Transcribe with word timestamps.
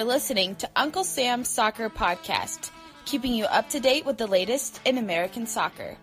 For 0.00 0.04
listening 0.04 0.54
to 0.54 0.66
Uncle 0.76 1.04
Sam's 1.04 1.46
Soccer 1.46 1.90
Podcast, 1.90 2.70
keeping 3.04 3.34
you 3.34 3.44
up 3.44 3.68
to 3.68 3.80
date 3.80 4.06
with 4.06 4.16
the 4.16 4.26
latest 4.26 4.80
in 4.86 4.96
American 4.96 5.46
soccer. 5.46 5.94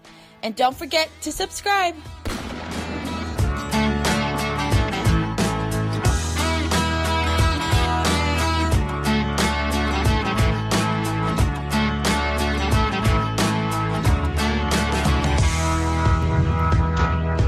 And 0.44 0.56
don't 0.56 0.78
forget 0.78 1.10
to 1.22 1.32
subscribe. 1.32 1.96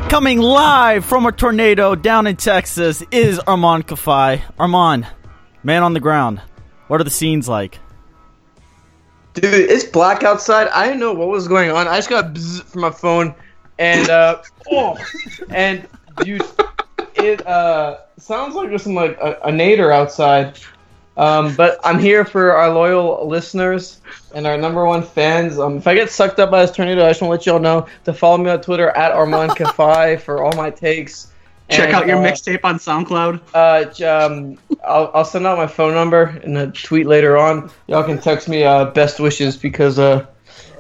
Coming 0.10 0.40
live 0.40 1.06
from 1.06 1.28
a 1.28 1.32
tornado 1.32 1.94
down 1.94 2.26
in 2.26 2.38
Texas 2.38 3.04
is 3.12 3.38
Armand 3.38 3.86
Kafai. 3.86 4.42
Armand, 4.58 5.06
man 5.64 5.84
on 5.84 5.94
the 5.94 6.00
ground. 6.00 6.42
What 6.88 7.00
are 7.00 7.04
the 7.04 7.10
scenes 7.10 7.48
like? 7.48 7.80
Dude, 9.34 9.54
it's 9.54 9.84
black 9.84 10.24
outside. 10.24 10.68
I 10.70 10.88
didn't 10.88 11.00
know 11.00 11.14
what 11.14 11.28
was 11.28 11.48
going 11.48 11.70
on. 11.72 11.88
I 11.88 11.98
just 11.98 12.10
got 12.10 12.34
bzz 12.34 12.64
from 12.64 12.82
my 12.82 12.90
phone, 12.90 13.36
and 13.78 14.10
uh, 14.10 14.42
oh, 14.72 14.98
and 15.50 15.88
you, 16.26 16.40
it 17.16 17.46
uh 17.46 18.00
sounds 18.18 18.56
like 18.56 18.70
there's 18.70 18.84
some 18.84 18.96
like 18.96 19.18
a, 19.22 19.34
a 19.44 19.52
nader 19.52 19.94
outside. 19.94 20.60
Um, 21.16 21.54
but 21.56 21.80
I'm 21.84 22.00
here 22.00 22.24
for 22.24 22.54
our 22.54 22.74
loyal 22.74 23.28
listeners 23.28 24.00
and 24.34 24.48
our 24.48 24.58
number 24.58 24.86
one 24.86 25.04
fans. 25.04 25.60
Um, 25.60 25.78
if 25.78 25.86
I 25.86 25.94
get 25.94 26.10
sucked 26.10 26.40
up 26.40 26.50
by 26.50 26.62
this 26.62 26.74
tornado, 26.74 27.06
I 27.06 27.10
just 27.10 27.22
want 27.22 27.30
to 27.30 27.32
let 27.32 27.46
y'all 27.46 27.60
know 27.60 27.88
to 28.06 28.14
follow 28.14 28.38
me 28.38 28.50
on 28.50 28.62
Twitter 28.62 28.90
at 28.92 29.12
Armand 29.12 29.58
for 30.22 30.42
all 30.42 30.56
my 30.56 30.70
takes. 30.70 31.34
Check 31.70 31.88
And, 31.88 31.96
out 31.96 32.08
your 32.08 32.18
uh, 32.18 32.24
mixtape 32.24 32.62
on 32.64 32.80
SoundCloud. 32.80 33.42
Uh, 33.54 34.26
um, 34.26 34.58
I'll, 34.84 35.12
I'll 35.14 35.26
send 35.26 35.46
out 35.46 35.58
my 35.58 35.68
phone 35.68 35.94
number 35.94 36.40
in 36.44 36.58
a 36.58 36.72
tweet 36.72 37.06
later 37.06 37.38
on. 37.38 37.70
Y'all 37.88 38.04
can 38.04 38.20
text 38.20 38.50
me 38.50 38.64
uh, 38.64 38.86
best 38.86 39.20
wishes 39.20 39.56
because 39.56 40.00
uh, 40.00 40.26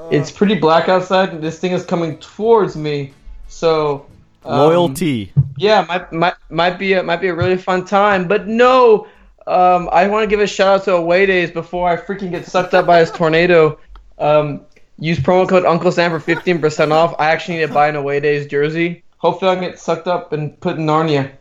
it's 0.10 0.32
pretty 0.32 0.56
black 0.56 0.90
outside 0.90 1.30
and 1.30 1.44
this 1.44 1.60
thing 1.60 1.74
is 1.74 1.86
coming 1.86 2.18
towards 2.18 2.76
me. 2.76 3.14
So 3.48 4.08
um, 4.46 4.58
Loyalty. 4.58 5.32
yeah, 5.58 5.86
might 5.88 6.12
might 6.12 6.36
might 6.50 6.80
be 6.80 6.94
a, 6.94 7.04
might 7.04 7.22
be 7.22 7.28
a 7.28 7.36
really 7.36 7.58
fun 7.58 7.86
time. 7.86 8.28
But 8.28 8.48
no, 8.48 9.08
um, 9.46 9.90
I 9.92 10.08
want 10.08 10.24
to 10.24 10.28
give 10.28 10.40
a 10.40 10.48
shout 10.48 10.68
out 10.80 10.84
to 10.86 10.94
Away 10.94 11.26
Days 11.26 11.52
before 11.52 11.90
I 11.90 11.98
freaking 11.98 12.32
get 12.32 12.46
sucked 12.46 12.74
up 12.74 12.86
by 12.86 13.00
this 13.02 13.12
tornado. 13.12 13.80
Um, 14.18 14.62
use 14.98 15.20
promo 15.20 15.48
code 15.48 15.66
Uncle 15.66 15.92
Sam 15.92 16.12
for 16.12 16.20
fifteen 16.20 16.60
percent 16.60 16.92
off. 16.92 17.16
I 17.20 17.30
actually 17.32 17.58
need 17.58 17.68
to 17.68 17.74
buy 17.74 17.90
an 17.90 17.96
Away 17.96 18.20
Days 18.20 18.48
jersey. 18.48 19.04
Hopefully, 19.20 19.52
I 19.52 19.56
can 19.56 19.64
get 19.66 19.80
sucked 19.80 20.08
up 20.08 20.34
and 20.34 20.60
put 20.60 20.78
in 20.78 20.86
Narnia. 20.86 21.32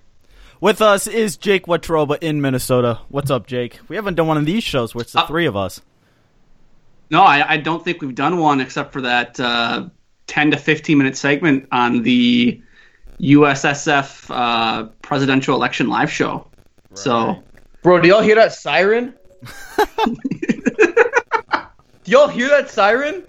With 0.61 0.83
us 0.83 1.06
is 1.06 1.37
Jake 1.37 1.66
Watroba 1.66 2.19
in 2.21 2.41
Minnesota. 2.41 3.00
What's 3.09 3.31
up, 3.31 3.47
Jake? 3.47 3.78
We 3.89 3.94
haven't 3.97 4.16
done 4.16 4.27
one 4.27 4.37
of 4.37 4.44
these 4.44 4.65
shows 4.65 4.94
where 4.94 5.03
it's 5.03 5.12
the 5.12 5.21
Uh, 5.22 5.27
three 5.28 5.47
of 5.47 5.56
us. 5.56 5.81
No, 7.11 7.22
I, 7.22 7.53
I 7.53 7.56
don't 7.56 7.83
think 7.84 8.03
we've 8.03 8.15
done 8.15 8.38
one 8.38 8.61
except 8.61 8.93
for 8.93 9.00
that 9.03 9.38
uh, 9.41 9.87
10 10.27 10.50
to 10.50 10.56
15 10.56 10.99
minute 10.99 11.17
segment 11.17 11.69
on 11.72 12.03
the 12.03 12.61
USSF 13.21 14.27
uh, 14.31 14.88
presidential 15.03 15.55
election 15.55 15.88
live 15.88 16.11
show. 16.11 16.49
So, 16.94 17.43
Bro, 17.83 18.00
do 18.00 18.09
y'all 18.09 18.22
hear 18.22 18.34
that 18.34 18.53
siren? 18.53 19.15
do 20.05 20.17
y'all 22.06 22.28
hear 22.28 22.49
that 22.49 22.69
siren? 22.71 23.22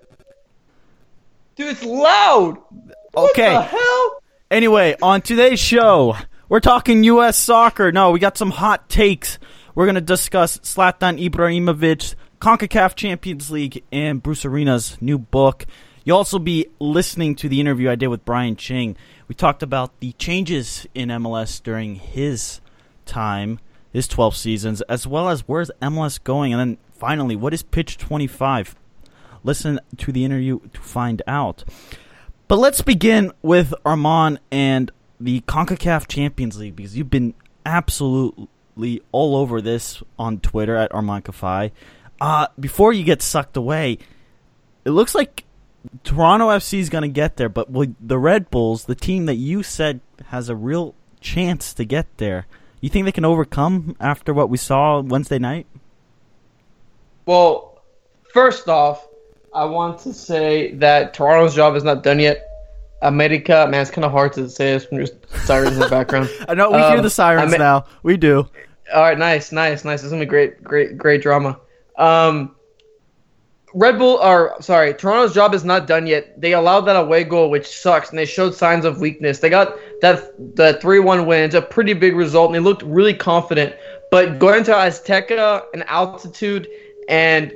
Dude, 1.55 1.67
it's 1.67 1.83
loud. 1.83 2.57
What 3.13 3.31
Okay. 3.31 3.53
the 3.53 3.61
hell? 3.61 4.18
Anyway, 4.51 4.95
on 4.99 5.21
today's 5.21 5.59
show, 5.59 6.17
we're 6.49 6.59
talking 6.59 7.03
U.S. 7.03 7.37
soccer. 7.37 7.91
No, 7.91 8.09
we 8.09 8.17
got 8.17 8.35
some 8.35 8.49
hot 8.49 8.89
takes. 8.89 9.37
We're 9.75 9.85
going 9.85 9.93
to 9.93 10.01
discuss 10.01 10.57
Zlatan 10.57 11.23
Ibrahimovic, 11.23 12.15
CONCACAF 12.41 12.95
Champions 12.95 13.51
League, 13.51 13.83
and 13.91 14.23
Bruce 14.23 14.45
Arena's 14.45 14.97
new 14.99 15.19
book. 15.19 15.67
You'll 16.03 16.17
also 16.17 16.39
be 16.39 16.65
listening 16.79 17.35
to 17.35 17.47
the 17.47 17.59
interview 17.59 17.91
I 17.91 17.95
did 17.95 18.07
with 18.07 18.25
Brian 18.25 18.55
Ching. 18.55 18.97
We 19.27 19.35
talked 19.35 19.61
about 19.61 19.99
the 19.99 20.13
changes 20.13 20.87
in 20.95 21.09
MLS 21.09 21.61
during 21.61 21.93
his 21.93 22.59
time, 23.05 23.59
his 23.93 24.07
12 24.07 24.35
seasons, 24.35 24.81
as 24.81 25.05
well 25.05 25.29
as 25.29 25.47
where's 25.47 25.69
MLS 25.79 26.23
going, 26.23 26.53
and 26.53 26.59
then 26.59 26.77
finally, 26.91 27.35
what 27.35 27.53
is 27.53 27.61
Pitch 27.61 27.99
25? 27.99 28.75
Listen 29.43 29.79
to 29.97 30.11
the 30.11 30.25
interview 30.25 30.59
to 30.73 30.81
find 30.81 31.21
out. 31.27 31.65
But 32.49 32.57
let's 32.57 32.81
begin 32.81 33.31
with 33.43 33.75
Armand 33.85 34.39
and 34.51 34.91
the 35.19 35.41
CONCACAF 35.41 36.07
Champions 36.07 36.57
League 36.57 36.75
because 36.75 36.97
you've 36.97 37.11
been 37.11 37.35
absolutely 37.63 39.03
all 39.11 39.35
over 39.35 39.61
this 39.61 40.01
on 40.17 40.39
Twitter 40.39 40.75
at 40.75 40.91
Armand 40.91 41.25
Kafai. 41.25 41.69
Uh, 42.19 42.47
before 42.59 42.91
you 42.91 43.03
get 43.03 43.21
sucked 43.21 43.55
away, 43.55 43.99
it 44.83 44.89
looks 44.89 45.13
like 45.13 45.43
Toronto 46.03 46.47
FC 46.49 46.79
is 46.79 46.89
going 46.89 47.03
to 47.03 47.07
get 47.07 47.37
there, 47.37 47.49
but 47.49 47.69
with 47.69 47.95
the 48.01 48.17
Red 48.17 48.49
Bulls, 48.49 48.85
the 48.85 48.95
team 48.95 49.27
that 49.27 49.35
you 49.35 49.61
said 49.61 50.01
has 50.29 50.49
a 50.49 50.55
real 50.55 50.95
chance 51.21 51.71
to 51.75 51.85
get 51.85 52.07
there, 52.17 52.47
you 52.81 52.89
think 52.89 53.05
they 53.05 53.11
can 53.11 53.25
overcome 53.25 53.95
after 53.99 54.33
what 54.33 54.49
we 54.49 54.57
saw 54.57 55.01
Wednesday 55.01 55.37
night? 55.37 55.67
Well, 57.27 57.83
first 58.33 58.67
off, 58.67 59.07
I 59.59 59.65
want 59.65 59.99
to 59.99 60.13
say 60.13 60.73
that 60.75 61.13
Toronto's 61.13 61.53
job 61.53 61.75
is 61.75 61.83
not 61.83 62.01
done 62.01 62.17
yet. 62.19 62.45
America, 63.01 63.67
man, 63.69 63.81
it's 63.81 63.91
kind 63.91 64.05
of 64.05 64.11
hard 64.11 64.31
to 64.33 64.49
say 64.49 64.71
this 64.73 64.89
when 64.89 64.99
there's 64.99 65.11
sirens 65.45 65.73
in 65.73 65.79
the 65.79 65.89
background. 65.89 66.29
I 66.47 66.53
know 66.53 66.71
we 66.71 66.77
hear 66.77 66.97
Um, 66.97 67.01
the 67.03 67.09
sirens 67.09 67.49
I 67.49 67.51
mean- 67.51 67.59
now. 67.59 67.85
We 68.03 68.15
do. 68.15 68.47
All 68.95 69.01
right, 69.01 69.17
nice, 69.19 69.51
nice, 69.51 69.83
nice. 69.83 69.99
This 69.99 70.05
is 70.05 70.11
gonna 70.11 70.21
be 70.21 70.29
great, 70.29 70.63
great, 70.63 70.97
great 70.97 71.21
drama. 71.21 71.59
Um, 71.97 72.55
Red 73.73 73.99
Bull, 73.99 74.15
or 74.23 74.55
sorry, 74.61 74.93
Toronto's 74.93 75.33
job 75.33 75.53
is 75.53 75.63
not 75.65 75.85
done 75.87 76.07
yet. 76.07 76.39
They 76.41 76.53
allowed 76.53 76.81
that 76.81 76.95
away 76.95 77.25
goal, 77.25 77.49
which 77.49 77.67
sucks, 77.67 78.09
and 78.11 78.17
they 78.17 78.25
showed 78.25 78.55
signs 78.55 78.85
of 78.85 78.99
weakness. 79.01 79.39
They 79.39 79.49
got 79.49 79.75
that 80.01 80.55
the 80.55 80.79
three-one 80.81 81.25
win. 81.27 81.43
It's 81.43 81.53
a 81.55 81.61
pretty 81.61 81.93
big 81.93 82.15
result, 82.15 82.47
and 82.47 82.55
they 82.55 82.59
looked 82.59 82.81
really 82.83 83.13
confident. 83.13 83.75
But 84.09 84.39
going 84.39 84.63
to 84.63 84.71
Azteca 84.71 85.65
and 85.73 85.83
altitude, 85.87 86.67
and 87.09 87.53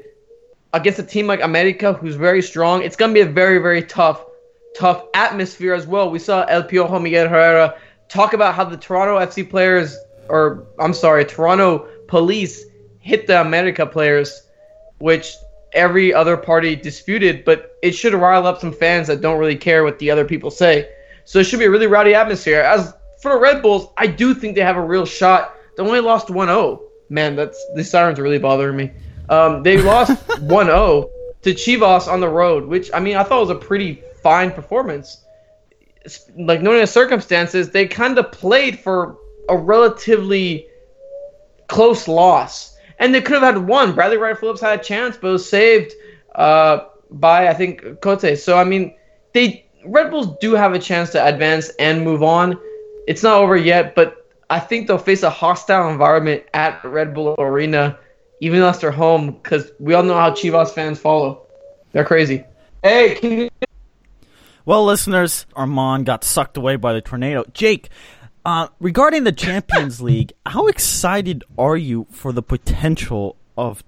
against 0.73 0.99
a 0.99 1.03
team 1.03 1.27
like 1.27 1.41
America, 1.41 1.93
who's 1.93 2.15
very 2.15 2.41
strong, 2.41 2.81
it's 2.81 2.95
gonna 2.95 3.13
be 3.13 3.21
a 3.21 3.25
very, 3.25 3.59
very 3.59 3.83
tough, 3.83 4.25
tough 4.75 5.05
atmosphere 5.13 5.73
as 5.73 5.87
well. 5.87 6.09
We 6.09 6.19
saw 6.19 6.43
El 6.45 6.63
Piojo 6.63 7.01
Miguel 7.01 7.29
Herrera 7.29 7.75
talk 8.09 8.33
about 8.33 8.55
how 8.55 8.63
the 8.63 8.77
Toronto 8.77 9.19
FC 9.19 9.47
players, 9.47 9.97
or 10.29 10.65
I'm 10.79 10.93
sorry, 10.93 11.25
Toronto 11.25 11.87
police 12.07 12.65
hit 12.99 13.27
the 13.27 13.41
America 13.41 13.85
players, 13.85 14.41
which 14.97 15.35
every 15.73 16.13
other 16.13 16.37
party 16.37 16.75
disputed, 16.75 17.43
but 17.45 17.77
it 17.81 17.91
should 17.91 18.13
rile 18.13 18.45
up 18.47 18.59
some 18.59 18.71
fans 18.71 19.07
that 19.07 19.21
don't 19.21 19.39
really 19.39 19.55
care 19.55 19.83
what 19.83 19.99
the 19.99 20.09
other 20.09 20.25
people 20.25 20.51
say. 20.51 20.89
So 21.25 21.39
it 21.39 21.45
should 21.45 21.59
be 21.59 21.65
a 21.65 21.71
really 21.71 21.87
rowdy 21.87 22.13
atmosphere. 22.13 22.61
As 22.61 22.93
for 23.21 23.33
the 23.33 23.39
Red 23.39 23.61
Bulls, 23.61 23.87
I 23.97 24.07
do 24.07 24.33
think 24.33 24.55
they 24.55 24.61
have 24.61 24.77
a 24.77 24.81
real 24.81 25.05
shot. 25.05 25.55
They 25.75 25.83
only 25.83 25.99
lost 25.99 26.27
1-0. 26.27 26.81
Man, 27.09 27.35
that's 27.35 27.63
these 27.75 27.89
sirens 27.89 28.19
are 28.19 28.23
really 28.23 28.39
bothering 28.39 28.75
me. 28.75 28.91
Um, 29.29 29.63
they 29.63 29.77
lost 29.81 30.11
1-0, 30.27 31.09
to 31.43 31.53
Chivas 31.53 32.07
on 32.11 32.19
the 32.19 32.29
road, 32.29 32.65
which 32.65 32.89
I 32.93 32.99
mean 32.99 33.15
I 33.15 33.23
thought 33.23 33.41
was 33.41 33.49
a 33.49 33.55
pretty 33.55 34.01
fine 34.21 34.51
performance. 34.51 35.23
Like 36.37 36.61
knowing 36.61 36.79
the 36.79 36.87
circumstances, 36.87 37.69
they 37.69 37.87
kind 37.87 38.17
of 38.17 38.31
played 38.31 38.79
for 38.79 39.17
a 39.49 39.55
relatively 39.55 40.67
close 41.67 42.07
loss, 42.07 42.77
and 42.99 43.13
they 43.13 43.21
could 43.21 43.41
have 43.41 43.55
had 43.55 43.67
one. 43.67 43.93
Bradley 43.93 44.17
Wright 44.17 44.37
Phillips 44.37 44.61
had 44.61 44.79
a 44.79 44.83
chance, 44.83 45.17
but 45.17 45.31
was 45.31 45.47
saved 45.49 45.93
uh, 46.35 46.85
by 47.11 47.47
I 47.47 47.53
think 47.53 48.01
Cota. 48.01 48.35
So 48.37 48.57
I 48.57 48.63
mean, 48.63 48.95
they 49.33 49.65
Red 49.85 50.11
Bulls 50.11 50.37
do 50.39 50.53
have 50.53 50.73
a 50.73 50.79
chance 50.79 51.11
to 51.11 51.25
advance 51.25 51.69
and 51.77 52.03
move 52.03 52.23
on. 52.23 52.57
It's 53.05 53.21
not 53.21 53.35
over 53.35 53.57
yet, 53.57 53.95
but 53.95 54.29
I 54.49 54.59
think 54.59 54.87
they'll 54.87 54.97
face 54.97 55.23
a 55.23 55.29
hostile 55.29 55.89
environment 55.89 56.43
at 56.53 56.83
Red 56.85 57.13
Bull 57.13 57.35
Arena, 57.37 57.97
even 58.43 58.61
it's 58.61 58.79
their 58.79 58.91
home, 58.91 59.31
because 59.31 59.71
we 59.79 59.93
all 59.93 60.03
know 60.03 60.15
how 60.15 60.29
Chivas 60.31 60.71
fans 60.71 60.99
follow. 60.99 61.47
They're 61.93 62.03
crazy. 62.03 62.43
Hey, 62.83 63.15
can 63.15 63.31
you 63.31 63.49
Well, 64.65 64.83
listeners, 64.83 65.45
Armand 65.55 66.05
got 66.05 66.25
sucked 66.25 66.57
away 66.57 66.75
by 66.75 66.91
the 66.91 66.99
tornado. 66.99 67.45
Jake, 67.53 67.89
uh, 68.45 68.67
regarding 68.81 69.23
the 69.23 69.31
Champions 69.31 70.01
League, 70.09 70.33
how 70.45 70.67
excited 70.67 71.45
are 71.57 71.77
you 71.77 72.05
for 72.11 72.33
the 72.33 72.43
potential 72.43 73.37
of, 73.57 73.81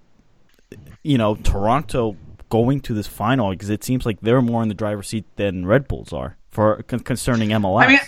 you 1.03 1.17
know, 1.17 1.35
Toronto 1.35 2.15
going 2.49 2.79
to 2.81 2.93
this 2.93 3.07
final? 3.07 3.49
Because 3.49 3.69
it 3.69 3.83
seems 3.83 4.05
like 4.05 4.21
they're 4.21 4.41
more 4.41 4.63
in 4.63 4.69
the 4.69 4.73
driver's 4.73 5.09
seat 5.09 5.25
than 5.35 5.65
Red 5.65 5.89
Bulls 5.89 6.13
are 6.13 6.37
for 6.51 6.81
concerning 6.83 7.49
MLS. 7.49 7.83
I 7.83 7.87
mean, 7.89 7.99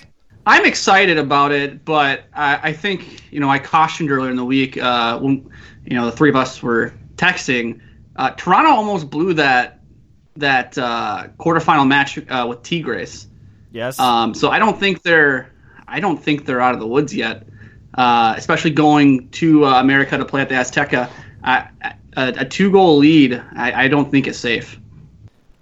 I'm 0.47 0.65
excited 0.65 1.17
about 1.17 1.51
it, 1.51 1.83
but 1.83 2.23
I, 2.33 2.69
I 2.69 2.73
think 2.73 3.31
you 3.33 3.41
know 3.41 3.49
I 3.49 3.59
cautioned 3.59 4.09
earlier 4.09 4.31
in 4.31 4.37
the 4.37 4.45
week 4.45 4.77
uh, 4.77 5.19
when 5.19 5.51
you 5.85 5.97
know 5.97 6.05
the 6.05 6.11
three 6.13 6.29
of 6.29 6.37
us 6.37 6.63
were 6.63 6.93
texting. 7.17 7.81
Uh, 8.15 8.31
Toronto 8.31 8.71
almost 8.71 9.09
blew 9.09 9.33
that 9.33 9.81
that 10.37 10.77
uh, 10.77 11.27
quarterfinal 11.37 11.85
match 11.85 12.17
uh, 12.29 12.45
with 12.47 12.63
Tigres. 12.63 13.27
yes. 13.73 13.99
Um, 13.99 14.33
so 14.33 14.49
I 14.49 14.57
don't 14.57 14.79
think 14.79 15.03
they're 15.03 15.51
I 15.85 15.99
don't 15.99 16.23
think 16.23 16.45
they're 16.45 16.61
out 16.61 16.73
of 16.73 16.79
the 16.79 16.87
woods 16.87 17.13
yet. 17.13 17.45
Uh, 17.93 18.35
especially 18.37 18.71
going 18.71 19.27
to 19.29 19.65
uh, 19.65 19.81
America 19.81 20.17
to 20.17 20.23
play 20.23 20.41
at 20.41 20.49
the 20.49 20.55
Azteca, 20.55 21.09
I, 21.43 21.67
a, 22.15 22.33
a 22.37 22.45
two 22.45 22.71
goal 22.71 22.97
lead, 22.97 23.41
I, 23.55 23.85
I 23.85 23.87
don't 23.87 24.11
think 24.11 24.27
is 24.27 24.37
safe. 24.37 24.79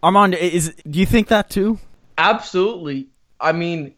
Armand, 0.04 0.36
is 0.36 0.76
do 0.90 1.00
you 1.00 1.06
think 1.06 1.30
that 1.30 1.50
too? 1.50 1.80
Absolutely. 2.18 3.08
I 3.40 3.54
mean, 3.54 3.96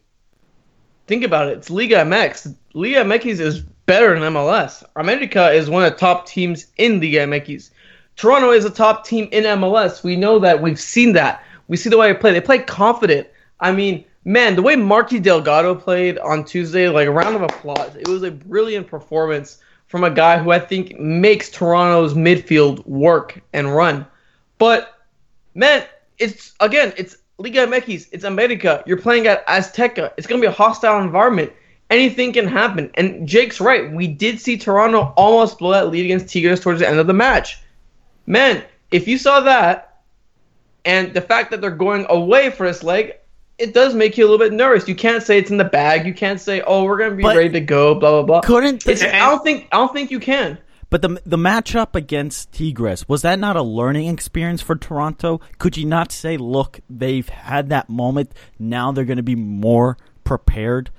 think 1.08 1.24
about 1.24 1.48
it. 1.48 1.56
It's 1.56 1.70
Liga 1.70 1.96
MX. 1.96 2.54
Liga 2.74 3.02
MX 3.02 3.40
is 3.40 3.60
better 3.60 4.18
than 4.18 4.34
MLS. 4.34 4.84
America 4.94 5.50
is 5.50 5.68
one 5.68 5.82
of 5.82 5.92
the 5.92 5.98
top 5.98 6.26
teams 6.26 6.66
in 6.76 7.00
Liga 7.00 7.26
MX. 7.26 7.70
Toronto 8.16 8.50
is 8.52 8.64
a 8.64 8.70
top 8.70 9.04
team 9.04 9.28
in 9.32 9.44
MLS. 9.44 10.04
We 10.04 10.14
know 10.14 10.38
that. 10.38 10.60
We've 10.60 10.78
seen 10.78 11.14
that. 11.14 11.42
We 11.66 11.76
see 11.76 11.88
the 11.88 11.96
way 11.96 12.12
they 12.12 12.18
play. 12.18 12.32
They 12.32 12.40
play 12.40 12.58
confident. 12.58 13.26
I 13.58 13.72
mean, 13.72 14.04
man, 14.24 14.54
the 14.54 14.62
way 14.62 14.76
Marky 14.76 15.18
Delgado 15.18 15.74
played 15.74 16.18
on 16.18 16.44
Tuesday, 16.44 16.88
like 16.88 17.08
a 17.08 17.10
round 17.10 17.34
of 17.34 17.42
applause. 17.42 17.96
It 17.96 18.06
was 18.06 18.22
a 18.22 18.30
brilliant 18.30 18.86
performance 18.86 19.58
from 19.86 20.04
a 20.04 20.10
guy 20.10 20.38
who 20.38 20.50
I 20.50 20.58
think 20.58 20.98
makes 21.00 21.48
Toronto's 21.48 22.12
midfield 22.12 22.86
work 22.86 23.40
and 23.54 23.74
run. 23.74 24.06
But 24.58 24.94
man, 25.54 25.86
it's 26.18 26.52
again, 26.60 26.92
it's 26.98 27.16
Liga 27.38 27.66
MX, 27.66 28.08
it's 28.10 28.24
America. 28.24 28.82
You're 28.84 29.00
playing 29.00 29.28
at 29.28 29.46
Azteca. 29.46 30.12
It's 30.16 30.26
gonna 30.26 30.40
be 30.40 30.48
a 30.48 30.52
hostile 30.52 31.00
environment. 31.00 31.52
Anything 31.88 32.32
can 32.32 32.48
happen. 32.48 32.90
And 32.94 33.26
Jake's 33.26 33.60
right. 33.60 33.90
We 33.90 34.08
did 34.08 34.40
see 34.40 34.58
Toronto 34.58 35.12
almost 35.16 35.58
blow 35.58 35.70
that 35.70 35.88
lead 35.90 36.04
against 36.04 36.28
Tigres 36.28 36.60
towards 36.60 36.80
the 36.80 36.88
end 36.88 36.98
of 36.98 37.06
the 37.06 37.14
match. 37.14 37.62
Man, 38.26 38.62
if 38.90 39.06
you 39.06 39.16
saw 39.18 39.40
that, 39.40 40.00
and 40.84 41.14
the 41.14 41.20
fact 41.20 41.50
that 41.50 41.60
they're 41.60 41.70
going 41.70 42.06
away 42.08 42.50
for 42.50 42.66
this 42.66 42.82
leg, 42.82 43.14
it 43.58 43.72
does 43.72 43.94
make 43.94 44.18
you 44.18 44.24
a 44.24 44.28
little 44.28 44.44
bit 44.44 44.52
nervous. 44.52 44.88
You 44.88 44.94
can't 44.94 45.22
say 45.22 45.38
it's 45.38 45.50
in 45.50 45.56
the 45.56 45.64
bag. 45.64 46.06
You 46.06 46.14
can't 46.14 46.40
say, 46.40 46.60
"Oh, 46.60 46.84
we're 46.84 46.98
gonna 46.98 47.14
be 47.14 47.22
But 47.22 47.36
ready 47.36 47.50
to 47.50 47.60
go." 47.60 47.94
Blah 47.94 48.10
blah 48.10 48.22
blah. 48.22 48.40
Couldn't 48.40 48.86
It's, 48.86 49.02
I 49.02 49.18
don't 49.18 49.42
think 49.42 49.68
I 49.72 49.76
don't 49.76 49.92
think 49.92 50.10
you 50.10 50.20
can. 50.20 50.58
But 50.90 51.02
the 51.02 51.20
the 51.26 51.36
matchup 51.36 51.94
against 51.94 52.52
Tigres 52.52 53.06
was 53.08 53.22
that 53.22 53.38
not 53.38 53.56
a 53.56 53.62
learning 53.62 54.08
experience 54.08 54.62
for 54.62 54.74
Toronto? 54.76 55.40
Could 55.58 55.76
you 55.76 55.84
not 55.84 56.12
say, 56.12 56.36
look, 56.38 56.80
they've 56.88 57.28
had 57.28 57.68
that 57.68 57.88
moment. 57.90 58.32
Now 58.58 58.90
they're 58.92 59.04
going 59.04 59.18
to 59.18 59.22
be 59.22 59.34
more 59.36 59.98
prepared. 60.24 60.90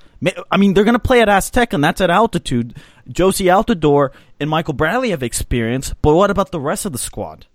I 0.51 0.57
mean, 0.57 0.73
they're 0.73 0.83
going 0.83 0.93
to 0.95 0.99
play 0.99 1.21
at 1.21 1.29
Aztec, 1.29 1.71
and 1.73 1.81
that's 1.83 2.01
at 2.01 2.09
altitude. 2.09 2.75
Jozy 3.09 3.45
Altidore 3.45 4.09
and 4.39 4.49
Michael 4.49 4.73
Bradley 4.73 5.11
have 5.11 5.23
experience, 5.23 5.93
but 6.01 6.13
what 6.13 6.29
about 6.29 6.51
the 6.51 6.59
rest 6.59 6.85
of 6.85 6.91
the 6.91 6.97
squad? 6.97 7.45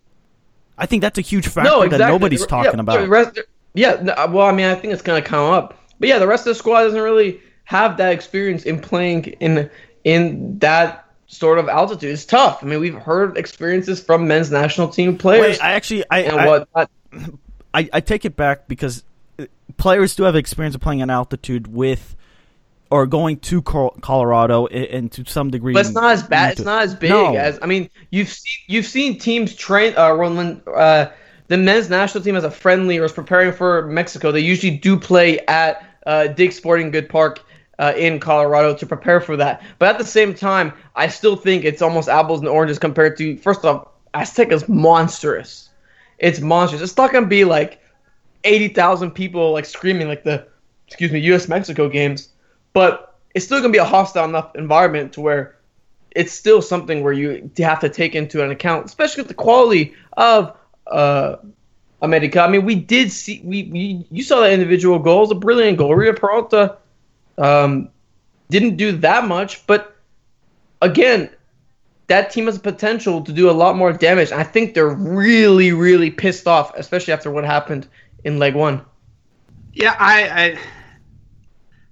I 0.79 0.87
think 0.87 1.03
that's 1.03 1.19
a 1.19 1.23
huge 1.23 1.47
factor 1.47 1.71
No, 1.71 1.83
exactly. 1.83 1.99
that 1.99 2.09
nobody's 2.11 2.41
Yeah, 2.41 2.47
talking 2.47 2.73
the 2.73 2.81
about. 2.81 3.09
rest- 3.09 3.39
yeah, 3.75 3.91
uh, 3.93 4.29
well, 4.31 4.47
I 4.47 4.53
mean, 4.53 4.67
I 4.67 4.75
think 4.75 4.93
it's 4.93 5.03
gonna 5.03 5.21
come 5.23 5.53
up, 5.53 5.79
but 6.01 6.09
yeah, 6.09 6.19
the 6.19 6.27
rest 6.27 6.47
of 6.47 6.53
the 6.53 6.55
squad 6.57 6.85
doesn't 6.85 7.01
really 7.01 7.41
have 7.65 7.97
that 7.99 8.13
experience 8.13 8.65
in 8.65 8.81
playing 8.81 9.25
in 9.41 9.71
in 10.05 10.59
that 10.61 11.04
sort 11.26 11.59
of 11.59 11.69
altitude. 11.69 12.12
It's 12.12 12.25
tough. 12.25 12.62
I 12.62 12.67
mean, 12.67 12.81
we've 12.81 12.94
heard 12.94 13.37
experiences 13.37 14.03
from 14.03 14.26
men's 14.26 14.50
national 14.50 14.88
team 14.88 15.19
players 15.19 15.59
Wait, 15.59 15.62
I 15.62 15.73
actually, 15.73 16.05
I, 16.11 16.19
and 16.21 16.41
I, 16.41 16.47
whatnot. 16.47 16.91
I, 17.75 17.88
I 17.93 18.00
take 18.00 18.25
it 18.25 18.37
back 18.37 18.69
because 18.69 19.03
uh, 19.38 19.47
players 19.76 20.15
do 20.15 20.25
have 20.25 20.37
experience 20.37 20.75
of 20.75 20.81
playing 20.81 21.03
at 21.03 21.11
altitude 21.11 21.67
with 21.67 22.15
or 22.91 23.06
going 23.06 23.38
to 23.38 23.61
Colorado 23.62 24.67
and, 24.67 25.11
to 25.12 25.25
some 25.25 25.50
degree. 25.50 25.73
But 25.73 25.87
it's 25.87 25.94
not 25.94 26.12
as 26.12 26.23
bad. 26.23 26.53
It's 26.53 26.61
not 26.61 26.82
as 26.82 26.94
big 26.94 27.11
No. 27.11 27.35
as 27.35 27.59
I 27.61 27.67
mean. 27.67 27.91
You've 28.11 28.29
seen 28.29 28.55
you've 28.69 28.87
seen 28.87 29.19
teams 29.19 29.55
train 29.55 29.94
uh, 29.97 30.15
when 30.15 30.37
when 30.37 30.62
uh, 30.73 31.11
the 31.49 31.56
men's 31.56 31.91
national 31.91 32.23
team 32.23 32.37
has 32.37 32.44
a 32.44 32.50
friendly 32.50 32.99
or 32.99 33.05
is 33.05 33.12
preparing 33.12 33.53
for 33.53 33.87
Mexico. 33.87 34.31
They 34.31 34.41
usually 34.41 34.76
do 34.76 34.97
play 34.97 35.41
at 35.47 35.85
uh, 36.06 36.29
Dick's 36.29 36.56
Sporting 36.56 36.93
Good 36.93 37.09
Park 37.09 37.41
uh, 37.79 37.93
in 37.97 38.21
Colorado 38.21 38.75
to 38.76 38.87
prepare 38.87 39.21
for 39.21 39.37
that. 39.37 39.62
But 39.79 39.88
at 39.88 39.99
the 39.99 40.05
same 40.05 40.35
time, 40.35 40.73
I 40.94 41.09
still 41.09 41.37
think 41.37 41.65
it's 41.65 41.82
almost 41.82 42.09
apples 42.09 42.41
and 42.41 42.49
oranges 42.49 42.79
compared 42.79 43.17
to 43.19 43.37
first 43.38 43.65
off, 43.65 43.88
Azteca's 44.12 44.69
monstrous. 44.69 45.71
It's 46.19 46.41
monstrous. 46.41 46.82
It's 46.82 46.97
not 46.97 47.12
gonna 47.12 47.26
be 47.26 47.44
like 47.44 47.81
eighty 48.44 48.69
thousand 48.69 49.12
people 49.12 49.53
like 49.53 49.65
screaming 49.65 50.09
like 50.09 50.25
the 50.25 50.47
excuse 50.87 51.11
me 51.11 51.19
U.S. 51.21 51.49
Mexico 51.49 51.88
games, 51.88 52.29
but 52.73 53.19
it's 53.35 53.44
still 53.44 53.59
gonna 53.59 53.73
be 53.73 53.79
a 53.79 53.85
hostile 53.85 54.25
enough 54.25 54.55
environment 54.55 55.12
to 55.15 55.21
where 55.21 55.56
it's 56.15 56.32
still 56.32 56.62
something 56.62 57.03
where 57.03 57.12
you 57.12 57.50
have 57.59 57.81
to 57.81 57.88
take 57.88 58.15
into 58.15 58.44
an 58.44 58.50
account, 58.50 58.87
especially 58.87 59.23
with 59.23 59.29
the 59.29 59.35
quality 59.35 59.94
of 60.17 60.56
uh, 60.87 61.37
America. 62.03 62.41
I 62.41 62.49
mean, 62.49 62.65
we 62.65 62.76
did 62.76 63.11
see 63.11 63.41
we, 63.43 63.65
we 63.65 64.06
you 64.11 64.23
saw 64.23 64.40
that 64.40 64.52
individual 64.52 65.00
goal, 65.00 65.19
it 65.19 65.21
was 65.23 65.31
a 65.33 65.37
brilliant 65.37 65.78
goal. 65.78 65.95
Ria 65.95 66.14
Peralta 66.14 66.78
um, 67.38 67.88
didn't 68.50 68.76
do 68.76 68.93
that 68.99 69.26
much, 69.26 69.67
but 69.67 69.97
again, 70.81 71.31
that 72.07 72.31
team 72.31 72.47
has 72.47 72.59
potential 72.59 73.23
to 73.23 73.33
do 73.33 73.50
a 73.50 73.53
lot 73.53 73.76
more 73.76 73.93
damage. 73.93 74.33
I 74.33 74.43
think 74.43 74.75
they're 74.75 74.88
really, 74.88 75.73
really 75.73 76.11
pissed 76.11 76.47
off, 76.47 76.75
especially 76.76 77.14
after 77.14 77.31
what 77.31 77.45
happened 77.45 77.88
in 78.25 78.38
leg 78.38 78.55
one. 78.55 78.85
Yeah, 79.73 79.97
I, 79.99 80.59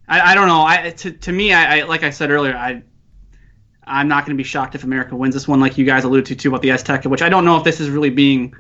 I, 0.09 0.21
I, 0.33 0.35
don't 0.35 0.47
know. 0.47 0.63
I 0.63 0.91
to, 0.91 1.11
to 1.11 1.33
me, 1.33 1.53
I, 1.53 1.79
I 1.79 1.83
like 1.85 2.03
I 2.03 2.11
said 2.11 2.31
earlier, 2.31 2.55
I, 2.55 2.83
I'm 3.85 4.09
not 4.09 4.25
going 4.25 4.37
to 4.37 4.41
be 4.41 4.47
shocked 4.47 4.75
if 4.75 4.85
America 4.85 5.17
wins 5.17 5.35
this 5.35 5.49
one, 5.49 5.61
like 5.61 5.79
you 5.79 5.85
guys 5.85 6.05
alluded 6.05 6.27
to 6.27 6.37
too 6.37 6.51
about 6.51 6.63
the 6.63 6.69
Azteca, 6.69 7.07
which 7.07 7.23
I 7.23 7.29
don't 7.29 7.45
know 7.45 7.57
if 7.57 7.65
this 7.65 7.81
is 7.81 7.89
really 7.89 8.11
being 8.11 8.55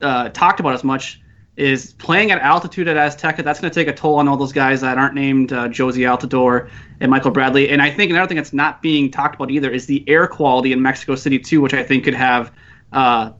uh, 0.00 0.30
talked 0.30 0.60
about 0.60 0.74
as 0.74 0.84
much. 0.84 1.20
Is 1.54 1.92
playing 1.92 2.30
at 2.30 2.40
altitude 2.40 2.88
at 2.88 2.96
Azteca 2.96 3.44
that's 3.44 3.60
going 3.60 3.70
to 3.70 3.74
take 3.74 3.86
a 3.86 3.92
toll 3.92 4.14
on 4.14 4.26
all 4.26 4.38
those 4.38 4.54
guys 4.54 4.80
that 4.80 4.96
aren't 4.96 5.14
named 5.14 5.52
uh, 5.52 5.68
Jozy 5.68 6.08
Altidore 6.08 6.70
and 6.98 7.10
Michael 7.10 7.30
Bradley. 7.30 7.68
And 7.68 7.82
I 7.82 7.90
think 7.90 8.10
another 8.10 8.26
thing 8.26 8.38
that's 8.38 8.54
not 8.54 8.80
being 8.80 9.10
talked 9.10 9.34
about 9.34 9.50
either 9.50 9.70
is 9.70 9.84
the 9.84 10.02
air 10.08 10.26
quality 10.26 10.72
in 10.72 10.80
Mexico 10.80 11.14
City 11.14 11.38
too, 11.38 11.60
which 11.60 11.74
I 11.74 11.82
think 11.82 12.04
could 12.04 12.14
have 12.14 12.52
uh, 12.90 13.32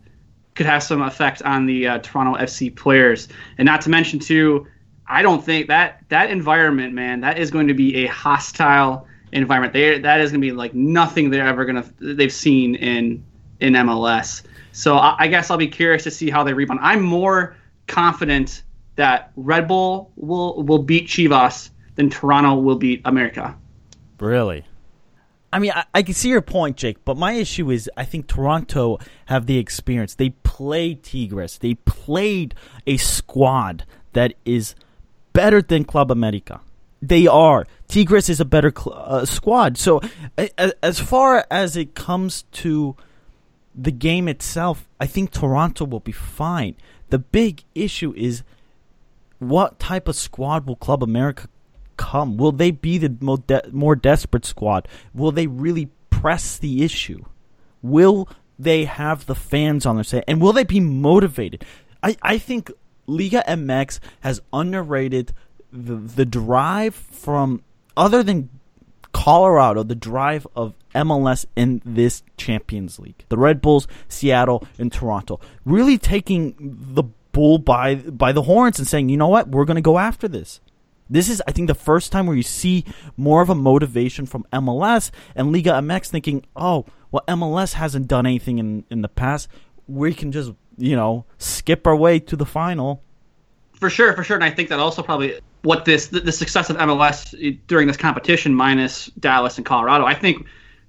could 0.54 0.66
have 0.66 0.82
some 0.82 1.00
effect 1.00 1.40
on 1.42 1.64
the 1.64 1.86
uh, 1.86 1.98
Toronto 1.98 2.38
FC 2.38 2.74
players. 2.74 3.28
And 3.56 3.64
not 3.64 3.80
to 3.82 3.90
mention 3.90 4.18
too, 4.18 4.66
I 5.06 5.22
don't 5.22 5.44
think 5.44 5.68
that 5.68 6.04
that 6.08 6.30
environment, 6.30 6.94
man, 6.94 7.20
that 7.20 7.38
is 7.38 7.50
going 7.50 7.68
to 7.68 7.74
be 7.74 8.04
a 8.04 8.06
hostile 8.08 9.06
environment. 9.32 9.72
They 9.72 9.98
that 9.98 10.20
is 10.20 10.30
going 10.30 10.40
to 10.40 10.46
be 10.46 10.52
like 10.52 10.74
nothing 10.74 11.30
they're 11.30 11.46
ever 11.46 11.64
going 11.64 11.82
to 11.82 12.14
they've 12.14 12.32
seen 12.32 12.74
in 12.74 13.24
in 13.60 13.74
MLS. 13.74 14.42
So 14.72 14.96
I, 14.96 15.16
I 15.20 15.28
guess 15.28 15.50
I'll 15.50 15.58
be 15.58 15.68
curious 15.68 16.04
to 16.04 16.10
see 16.10 16.30
how 16.30 16.44
they 16.44 16.52
rebound. 16.52 16.80
I'm 16.82 17.02
more 17.02 17.56
confident 17.86 18.62
that 18.96 19.32
Red 19.36 19.68
Bull 19.68 20.12
will 20.16 20.62
will 20.62 20.82
beat 20.82 21.06
Chivas 21.08 21.70
than 21.96 22.10
Toronto 22.10 22.54
will 22.54 22.76
beat 22.76 23.02
America. 23.04 23.56
Really? 24.20 24.64
I 25.54 25.58
mean, 25.58 25.72
I, 25.74 25.84
I 25.94 26.02
can 26.02 26.14
see 26.14 26.30
your 26.30 26.40
point, 26.40 26.78
Jake, 26.78 27.04
but 27.04 27.16
my 27.18 27.32
issue 27.32 27.70
is 27.70 27.90
I 27.96 28.04
think 28.04 28.26
Toronto 28.26 28.98
have 29.26 29.46
the 29.46 29.58
experience. 29.58 30.14
They 30.14 30.30
played 30.30 31.02
Tigres. 31.02 31.58
They 31.58 31.74
played 31.74 32.54
a 32.86 32.96
squad 32.96 33.84
that 34.14 34.34
is 34.44 34.74
better 35.32 35.60
than 35.60 35.84
Club 35.84 36.10
America. 36.10 36.60
They 37.02 37.26
are. 37.26 37.66
Tigres 37.88 38.28
is 38.28 38.40
a 38.40 38.44
better 38.44 38.72
cl- 38.74 38.94
uh, 38.96 39.24
squad. 39.26 39.76
So, 39.76 40.00
a- 40.38 40.50
a- 40.56 40.84
as 40.84 41.00
far 41.00 41.44
as 41.50 41.76
it 41.76 41.94
comes 41.94 42.44
to 42.52 42.96
the 43.74 43.90
game 43.90 44.28
itself, 44.28 44.88
I 45.00 45.06
think 45.06 45.32
Toronto 45.32 45.84
will 45.84 46.00
be 46.00 46.12
fine. 46.12 46.76
The 47.12 47.18
big 47.18 47.64
issue 47.74 48.14
is 48.16 48.42
what 49.38 49.78
type 49.78 50.08
of 50.08 50.16
squad 50.16 50.66
will 50.66 50.76
Club 50.76 51.02
America 51.02 51.46
come? 51.98 52.38
Will 52.38 52.52
they 52.52 52.70
be 52.70 52.96
the 52.96 53.14
more, 53.20 53.36
de- 53.36 53.68
more 53.70 53.94
desperate 53.94 54.46
squad? 54.46 54.88
Will 55.12 55.30
they 55.30 55.46
really 55.46 55.90
press 56.08 56.56
the 56.56 56.82
issue? 56.82 57.22
Will 57.82 58.30
they 58.58 58.86
have 58.86 59.26
the 59.26 59.34
fans 59.34 59.84
on 59.84 59.96
their 59.96 60.04
side? 60.04 60.24
And 60.26 60.40
will 60.40 60.54
they 60.54 60.64
be 60.64 60.80
motivated? 60.80 61.66
I, 62.02 62.16
I 62.22 62.38
think 62.38 62.72
Liga 63.06 63.44
MX 63.46 63.98
has 64.20 64.40
underrated 64.50 65.34
the, 65.70 65.96
the 65.96 66.24
drive 66.24 66.94
from, 66.94 67.62
other 67.94 68.22
than 68.22 68.48
Colorado, 69.12 69.82
the 69.82 69.94
drive 69.94 70.46
of 70.56 70.74
MLS 70.94 71.46
in 71.54 71.82
this 71.84 72.22
Champions 72.36 72.98
League. 72.98 73.24
The 73.28 73.38
Red 73.38 73.60
Bulls, 73.60 73.86
Seattle, 74.08 74.66
and 74.78 74.92
Toronto. 74.92 75.40
Really 75.64 75.98
taking 75.98 76.54
the 76.58 77.04
bull 77.32 77.58
by 77.58 77.94
by 77.96 78.32
the 78.32 78.42
horns 78.42 78.78
and 78.78 78.86
saying, 78.86 79.08
you 79.08 79.16
know 79.16 79.28
what, 79.28 79.48
we're 79.48 79.64
going 79.64 79.76
to 79.76 79.80
go 79.82 79.98
after 79.98 80.28
this. 80.28 80.60
This 81.10 81.28
is, 81.28 81.42
I 81.46 81.52
think, 81.52 81.68
the 81.68 81.74
first 81.74 82.10
time 82.10 82.26
where 82.26 82.36
you 82.36 82.42
see 82.42 82.86
more 83.18 83.42
of 83.42 83.50
a 83.50 83.54
motivation 83.54 84.24
from 84.24 84.46
MLS 84.52 85.10
and 85.34 85.52
Liga 85.52 85.72
MX 85.72 86.08
thinking, 86.08 86.46
oh, 86.56 86.86
well, 87.10 87.22
MLS 87.28 87.74
hasn't 87.74 88.08
done 88.08 88.24
anything 88.24 88.58
in, 88.58 88.84
in 88.88 89.02
the 89.02 89.08
past. 89.08 89.48
We 89.86 90.14
can 90.14 90.32
just, 90.32 90.52
you 90.78 90.96
know, 90.96 91.26
skip 91.36 91.86
our 91.86 91.94
way 91.94 92.18
to 92.20 92.34
the 92.34 92.46
final. 92.46 93.02
For 93.74 93.90
sure, 93.90 94.14
for 94.14 94.24
sure. 94.24 94.36
And 94.36 94.44
I 94.44 94.50
think 94.50 94.70
that 94.70 94.78
also 94.78 95.02
probably 95.02 95.38
what 95.62 95.84
this, 95.84 96.08
the, 96.08 96.32
success 96.32 96.70
of 96.70 96.76
MLS 96.76 97.60
during 97.66 97.86
this 97.86 97.96
competition, 97.96 98.54
minus 98.54 99.06
Dallas 99.18 99.56
and 99.56 99.66
Colorado, 99.66 100.04
I 100.04 100.14
think, 100.14 100.46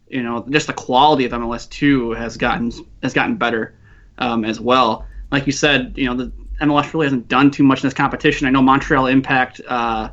you 0.07 0.23
know, 0.23 0.45
just 0.49 0.67
the 0.67 0.73
quality 0.73 1.25
of 1.25 1.31
MLS 1.31 1.69
too 1.69 2.11
has 2.11 2.37
gotten 2.37 2.71
has 3.01 3.13
gotten 3.13 3.35
better 3.35 3.75
um, 4.17 4.45
as 4.45 4.59
well. 4.59 5.05
Like 5.31 5.45
you 5.45 5.51
said, 5.51 5.93
you 5.95 6.05
know, 6.05 6.15
the 6.15 6.31
MLS 6.61 6.93
really 6.93 7.05
hasn't 7.05 7.27
done 7.27 7.51
too 7.51 7.63
much 7.63 7.83
in 7.83 7.87
this 7.87 7.93
competition. 7.93 8.47
I 8.47 8.51
know 8.51 8.61
Montreal 8.61 9.07
Impact. 9.07 9.61
Uh, 9.67 10.09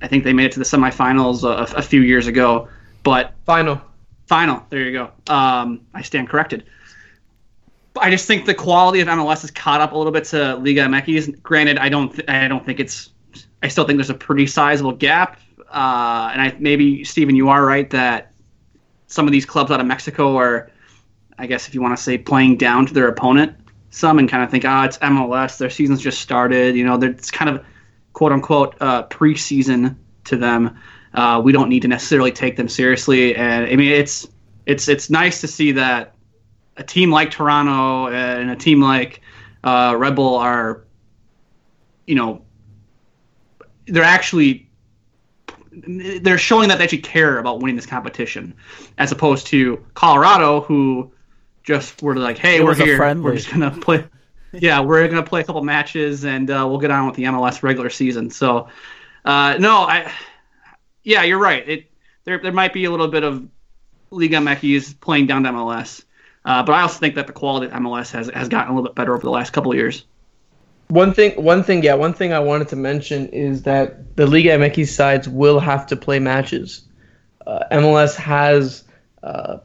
I 0.00 0.08
think 0.08 0.24
they 0.24 0.32
made 0.32 0.46
it 0.46 0.52
to 0.52 0.58
the 0.58 0.64
semifinals 0.64 1.44
a, 1.44 1.76
a, 1.76 1.82
few 1.82 2.00
years 2.00 2.26
ago, 2.26 2.68
but 3.04 3.34
final, 3.46 3.80
final. 4.26 4.66
There 4.68 4.80
you 4.80 4.92
go. 4.92 5.32
Um, 5.32 5.86
I 5.94 6.02
stand 6.02 6.28
corrected. 6.28 6.64
I 7.96 8.10
just 8.10 8.26
think 8.26 8.46
the 8.46 8.54
quality 8.54 9.00
of 9.00 9.08
MLS 9.08 9.42
has 9.42 9.50
caught 9.50 9.80
up 9.80 9.92
a 9.92 9.96
little 9.96 10.12
bit 10.12 10.24
to 10.26 10.56
Liga 10.56 10.82
MX. 10.82 11.40
Granted, 11.42 11.78
I 11.78 11.88
don't. 11.88 12.12
Th- 12.12 12.28
I 12.28 12.48
don't 12.48 12.64
think 12.64 12.80
it's. 12.80 13.10
I 13.62 13.68
still 13.68 13.84
think 13.84 13.98
there's 13.98 14.10
a 14.10 14.14
pretty 14.14 14.46
sizable 14.46 14.92
gap. 14.92 15.40
Uh, 15.70 16.30
and 16.32 16.42
I 16.42 16.56
maybe 16.58 17.04
Steven, 17.04 17.34
you 17.34 17.48
are 17.48 17.64
right 17.64 17.88
that 17.90 18.32
some 19.06 19.26
of 19.26 19.32
these 19.32 19.46
clubs 19.46 19.70
out 19.70 19.80
of 19.80 19.86
Mexico 19.86 20.36
are, 20.36 20.70
I 21.38 21.46
guess, 21.46 21.68
if 21.68 21.74
you 21.74 21.80
want 21.80 21.96
to 21.96 22.02
say, 22.02 22.18
playing 22.18 22.56
down 22.56 22.86
to 22.86 22.94
their 22.94 23.08
opponent 23.08 23.56
some 23.92 24.18
and 24.18 24.28
kind 24.28 24.42
of 24.42 24.50
think, 24.50 24.64
ah, 24.66 24.82
oh, 24.82 24.84
it's 24.86 24.98
MLS. 24.98 25.58
Their 25.58 25.70
season's 25.70 26.00
just 26.00 26.20
started. 26.20 26.74
You 26.74 26.84
know, 26.84 27.00
it's 27.00 27.30
kind 27.30 27.50
of 27.50 27.64
quote 28.14 28.32
unquote 28.32 28.74
uh, 28.80 29.06
preseason 29.08 29.96
to 30.24 30.36
them. 30.36 30.78
Uh, 31.14 31.40
we 31.44 31.52
don't 31.52 31.68
need 31.68 31.82
to 31.82 31.88
necessarily 31.88 32.32
take 32.32 32.56
them 32.56 32.68
seriously. 32.68 33.36
And 33.36 33.66
I 33.66 33.76
mean, 33.76 33.92
it's 33.92 34.26
it's 34.64 34.88
it's 34.88 35.10
nice 35.10 35.42
to 35.42 35.46
see 35.46 35.72
that 35.72 36.14
a 36.78 36.82
team 36.82 37.10
like 37.10 37.30
Toronto 37.30 38.08
and 38.08 38.50
a 38.50 38.56
team 38.56 38.80
like 38.80 39.20
uh, 39.62 39.94
Red 39.96 40.16
Bull 40.16 40.36
are, 40.36 40.84
you 42.06 42.14
know, 42.14 42.42
they're 43.86 44.02
actually 44.02 44.68
they're 45.72 46.38
showing 46.38 46.68
that 46.68 46.78
they 46.78 46.84
actually 46.84 46.98
care 46.98 47.38
about 47.38 47.60
winning 47.60 47.76
this 47.76 47.86
competition, 47.86 48.54
as 48.98 49.10
opposed 49.10 49.46
to 49.48 49.82
Colorado, 49.94 50.60
who 50.60 51.10
just 51.62 52.02
were 52.02 52.16
like, 52.16 52.38
hey, 52.38 52.56
it 52.56 52.64
we're 52.64 52.74
here. 52.74 52.96
Friendly. 52.96 53.24
We're 53.24 53.36
just 53.36 53.50
gonna 53.50 53.70
play. 53.70 54.04
yeah, 54.52 54.80
we're 54.80 55.06
gonna 55.08 55.22
play 55.22 55.40
a 55.40 55.44
couple 55.44 55.62
matches 55.62 56.24
and 56.24 56.50
uh, 56.50 56.66
we'll 56.68 56.78
get 56.78 56.90
on 56.90 57.06
with 57.06 57.16
the 57.16 57.24
MLS 57.24 57.62
regular 57.62 57.90
season. 57.90 58.30
So, 58.30 58.68
uh, 59.24 59.56
no, 59.58 59.82
I, 59.82 60.12
yeah, 61.02 61.22
you're 61.22 61.38
right. 61.38 61.66
It 61.68 61.90
there 62.24 62.38
there 62.38 62.52
might 62.52 62.72
be 62.72 62.84
a 62.84 62.90
little 62.90 63.08
bit 63.08 63.24
of 63.24 63.48
Liga 64.10 64.36
MX 64.36 65.00
playing 65.00 65.26
down 65.26 65.44
to 65.44 65.50
MLS, 65.50 66.04
uh, 66.44 66.62
but 66.62 66.72
I 66.72 66.82
also 66.82 66.98
think 66.98 67.14
that 67.14 67.26
the 67.26 67.32
quality 67.32 67.66
of 67.66 67.72
MLS 67.72 68.12
has 68.12 68.28
has 68.28 68.48
gotten 68.48 68.72
a 68.72 68.74
little 68.74 68.88
bit 68.88 68.94
better 68.94 69.14
over 69.14 69.22
the 69.22 69.30
last 69.30 69.52
couple 69.52 69.72
of 69.72 69.78
years. 69.78 70.04
One 70.92 71.14
thing, 71.14 71.42
one 71.42 71.64
thing, 71.64 71.82
yeah, 71.82 71.94
one 71.94 72.12
thing 72.12 72.34
I 72.34 72.38
wanted 72.38 72.68
to 72.68 72.76
mention 72.76 73.28
is 73.28 73.62
that 73.62 74.14
the 74.16 74.26
Liga 74.26 74.50
MX 74.50 74.88
sides 74.88 75.26
will 75.26 75.58
have 75.58 75.86
to 75.86 75.96
play 75.96 76.18
matches. 76.18 76.82
Uh, 77.46 77.60
MLS 77.72 78.14
has 78.16 78.84
uh, 79.22 79.56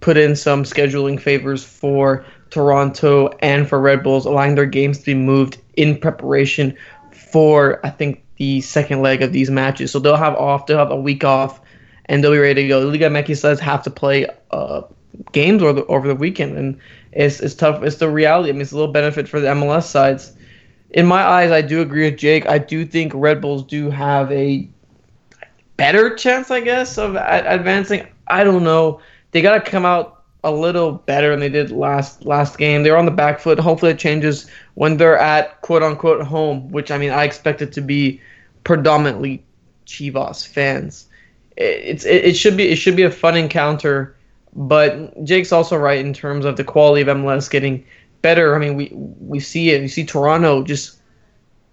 put 0.00 0.18
in 0.18 0.36
some 0.36 0.64
scheduling 0.64 1.18
favors 1.18 1.64
for 1.64 2.26
Toronto 2.50 3.28
and 3.40 3.66
for 3.66 3.80
Red 3.80 4.02
Bulls, 4.02 4.26
allowing 4.26 4.54
their 4.54 4.66
games 4.66 4.98
to 4.98 5.04
be 5.06 5.14
moved 5.14 5.56
in 5.76 5.96
preparation 5.96 6.76
for 7.10 7.80
I 7.82 7.88
think 7.88 8.22
the 8.36 8.60
second 8.60 9.00
leg 9.00 9.22
of 9.22 9.32
these 9.32 9.50
matches. 9.50 9.92
So 9.92 9.98
they'll 9.98 10.16
have 10.16 10.34
off, 10.34 10.66
they'll 10.66 10.76
have 10.76 10.90
a 10.90 11.00
week 11.00 11.24
off, 11.24 11.58
and 12.04 12.22
they'll 12.22 12.32
be 12.32 12.38
ready 12.38 12.64
to 12.64 12.68
go. 12.68 12.82
The 12.82 12.88
Liga 12.88 13.08
MX 13.08 13.38
sides 13.38 13.60
have 13.60 13.82
to 13.84 13.90
play 13.90 14.26
uh, 14.50 14.82
games 15.32 15.62
over 15.62 15.72
the, 15.72 15.86
over 15.86 16.06
the 16.06 16.14
weekend, 16.14 16.58
and 16.58 16.78
it's 17.12 17.40
it's 17.40 17.54
tough. 17.54 17.82
It's 17.82 17.96
the 17.96 18.10
reality. 18.10 18.50
I 18.50 18.52
mean, 18.52 18.60
it's 18.60 18.72
a 18.72 18.76
little 18.76 18.92
benefit 18.92 19.26
for 19.26 19.40
the 19.40 19.48
MLS 19.48 19.84
sides. 19.84 20.34
In 20.90 21.06
my 21.06 21.22
eyes, 21.22 21.50
I 21.50 21.62
do 21.62 21.80
agree 21.80 22.10
with 22.10 22.18
Jake. 22.18 22.46
I 22.46 22.58
do 22.58 22.86
think 22.86 23.12
Red 23.14 23.40
Bulls 23.40 23.64
do 23.64 23.90
have 23.90 24.30
a 24.32 24.68
better 25.76 26.14
chance, 26.14 26.50
I 26.50 26.60
guess, 26.60 26.96
of 26.98 27.16
advancing. 27.16 28.06
I 28.28 28.44
don't 28.44 28.64
know 28.64 29.00
they 29.36 29.42
got 29.42 29.62
to 29.62 29.70
come 29.70 29.84
out 29.84 30.22
a 30.44 30.50
little 30.50 30.92
better 30.92 31.30
than 31.30 31.40
they 31.40 31.48
did 31.50 31.70
last 31.70 32.24
last 32.24 32.56
game. 32.56 32.82
They're 32.82 32.96
on 32.96 33.04
the 33.04 33.10
back 33.10 33.38
foot. 33.38 33.58
Hopefully, 33.58 33.92
it 33.92 33.98
changes 33.98 34.48
when 34.74 34.96
they're 34.96 35.18
at 35.18 35.60
quote 35.60 35.82
unquote 35.82 36.26
home, 36.26 36.70
which 36.70 36.90
I 36.90 36.96
mean 36.96 37.10
I 37.10 37.24
expect 37.24 37.60
it 37.60 37.72
to 37.74 37.82
be 37.82 38.20
predominantly 38.64 39.44
Chivas 39.86 40.46
fans. 40.46 41.06
It's 41.56 42.06
it, 42.06 42.24
it 42.24 42.36
should 42.36 42.56
be 42.56 42.68
it 42.68 42.76
should 42.76 42.96
be 42.96 43.02
a 43.02 43.10
fun 43.10 43.36
encounter, 43.36 44.16
but 44.54 45.22
Jake's 45.24 45.52
also 45.52 45.76
right 45.76 45.98
in 45.98 46.14
terms 46.14 46.44
of 46.44 46.56
the 46.56 46.64
quality 46.64 47.02
of 47.02 47.08
MLS 47.08 47.50
getting 47.50 47.84
better. 48.22 48.54
I 48.54 48.58
mean 48.58 48.76
we 48.76 48.90
we 48.92 49.40
see 49.40 49.70
it. 49.70 49.80
We 49.80 49.88
see 49.88 50.04
Toronto 50.04 50.62
just 50.62 50.96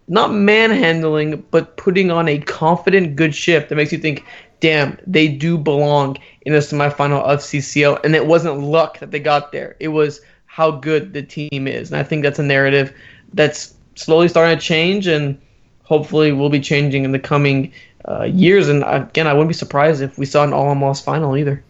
not 0.08 0.34
manhandling, 0.34 1.44
but 1.52 1.78
putting 1.78 2.12
on 2.12 2.28
a 2.28 2.40
confident, 2.40 3.16
good 3.16 3.34
shift 3.34 3.70
that 3.70 3.76
makes 3.76 3.92
you 3.92 3.98
think, 3.98 4.26
damn, 4.60 4.98
they 5.08 5.28
do 5.28 5.58
belong 5.58 6.18
in 6.42 6.54
the 6.54 6.60
semifinal 6.60 7.22
of 7.22 7.40
CCL. 7.40 8.04
And 8.04 8.16
it 8.16 8.28
wasn't 8.28 8.60
luck 8.62 9.00
that 9.00 9.12
they 9.12 9.20
got 9.20 9.52
there, 9.52 9.76
it 9.80 9.90
was 9.90 10.22
how 10.46 10.72
good 10.72 11.14
the 11.14 11.24
team 11.24 11.68
is. 11.68 11.92
And 11.92 12.00
I 12.00 12.04
think 12.04 12.24
that's 12.24 12.40
a 12.40 12.44
narrative 12.44 12.94
that's 13.34 13.74
slowly 13.96 14.28
starting 14.28 14.58
to 14.58 14.64
change 14.64 15.08
and 15.08 15.40
hopefully 15.84 16.32
will 16.32 16.50
be 16.50 16.60
changing 16.60 17.04
in 17.06 17.12
the 17.12 17.20
coming 17.20 17.72
uh, 18.08 18.24
years. 18.24 18.70
And 18.70 18.84
again, 18.86 19.28
I 19.28 19.34
wouldn't 19.34 19.50
be 19.50 19.56
surprised 19.56 20.02
if 20.02 20.18
we 20.18 20.26
saw 20.26 20.44
an 20.44 20.54
all 20.54 20.76
MLS 20.76 21.04
final 21.04 21.36
either. 21.36 21.64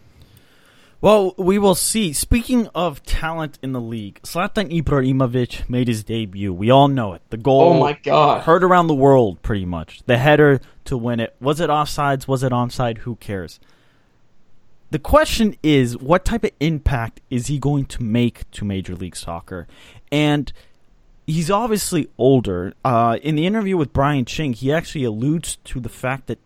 Well, 1.04 1.34
we 1.36 1.58
will 1.58 1.74
see. 1.74 2.14
Speaking 2.14 2.66
of 2.74 3.02
talent 3.02 3.58
in 3.62 3.72
the 3.72 3.80
league, 3.80 4.22
Zlatan 4.22 4.72
Ibrahimovic 4.72 5.68
made 5.68 5.86
his 5.86 6.02
debut. 6.02 6.50
We 6.50 6.70
all 6.70 6.88
know 6.88 7.12
it. 7.12 7.20
The 7.28 7.36
goal. 7.36 7.74
Oh 7.74 7.78
my 7.78 7.92
god! 7.92 8.44
Heard 8.44 8.64
around 8.64 8.86
the 8.86 8.94
world, 8.94 9.42
pretty 9.42 9.66
much. 9.66 10.02
The 10.06 10.16
header 10.16 10.62
to 10.86 10.96
win 10.96 11.20
it. 11.20 11.36
Was 11.42 11.60
it 11.60 11.68
offsides? 11.68 12.26
Was 12.26 12.42
it 12.42 12.52
onside? 12.52 12.96
Who 13.00 13.16
cares? 13.16 13.60
The 14.92 14.98
question 14.98 15.56
is, 15.62 15.94
what 15.98 16.24
type 16.24 16.42
of 16.42 16.52
impact 16.58 17.20
is 17.28 17.48
he 17.48 17.58
going 17.58 17.84
to 17.84 18.02
make 18.02 18.50
to 18.52 18.64
Major 18.64 18.96
League 18.96 19.16
Soccer? 19.16 19.68
And 20.10 20.50
he's 21.26 21.50
obviously 21.50 22.08
older. 22.16 22.72
Uh, 22.82 23.18
in 23.22 23.34
the 23.34 23.44
interview 23.44 23.76
with 23.76 23.92
Brian 23.92 24.24
Ching, 24.24 24.54
he 24.54 24.72
actually 24.72 25.04
alludes 25.04 25.56
to 25.64 25.80
the 25.80 25.90
fact 25.90 26.28
that 26.28 26.38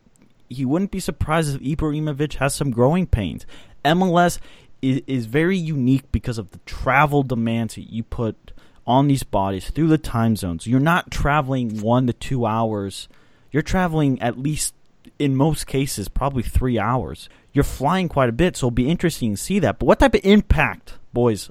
he 0.49 0.65
wouldn't 0.65 0.91
be 0.91 0.99
surprised 1.01 1.55
if 1.55 1.61
Ibrahimovic 1.61 2.35
has 2.35 2.55
some 2.55 2.71
growing 2.71 3.07
pains. 3.07 3.47
MLS 3.89 4.39
is, 4.83 5.03
is 5.07 5.27
very 5.27 5.57
unique 5.57 6.11
because 6.13 6.39
of 6.39 6.51
the 6.51 6.59
travel 6.67 7.23
demands 7.23 7.75
that 7.75 7.91
you 7.91 8.03
put 8.03 8.53
on 8.87 9.09
these 9.09 9.23
bodies 9.23 9.71
through 9.71 9.89
the 9.89 9.99
time 9.99 10.37
zones. 10.37 10.67
You're 10.67 10.81
not 10.81 11.11
traveling 11.11 11.81
one 11.81 12.07
to 12.07 12.13
two 12.13 12.47
hours 12.47 13.09
you're 13.51 13.63
traveling 13.63 14.21
at 14.21 14.39
least 14.39 14.75
in 15.19 15.35
most 15.35 15.67
cases 15.67 16.09
probably 16.09 16.43
three 16.43 16.79
hours. 16.79 17.29
You're 17.53 17.65
flying 17.65 18.09
quite 18.09 18.29
a 18.29 18.33
bit, 18.33 18.57
so 18.57 18.67
it'll 18.67 18.73
be 18.73 18.89
interesting 18.89 19.33
to 19.33 19.37
see 19.37 19.59
that. 19.61 19.79
But 19.79 19.87
what 19.87 19.99
type 19.99 20.15
of 20.15 20.21
impact, 20.25 20.95
boys, 21.13 21.51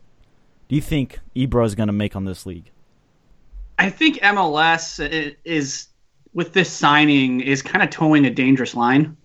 do 0.70 0.76
you 0.76 0.82
think 0.82 1.20
Ibra 1.36 1.66
is 1.66 1.76
going 1.76 1.88
to 1.88 1.94
make 1.94 2.16
on 2.16 2.26
this 2.26 2.46
league? 2.46 2.70
I 3.80 3.90
think 3.90 4.18
MLS 4.20 5.04
uh, 5.04 5.34
is 5.44 5.88
with 6.34 6.54
this 6.54 6.72
signing 6.72 7.42
is 7.42 7.62
kind 7.62 7.84
of 7.84 7.90
toeing 7.90 8.26
a 8.26 8.30
dangerous 8.30 8.76
line. 8.76 9.18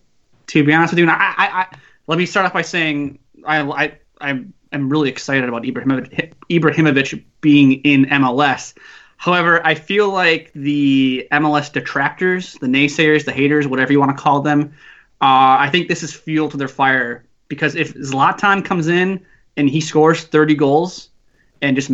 To 0.48 0.64
be 0.64 0.72
honest 0.72 0.92
with 0.92 0.98
you, 0.98 1.04
and 1.04 1.12
I, 1.12 1.34
I 1.38 1.76
let 2.06 2.18
me 2.18 2.26
start 2.26 2.46
off 2.46 2.52
by 2.52 2.62
saying 2.62 3.18
I, 3.44 3.60
I, 3.60 3.98
I'm, 4.20 4.52
I'm 4.72 4.88
really 4.88 5.08
excited 5.08 5.48
about 5.48 5.62
Ibrahimovic, 5.62 6.32
Ibrahimovic 6.50 7.24
being 7.40 7.72
in 7.82 8.06
MLS 8.06 8.74
However, 9.22 9.64
I 9.64 9.76
feel 9.76 10.10
like 10.10 10.50
the 10.52 11.28
MLS 11.30 11.72
detractors, 11.72 12.54
the 12.54 12.66
naysayers, 12.66 13.24
the 13.24 13.30
haters, 13.30 13.68
whatever 13.68 13.92
you 13.92 14.00
want 14.00 14.16
to 14.16 14.20
call 14.20 14.40
them, 14.40 14.74
uh, 15.20 15.54
I 15.60 15.68
think 15.70 15.86
this 15.86 16.02
is 16.02 16.12
fuel 16.12 16.48
to 16.48 16.56
their 16.56 16.66
fire 16.66 17.24
because 17.46 17.76
if 17.76 17.94
Zlatan 17.94 18.64
comes 18.64 18.88
in 18.88 19.24
and 19.56 19.70
he 19.70 19.80
scores 19.80 20.24
30 20.24 20.56
goals 20.56 21.08
and 21.60 21.76
just 21.76 21.88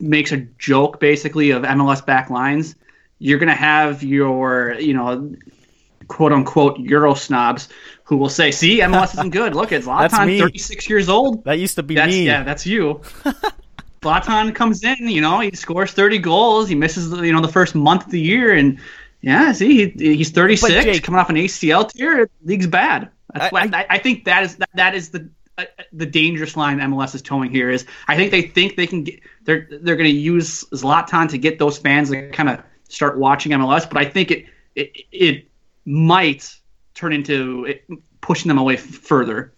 makes 0.00 0.32
a 0.32 0.36
joke 0.58 1.00
basically 1.00 1.50
of 1.50 1.62
MLS 1.62 2.04
back 2.04 2.28
lines, 2.28 2.74
you're 3.20 3.38
going 3.38 3.48
to 3.48 3.54
have 3.54 4.02
your, 4.02 4.74
you 4.78 4.92
know, 4.92 5.34
quote 6.10 6.32
unquote 6.32 6.78
Euro 6.80 7.14
snobs 7.14 7.68
who 8.02 8.16
will 8.16 8.28
say, 8.28 8.50
see, 8.50 8.80
MLS 8.80 9.14
isn't 9.14 9.30
good. 9.30 9.54
Look, 9.54 9.70
it's 9.70 9.86
me. 10.26 10.40
36 10.40 10.90
years 10.90 11.08
old. 11.08 11.44
That 11.44 11.58
used 11.60 11.76
to 11.76 11.82
be 11.84 11.94
That's, 11.94 12.10
me. 12.12 12.26
yeah, 12.26 12.42
that's 12.42 12.66
you. 12.66 13.00
Zlatan 14.02 14.54
comes 14.54 14.82
in, 14.82 14.96
you 15.08 15.20
know, 15.20 15.40
he 15.40 15.54
scores 15.54 15.92
30 15.92 16.18
goals. 16.18 16.68
He 16.68 16.74
misses, 16.74 17.12
you 17.12 17.32
know, 17.32 17.40
the 17.40 17.52
first 17.52 17.74
month 17.74 18.06
of 18.06 18.10
the 18.10 18.20
year. 18.20 18.52
And 18.54 18.80
yeah, 19.20 19.52
see, 19.52 19.90
he, 19.90 20.16
he's 20.16 20.30
36, 20.30 20.72
Jake- 20.84 21.02
coming 21.04 21.20
off 21.20 21.30
an 21.30 21.36
ACL 21.36 21.88
tear. 21.88 22.28
League's 22.44 22.66
bad. 22.66 23.10
That's 23.32 23.44
I- 23.44 23.48
what, 23.50 23.74
I, 23.74 23.86
I 23.90 23.98
think 23.98 24.24
that 24.24 24.42
is 24.42 24.56
that, 24.56 24.70
that 24.74 24.94
is 24.94 25.10
the 25.10 25.28
uh, 25.58 25.64
the 25.92 26.06
dangerous 26.06 26.56
line 26.56 26.78
MLS 26.78 27.14
is 27.14 27.22
toeing 27.22 27.50
here. 27.50 27.70
Is 27.70 27.84
I 28.08 28.16
think 28.16 28.30
they 28.32 28.42
think 28.42 28.76
they 28.76 28.86
can 28.86 29.04
get 29.04 29.20
they're 29.44 29.68
they're 29.70 29.96
going 29.96 30.10
to 30.10 30.16
use 30.16 30.64
Zlatan 30.72 31.28
to 31.28 31.38
get 31.38 31.58
those 31.58 31.78
fans 31.78 32.10
to 32.10 32.30
kind 32.30 32.48
of 32.48 32.60
start 32.88 33.18
watching 33.18 33.52
MLS, 33.52 33.88
but 33.88 33.98
I 33.98 34.06
think 34.06 34.30
it 34.32 34.46
it 34.74 34.96
it 35.12 35.49
might 35.84 36.54
turn 36.94 37.12
into 37.12 37.64
it, 37.64 37.84
pushing 38.20 38.48
them 38.48 38.58
away 38.58 38.76
further. 38.76 39.52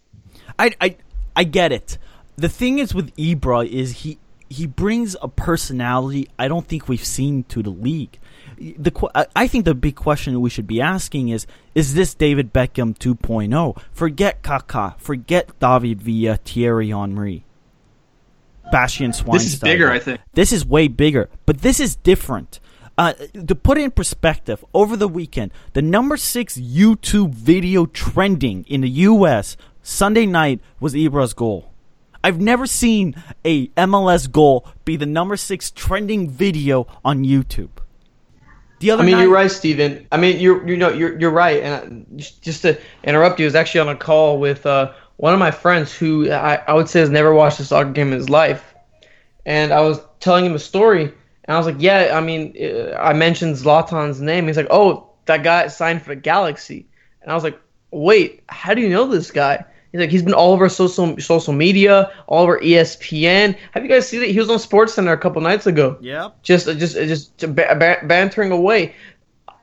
I, 0.59 0.75
I 0.81 0.97
I 1.35 1.45
get 1.45 1.73
it. 1.73 1.99
The 2.37 2.49
thing 2.49 2.79
is 2.79 2.95
with 2.95 3.15
Ibra 3.17 3.69
is 3.69 3.93
he 4.03 4.19
he 4.49 4.67
brings 4.67 5.17
a 5.23 5.29
personality 5.29 6.29
I 6.39 6.47
don't 6.49 6.67
think 6.67 6.89
we've 6.89 7.05
seen 7.05 7.45
to 7.45 7.63
the 7.63 7.71
league. 7.71 8.19
The 8.59 8.93
I- 9.15 9.27
I 9.35 9.47
think 9.49 9.65
the 9.65 9.75
big 9.75 9.97
question 9.97 10.41
we 10.41 10.51
should 10.51 10.67
be 10.67 10.81
asking 10.81 11.31
is 11.31 11.47
is 11.75 11.95
this 11.95 12.15
David 12.15 12.53
Beckham 12.53 12.97
2.0? 12.97 13.81
Forget 13.93 14.43
Kaká, 14.43 14.99
forget 15.01 15.59
David 15.59 16.03
Villa, 16.03 16.37
Thierry 16.37 16.91
Henry, 16.91 17.45
Bastian 18.71 19.11
Schweinsteiger. 19.13 19.33
This 19.33 19.47
is 19.55 19.59
bigger, 19.61 19.91
I 19.91 19.99
think. 19.99 20.21
This 20.35 20.53
is 20.53 20.65
way 20.65 20.87
bigger, 20.89 21.29
but 21.47 21.59
this 21.63 21.81
is 21.81 21.97
different. 21.97 22.61
Uh, 23.03 23.15
to 23.49 23.57
put 23.57 23.79
it 23.79 23.81
in 23.83 23.91
perspective, 23.91 24.65
over 24.73 24.97
the 24.97 25.09
weekend, 25.09 25.51
the 25.73 25.83
number 25.83 26.17
six 26.17 26.57
YouTube 26.57 27.35
video 27.35 27.85
trending 27.85 28.65
in 28.69 28.83
the 28.83 28.89
U.S. 29.11 29.57
Sunday 29.83 30.25
night 30.25 30.61
was 30.79 30.95
Ibra's 30.95 31.35
goal. 31.35 31.73
I've 32.23 32.41
never 32.41 32.65
seen 32.65 33.21
a 33.45 33.67
MLS 33.71 34.31
goal 34.31 34.69
be 34.85 34.95
the 34.95 35.05
number 35.05 35.37
six 35.37 35.73
trending 35.73 36.31
video 36.31 36.87
on 37.05 37.25
YouTube. 37.25 37.71
The 38.79 38.93
other 38.93 39.03
I 39.03 39.07
mean, 39.07 39.17
night, 39.17 39.23
you're 39.23 39.33
right, 39.33 39.51
Steven. 39.51 40.07
I 40.13 40.17
mean, 40.17 40.39
you're 40.39 40.65
you 40.69 40.77
know 40.77 40.91
you're 40.91 41.19
you're 41.19 41.33
right. 41.33 41.61
And 41.61 42.07
uh, 42.07 42.17
just- 42.17 42.41
just 42.41 42.63
to 42.63 42.79
interrupt 43.03 43.41
you, 43.41 43.47
I 43.47 43.49
was 43.49 43.57
actually 43.57 43.81
on 43.81 43.89
a 43.89 43.97
call 43.97 44.39
with 44.39 44.65
uh, 44.65 44.93
one 45.17 45.33
of 45.33 45.41
my 45.41 45.51
friends 45.51 45.93
who 45.93 46.31
I, 46.31 46.63
I 46.69 46.73
would 46.73 46.89
say 46.89 47.01
has 47.01 47.11
never 47.11 47.35
watched 47.35 47.59
a 47.59 47.65
soccer 47.65 47.91
game 47.91 48.13
in 48.13 48.19
his 48.21 48.31
life, 48.31 48.77
and 49.45 49.73
I 49.73 49.81
was 49.81 49.99
telling 50.21 50.47
him 50.47 50.55
a 50.55 50.61
story, 50.61 51.13
and 51.45 51.55
I 51.55 51.59
was 51.59 51.67
like, 51.67 51.77
yeah, 51.81 52.17
I 52.17 52.21
mean, 52.21 52.55
uh, 52.61 52.97
I 52.97 53.13
mentioned 53.13 53.57
Zlatan's 53.57 54.21
name. 54.21 54.47
He's 54.47 54.57
like, 54.57 54.69
oh, 54.71 55.11
that 55.27 55.43
guy 55.43 55.67
signed 55.69 56.03
for 56.03 56.15
Galaxy, 56.15 56.87
and 57.23 57.31
I 57.31 57.35
was 57.35 57.45
like, 57.45 57.61
wait, 57.91 58.43
how 58.49 58.75
do 58.75 58.81
you 58.81 58.89
know 58.89 59.07
this 59.07 59.31
guy? 59.31 59.65
He's 59.93 60.01
like, 60.01 60.11
he's 60.11 60.23
been 60.23 60.33
all 60.35 60.53
over 60.53 60.69
social 60.71 61.19
social 61.21 61.53
media, 61.53 62.11
all 62.27 62.45
over 62.45 62.59
ESPN. 62.59 63.57
Have 63.73 63.83
you 63.83 63.91
guys 63.91 64.09
seen 64.09 64.23
it? 64.23 64.31
He 64.31 64.39
was 64.39 64.49
on 64.49 64.59
Sports 64.59 64.95
Center 64.95 65.13
a 65.13 65.19
couple 65.19 65.43
nights 65.43 65.67
ago 65.67 65.99
yeah, 66.01 66.31
just 66.43 66.67
just 66.79 66.97
just 66.97 67.37
ba- 67.39 67.77
ba- 67.79 68.01
bantering 68.05 68.53
away. 68.53 68.95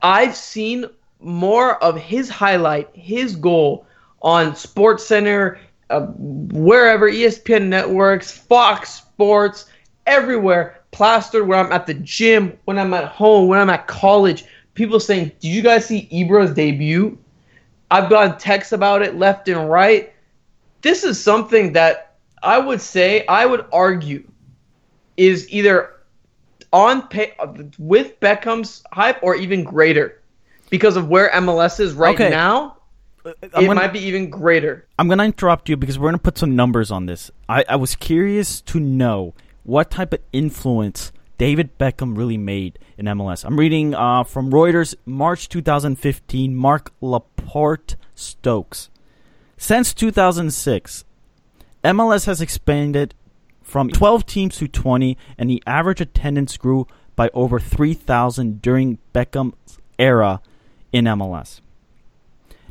I've 0.01 0.35
seen 0.35 0.85
more 1.19 1.83
of 1.83 1.97
his 1.97 2.29
highlight, 2.29 2.89
his 2.93 3.35
goal 3.35 3.85
on 4.21 4.55
Sports 4.55 5.05
Center, 5.05 5.59
uh, 5.89 6.01
wherever 6.01 7.09
ESPN 7.09 7.67
networks, 7.67 8.31
Fox 8.31 8.91
Sports, 8.91 9.65
everywhere, 10.05 10.78
plastered. 10.91 11.47
When 11.47 11.59
I'm 11.59 11.71
at 11.71 11.85
the 11.87 11.93
gym, 11.95 12.57
when 12.65 12.77
I'm 12.79 12.93
at 12.93 13.05
home, 13.05 13.47
when 13.47 13.59
I'm 13.59 13.69
at 13.69 13.87
college, 13.87 14.45
people 14.73 14.99
saying, 14.99 15.31
"Did 15.39 15.49
you 15.49 15.61
guys 15.61 15.85
see 15.85 16.07
Ibra's 16.11 16.53
debut?" 16.53 17.17
I've 17.91 18.09
gotten 18.09 18.37
texts 18.37 18.71
about 18.71 19.01
it 19.01 19.15
left 19.15 19.47
and 19.47 19.69
right. 19.69 20.13
This 20.81 21.03
is 21.03 21.21
something 21.21 21.73
that 21.73 22.13
I 22.43 22.59
would 22.59 22.81
say, 22.81 23.25
I 23.27 23.45
would 23.47 23.65
argue, 23.73 24.23
is 25.17 25.51
either 25.51 25.89
on 26.71 27.07
pay 27.07 27.33
with 27.79 28.19
Beckham's 28.19 28.83
hype 28.93 29.21
or 29.23 29.35
even 29.35 29.63
greater 29.63 30.21
because 30.69 30.95
of 30.97 31.09
where 31.09 31.29
MLS 31.31 31.79
is 31.79 31.93
right 31.93 32.13
Okay. 32.13 32.29
now. 32.29 32.77
Uh, 33.25 33.31
I'm 33.41 33.63
it 33.63 33.67
gonna- 33.67 33.73
might 33.73 33.91
be 33.91 33.99
even 33.99 34.29
greater. 34.29 34.85
I'm 34.99 35.07
going 35.07 35.17
to 35.17 35.25
interrupt 35.25 35.67
you 35.67 35.75
because 35.75 35.97
we're 35.97 36.05
going 36.09 36.13
to 36.19 36.21
put 36.21 36.37
some 36.37 36.55
numbers 36.55 36.91
on 36.91 37.07
this. 37.07 37.31
I, 37.49 37.65
I 37.67 37.75
was 37.75 37.95
curious 37.95 38.61
to 38.61 38.79
know 38.79 39.33
what 39.69 39.91
type 39.91 40.13
of 40.13 40.19
influence 40.33 41.11
David 41.37 41.77
Beckham 41.77 42.17
really 42.17 42.37
made 42.37 42.79
in 42.97 43.05
MLS. 43.05 43.45
I'm 43.45 43.57
reading 43.57 43.93
uh, 43.93 44.23
from 44.23 44.51
Reuters, 44.51 44.95
March 45.05 45.47
2015, 45.47 46.55
Mark 46.55 46.91
Lamport 47.01 47.95
Stokes. 48.15 48.89
Since 49.57 49.93
2006, 49.93 51.05
MLS 51.83 52.25
has 52.25 52.41
expanded 52.41 53.13
from 53.61 53.89
12 53.89 54.25
teams 54.25 54.57
to 54.57 54.67
20, 54.67 55.15
and 55.37 55.49
the 55.49 55.61
average 55.67 56.01
attendance 56.01 56.57
grew 56.57 56.87
by 57.15 57.29
over 57.33 57.59
3,000 57.59 58.61
during 58.61 58.97
Beckham's 59.13 59.77
era 59.99 60.41
in 60.91 61.05
MLS. 61.05 61.61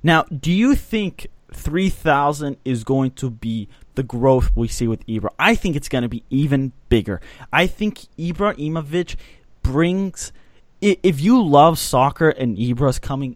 Now, 0.03 0.25
do 0.25 0.51
you 0.51 0.75
think 0.75 1.29
3,000 1.55 2.57
is 2.65 2.83
going 2.85 3.13
to 3.13 3.31
be 3.31 3.69
the 3.99 4.05
growth 4.05 4.53
we 4.55 4.69
see 4.69 4.87
with 4.87 5.05
Ibra? 5.09 5.31
I 5.41 5.57
think 5.57 5.75
it's 5.75 5.89
going 5.89 6.03
to 6.03 6.09
be 6.09 6.23
even 6.31 6.73
bigger. 6.89 7.21
I 7.53 7.67
think 7.67 8.07
Ibra 8.17 8.55
Ibrahimovic 8.55 9.17
brings. 9.63 10.33
If 10.81 11.21
you 11.21 11.43
love 11.43 11.81
soccer 11.81 12.31
and 12.31 12.57
Ibra's 12.57 13.01
coming, 13.01 13.35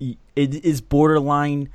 it 0.00 0.18
is 0.36 0.80
borderline 0.80 1.68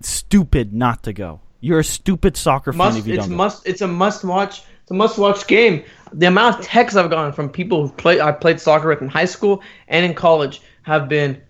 stupid 0.00 0.72
not 0.72 1.02
to 1.02 1.12
go. 1.12 1.40
You're 1.60 1.80
a 1.80 1.84
stupid 1.84 2.38
soccer 2.38 2.72
fan 2.72 2.96
if 2.96 3.06
you 3.06 3.14
it's 3.14 3.24
don't. 3.24 3.30
go. 3.30 3.36
must 3.36 3.68
it's 3.68 3.82
a 3.82 3.86
must 3.86 4.24
watch. 4.24 4.62
It's 4.82 4.90
a 4.90 4.94
must 4.94 5.18
watch 5.18 5.46
game. 5.46 5.84
The 6.14 6.26
amount 6.26 6.58
of 6.58 6.64
texts 6.64 6.96
I've 6.96 7.10
gotten 7.10 7.32
from 7.32 7.50
people 7.50 7.86
who 7.86 7.92
play 7.92 8.20
I 8.20 8.32
played 8.32 8.60
soccer 8.60 8.88
with 8.88 9.02
in 9.02 9.08
high 9.08 9.24
school 9.26 9.62
and 9.88 10.06
in 10.06 10.14
college 10.14 10.62
have 10.82 11.08
been. 11.08 11.40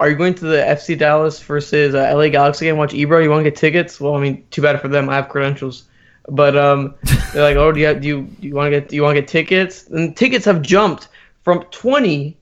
Are 0.00 0.08
you 0.08 0.16
going 0.16 0.34
to 0.34 0.44
the 0.44 0.58
FC 0.58 0.96
Dallas 0.96 1.40
versus 1.40 1.94
uh, 1.94 2.14
LA 2.14 2.28
Galaxy 2.28 2.66
game? 2.66 2.76
Watch 2.76 2.92
Ibra. 2.92 3.22
You 3.22 3.30
want 3.30 3.44
to 3.44 3.50
get 3.50 3.56
tickets? 3.58 4.00
Well, 4.00 4.14
I 4.14 4.20
mean, 4.20 4.46
too 4.50 4.62
bad 4.62 4.80
for 4.80 4.88
them. 4.88 5.08
I 5.08 5.16
have 5.16 5.28
credentials, 5.28 5.84
but 6.28 6.56
um, 6.56 6.94
they're 7.32 7.42
like, 7.42 7.56
oh, 7.56 7.72
do 7.72 7.80
you 7.80 7.86
have, 7.86 8.00
do 8.00 8.08
you 8.08 8.22
do 8.40 8.48
you 8.48 8.54
want 8.54 8.66
to 8.72 8.80
get 8.80 8.88
do 8.88 8.96
you 8.96 9.02
want 9.02 9.16
to 9.16 9.20
get 9.20 9.28
tickets? 9.28 9.88
And 9.88 10.16
tickets 10.16 10.44
have 10.44 10.62
jumped 10.62 11.08
from 11.42 11.64
twenty 11.70 12.38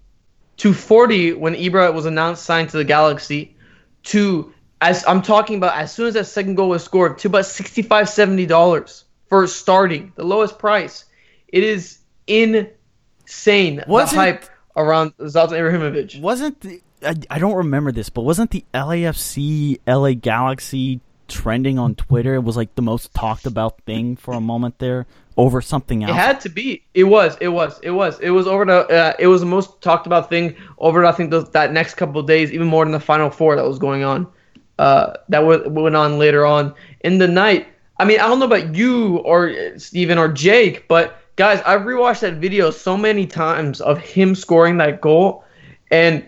to 0.58 0.74
forty 0.74 1.32
when 1.32 1.54
Ibra 1.54 1.92
was 1.94 2.04
announced 2.06 2.44
signed 2.44 2.68
to 2.70 2.76
the 2.76 2.84
Galaxy 2.84 3.56
to 4.04 4.52
as 4.80 5.04
I'm 5.06 5.22
talking 5.22 5.56
about 5.56 5.74
as 5.76 5.92
soon 5.92 6.06
as 6.06 6.14
that 6.14 6.26
second 6.26 6.54
goal 6.56 6.68
was 6.68 6.84
scored 6.84 7.18
to 7.18 7.28
about 7.28 7.46
65 7.46 8.08
70 8.08 8.46
dollars 8.46 9.04
for 9.28 9.46
starting 9.46 10.12
the 10.16 10.24
lowest 10.24 10.58
price 10.58 11.06
it 11.48 11.64
is 11.64 11.98
insane 12.26 13.82
Wasn't- 13.86 14.10
the 14.10 14.16
hype 14.16 14.44
around 14.76 15.16
Zlatan 15.18 15.52
Ibrahimovic 15.52 16.20
wasn't 16.20 16.60
the, 16.60 16.80
I, 17.06 17.14
I 17.30 17.38
don't 17.38 17.54
remember 17.54 17.92
this, 17.92 18.08
but 18.10 18.22
wasn't 18.22 18.50
the 18.50 18.64
LAFC 18.74 19.78
LA 19.86 20.12
Galaxy 20.12 21.00
trending 21.28 21.78
on 21.78 21.94
Twitter? 21.94 22.34
It 22.34 22.44
was 22.44 22.56
like 22.56 22.74
the 22.74 22.82
most 22.82 23.14
talked 23.14 23.46
about 23.46 23.80
thing 23.82 24.16
for 24.16 24.34
a 24.34 24.40
moment 24.40 24.78
there 24.78 25.06
over 25.36 25.60
something 25.60 26.02
else. 26.02 26.12
it 26.12 26.14
had 26.14 26.40
to 26.40 26.48
be 26.48 26.82
it 26.94 27.04
was 27.04 27.36
it 27.42 27.48
was 27.48 27.78
it 27.82 27.90
was 27.90 28.18
it 28.20 28.30
was 28.30 28.46
over 28.46 28.64
the 28.64 28.88
uh, 28.88 29.12
it 29.18 29.26
was 29.26 29.40
the 29.40 29.46
most 29.46 29.82
talked 29.82 30.06
about 30.06 30.30
thing 30.30 30.56
over 30.78 31.04
I 31.04 31.12
think 31.12 31.30
those, 31.30 31.50
that 31.50 31.72
next 31.72 31.94
couple 31.94 32.20
of 32.20 32.26
days 32.26 32.52
even 32.52 32.66
more 32.66 32.84
than 32.86 32.92
the 32.92 33.00
final 33.00 33.28
four 33.28 33.54
that 33.54 33.66
was 33.66 33.78
going 33.78 34.02
on 34.02 34.26
uh, 34.78 35.14
that 35.28 35.40
w- 35.40 35.68
went 35.68 35.96
on 35.96 36.18
later 36.18 36.44
on 36.44 36.74
in 37.00 37.18
the 37.18 37.28
night. 37.28 37.68
I 37.98 38.04
mean, 38.04 38.20
I 38.20 38.28
don't 38.28 38.38
know 38.38 38.46
about 38.46 38.74
you 38.74 39.18
or 39.18 39.48
uh, 39.48 39.78
Steven 39.78 40.18
or 40.18 40.28
Jake, 40.28 40.86
but 40.88 41.18
guys, 41.36 41.62
I've 41.64 41.82
rewatched 41.82 42.20
that 42.20 42.34
video 42.34 42.70
so 42.70 42.96
many 42.96 43.26
times 43.26 43.80
of 43.80 43.98
him 43.98 44.34
scoring 44.34 44.78
that 44.78 45.00
goal, 45.00 45.44
and 45.90 46.26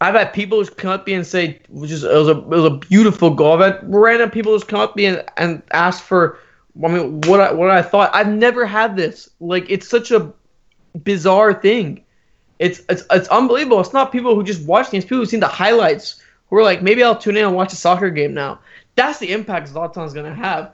I've 0.00 0.14
had 0.14 0.32
people 0.32 0.62
just 0.62 0.76
come 0.76 0.90
up 0.90 1.04
to 1.04 1.10
me 1.10 1.16
and 1.16 1.26
say, 1.26 1.60
which 1.68 1.90
is 1.90 2.04
it 2.04 2.12
was 2.12 2.28
a 2.28 2.38
it 2.38 2.46
was 2.46 2.64
a 2.64 2.70
beautiful 2.70 3.30
goal. 3.34 3.60
I've 3.60 3.74
had 3.74 3.94
random 3.94 4.30
people 4.30 4.54
just 4.56 4.68
come 4.68 4.80
up 4.80 4.92
to 4.92 4.96
me 4.96 5.06
and, 5.06 5.24
and 5.36 5.62
ask 5.72 6.02
for, 6.02 6.38
I 6.84 6.88
mean, 6.88 7.20
what 7.22 7.40
I 7.40 7.52
what 7.52 7.70
I 7.70 7.82
thought. 7.82 8.14
I've 8.14 8.28
never 8.28 8.64
had 8.64 8.96
this. 8.96 9.28
Like, 9.40 9.66
it's 9.68 9.88
such 9.88 10.10
a 10.10 10.32
bizarre 11.02 11.52
thing. 11.52 12.04
It's 12.58 12.82
it's 12.88 13.04
it's 13.10 13.28
unbelievable. 13.28 13.80
It's 13.80 13.92
not 13.92 14.12
people 14.12 14.34
who 14.34 14.44
just 14.44 14.64
watch 14.66 14.88
things. 14.88 15.04
People 15.04 15.18
who've 15.18 15.28
seen 15.28 15.40
the 15.40 15.48
highlights 15.48 16.22
who 16.48 16.56
are 16.56 16.62
like, 16.62 16.80
maybe 16.82 17.02
I'll 17.02 17.16
tune 17.18 17.36
in 17.36 17.44
and 17.44 17.54
watch 17.54 17.72
a 17.72 17.76
soccer 17.76 18.10
game 18.10 18.34
now. 18.34 18.60
That's 18.94 19.18
the 19.18 19.32
impact 19.32 19.72
Zlatan's 19.72 20.14
gonna 20.14 20.34
have. 20.34 20.72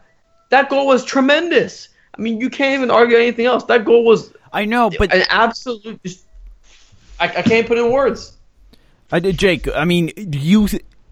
That 0.50 0.68
goal 0.68 0.87
was 0.87 1.04
tremendous. 1.04 1.88
I 2.16 2.20
mean, 2.20 2.40
you 2.40 2.48
can't 2.48 2.74
even 2.74 2.90
argue 2.90 3.16
anything 3.16 3.46
else. 3.46 3.64
That 3.64 3.84
goal 3.84 4.04
was 4.04 4.32
I 4.52 4.66
know, 4.66 4.90
but 4.98 5.12
an 5.12 5.24
absolute. 5.30 6.02
Just, 6.04 6.24
I, 7.18 7.28
I 7.28 7.42
can't 7.42 7.66
put 7.66 7.78
in 7.78 7.90
words. 7.90 8.37
I 9.12 9.21
did, 9.21 9.38
Jake. 9.38 9.69
I 9.75 9.85
mean, 9.85 10.12
you 10.17 10.69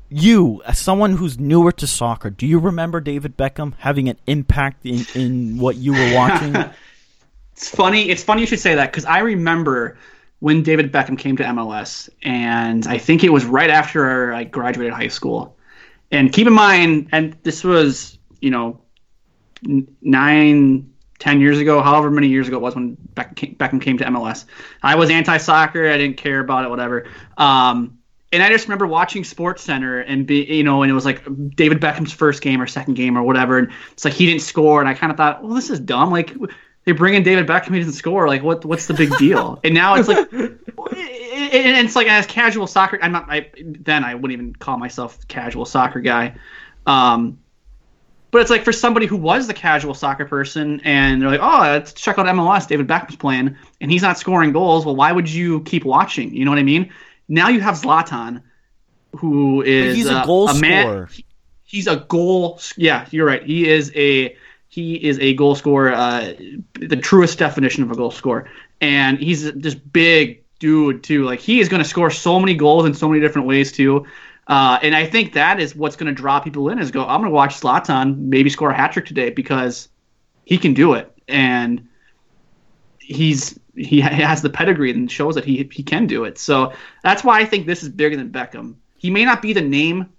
you, 0.08 0.62
as 0.66 0.78
someone 0.78 1.16
who's 1.16 1.38
newer 1.38 1.72
to 1.72 1.86
soccer, 1.86 2.30
do 2.30 2.46
you 2.46 2.58
remember 2.58 3.00
David 3.00 3.36
Beckham 3.36 3.74
having 3.78 4.08
an 4.08 4.18
impact 4.26 4.84
in, 4.84 5.06
in 5.14 5.58
what 5.58 5.76
you 5.76 5.92
were 5.92 6.14
watching? 6.14 6.54
it's 7.52 7.68
funny. 7.68 8.10
It's 8.10 8.22
funny 8.22 8.42
you 8.42 8.46
should 8.46 8.60
say 8.60 8.74
that 8.74 8.90
because 8.90 9.06
I 9.06 9.20
remember 9.20 9.96
when 10.40 10.62
David 10.62 10.92
Beckham 10.92 11.18
came 11.18 11.36
to 11.36 11.44
MLS, 11.44 12.10
and 12.22 12.86
I 12.86 12.98
think 12.98 13.24
it 13.24 13.32
was 13.32 13.44
right 13.44 13.70
after 13.70 14.34
I 14.34 14.44
graduated 14.44 14.92
high 14.92 15.08
school. 15.08 15.56
And 16.10 16.30
keep 16.32 16.46
in 16.46 16.52
mind, 16.52 17.08
and 17.12 17.36
this 17.42 17.64
was 17.64 18.18
you 18.40 18.50
know 18.50 18.82
nine, 19.62 20.91
ten 21.22 21.40
years 21.40 21.60
ago, 21.60 21.80
however 21.80 22.10
many 22.10 22.26
years 22.26 22.48
ago 22.48 22.56
it 22.56 22.62
was 22.62 22.74
when 22.74 22.96
Beckham 23.14 23.80
came 23.80 23.96
to 23.98 24.04
MLS. 24.06 24.44
I 24.82 24.96
was 24.96 25.08
anti-soccer. 25.08 25.88
I 25.88 25.96
didn't 25.96 26.16
care 26.16 26.40
about 26.40 26.64
it. 26.64 26.68
Whatever. 26.68 27.06
Um, 27.38 27.98
and 28.32 28.42
I 28.42 28.48
just 28.48 28.64
remember 28.64 28.88
watching 28.88 29.22
Sports 29.22 29.62
Center 29.62 30.00
and 30.00 30.26
be 30.26 30.42
you 30.42 30.64
know, 30.64 30.82
and 30.82 30.90
it 30.90 30.94
was 30.94 31.04
like 31.04 31.22
David 31.54 31.80
Beckham's 31.80 32.12
first 32.12 32.42
game 32.42 32.60
or 32.60 32.66
second 32.66 32.94
game 32.94 33.16
or 33.16 33.22
whatever, 33.22 33.56
and 33.56 33.70
it's 33.92 34.04
like 34.04 34.14
he 34.14 34.26
didn't 34.26 34.42
score, 34.42 34.80
and 34.80 34.88
I 34.88 34.94
kind 34.94 35.12
of 35.12 35.16
thought, 35.16 35.44
well, 35.44 35.54
this 35.54 35.70
is 35.70 35.78
dumb. 35.78 36.10
Like 36.10 36.34
they 36.84 36.90
bring 36.90 37.14
in 37.14 37.22
David 37.22 37.46
Beckham, 37.46 37.72
he 37.72 37.78
doesn't 37.78 37.92
score. 37.92 38.26
Like 38.26 38.42
what 38.42 38.64
what's 38.64 38.88
the 38.88 38.94
big 38.94 39.16
deal? 39.16 39.60
and 39.64 39.74
now 39.74 39.94
it's 39.94 40.08
like, 40.08 40.32
and 40.32 40.56
it's 41.86 41.94
like 41.94 42.08
as 42.08 42.26
casual 42.26 42.66
soccer, 42.66 42.98
I'm 43.00 43.12
not. 43.12 43.30
I 43.30 43.48
then 43.54 44.02
I 44.02 44.16
wouldn't 44.16 44.32
even 44.32 44.56
call 44.56 44.76
myself 44.76 45.28
casual 45.28 45.66
soccer 45.66 46.00
guy. 46.00 46.34
Um, 46.84 47.38
but 48.32 48.40
it's 48.40 48.50
like 48.50 48.64
for 48.64 48.72
somebody 48.72 49.06
who 49.06 49.16
was 49.16 49.46
the 49.46 49.54
casual 49.54 49.92
soccer 49.92 50.24
person 50.24 50.80
and 50.84 51.20
they're 51.20 51.28
like, 51.28 51.40
oh, 51.42 51.60
let's 51.60 51.92
check 51.92 52.18
out 52.18 52.26
MLS. 52.26 52.66
David 52.66 52.88
Beckham's 52.88 53.16
playing 53.16 53.56
and 53.80 53.90
he's 53.90 54.00
not 54.00 54.18
scoring 54.18 54.52
goals. 54.52 54.86
Well, 54.86 54.96
why 54.96 55.12
would 55.12 55.30
you 55.30 55.60
keep 55.60 55.84
watching? 55.84 56.34
You 56.34 56.46
know 56.46 56.50
what 56.50 56.58
I 56.58 56.64
mean? 56.64 56.90
Now 57.28 57.50
you 57.50 57.60
have 57.60 57.76
Zlatan, 57.76 58.42
who 59.16 59.60
is 59.60 59.94
he's 59.94 60.08
a 60.08 60.22
goal 60.24 60.48
a 60.48 60.58
man, 60.58 60.86
scorer. 60.86 61.08
He's 61.64 61.86
a 61.86 61.96
goal. 61.96 62.58
Yeah, 62.76 63.06
you're 63.10 63.26
right. 63.26 63.44
He 63.44 63.68
is 63.68 63.92
a 63.94 64.34
he 64.66 64.94
is 64.94 65.18
a 65.18 65.34
goal 65.34 65.54
scorer, 65.54 65.92
uh, 65.92 66.32
the 66.80 66.96
truest 66.96 67.38
definition 67.38 67.82
of 67.82 67.90
a 67.90 67.94
goal 67.94 68.10
scorer, 68.10 68.50
and 68.80 69.18
he's 69.18 69.52
this 69.52 69.74
big 69.74 70.42
dude 70.58 71.04
too. 71.04 71.24
Like 71.24 71.40
he 71.40 71.60
is 71.60 71.68
going 71.68 71.82
to 71.82 71.88
score 71.88 72.10
so 72.10 72.40
many 72.40 72.54
goals 72.54 72.86
in 72.86 72.94
so 72.94 73.08
many 73.10 73.20
different 73.20 73.46
ways 73.46 73.72
too. 73.72 74.06
Uh, 74.52 74.78
and 74.82 74.94
I 74.94 75.06
think 75.06 75.32
that 75.32 75.60
is 75.60 75.74
what's 75.74 75.96
going 75.96 76.08
to 76.08 76.12
draw 76.12 76.38
people 76.38 76.68
in 76.68 76.78
is 76.78 76.90
go, 76.90 77.06
I'm 77.06 77.20
going 77.20 77.30
to 77.30 77.34
watch 77.34 77.58
Zlatan 77.58 78.18
maybe 78.18 78.50
score 78.50 78.68
a 78.68 78.76
hat 78.76 78.92
trick 78.92 79.06
today 79.06 79.30
because 79.30 79.88
he 80.44 80.58
can 80.58 80.74
do 80.74 80.92
it. 80.92 81.10
And 81.26 81.88
he's 82.98 83.58
he 83.74 84.02
has 84.02 84.42
the 84.42 84.50
pedigree 84.50 84.90
and 84.90 85.10
shows 85.10 85.36
that 85.36 85.46
he 85.46 85.66
he 85.72 85.82
can 85.82 86.06
do 86.06 86.24
it. 86.24 86.36
So 86.36 86.74
that's 87.02 87.24
why 87.24 87.40
I 87.40 87.46
think 87.46 87.66
this 87.66 87.82
is 87.82 87.88
bigger 87.88 88.14
than 88.14 88.28
Beckham. 88.28 88.74
He 88.98 89.08
may 89.08 89.24
not 89.24 89.40
be 89.40 89.54
the 89.54 89.62
name, 89.62 90.12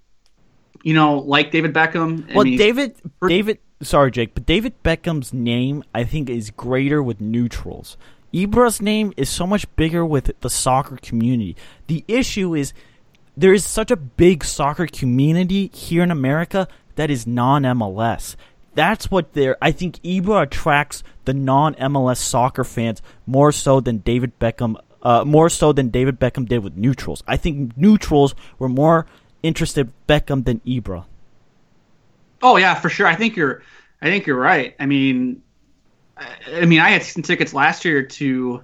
you 0.82 0.96
know, 0.96 1.20
like 1.20 1.52
David 1.52 1.72
Beckham. 1.72 2.28
I 2.32 2.34
well, 2.34 2.46
mean, 2.46 2.58
David 2.58 2.96
David 3.28 3.60
sorry 3.84 4.10
Jake, 4.10 4.34
but 4.34 4.48
David 4.48 4.82
Beckham's 4.82 5.32
name 5.32 5.84
I 5.94 6.06
think 6.06 6.28
is 6.28 6.50
greater 6.50 7.04
with 7.04 7.22
neutrals. 7.22 7.98
Ibra's 8.36 8.82
name 8.82 9.14
is 9.16 9.30
so 9.30 9.46
much 9.46 9.68
bigger 9.76 10.04
with 10.04 10.32
the 10.42 10.50
soccer 10.50 10.98
community. 10.98 11.56
The 11.86 12.04
issue 12.08 12.56
is 12.56 12.74
there 13.36 13.54
is 13.54 13.66
such 13.66 13.92
a 13.92 13.96
big 13.96 14.44
soccer 14.44 14.88
community 14.88 15.68
here 15.74 16.04
in 16.04 16.12
America 16.12 16.68
that 16.96 17.10
is 17.10 17.26
non 17.26 17.64
MLS 17.64 18.36
that's 18.76 19.12
what 19.12 19.34
they're. 19.34 19.58
I 19.62 19.72
think 19.72 20.02
Ibra 20.02 20.44
attracts 20.44 21.04
the 21.26 21.34
non 21.34 21.76
MLS 21.76 22.18
soccer 22.18 22.64
fans 22.64 23.02
more 23.26 23.52
so 23.52 23.80
than 23.80 24.00
David 24.00 24.38
Beckham. 24.40 24.76
Uh, 25.02 25.26
more 25.26 25.50
so 25.50 25.74
than 25.74 25.90
David 25.90 26.20
Beckham 26.20 26.48
did 26.48 26.64
with 26.64 26.78
neutrals. 26.78 27.24
I 27.28 27.36
think 27.36 27.76
neutrals 27.76 28.36
were 28.58 28.70
more 28.70 29.06
interested 29.42 29.92
Beckham 30.08 30.46
than 30.46 30.62
Ibra. 30.62 31.06
Oh 32.42 32.58
yeah, 32.58 32.76
for 32.76 32.90
sure. 32.90 33.08
I 33.08 33.16
think 33.16 33.36
you're. 33.36 33.64
I 34.02 34.08
think 34.08 34.26
you're 34.26 34.40
right. 34.40 34.76
I 34.80 34.86
mean, 34.86 35.42
I, 36.18 36.66
mean, 36.66 36.80
I 36.80 36.90
had 36.90 37.04
some 37.04 37.24
tickets 37.24 37.54
last 37.54 37.86
year 37.86 38.04
to 38.04 38.64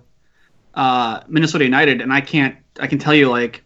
uh, 0.73 1.21
Minnesota 1.27 1.63
United, 1.63 2.01
and 2.01 2.11
I 2.11 2.21
can't. 2.21 2.57
I 2.79 2.87
can 2.87 2.99
tell 2.99 3.13
you, 3.13 3.29
like, 3.29 3.63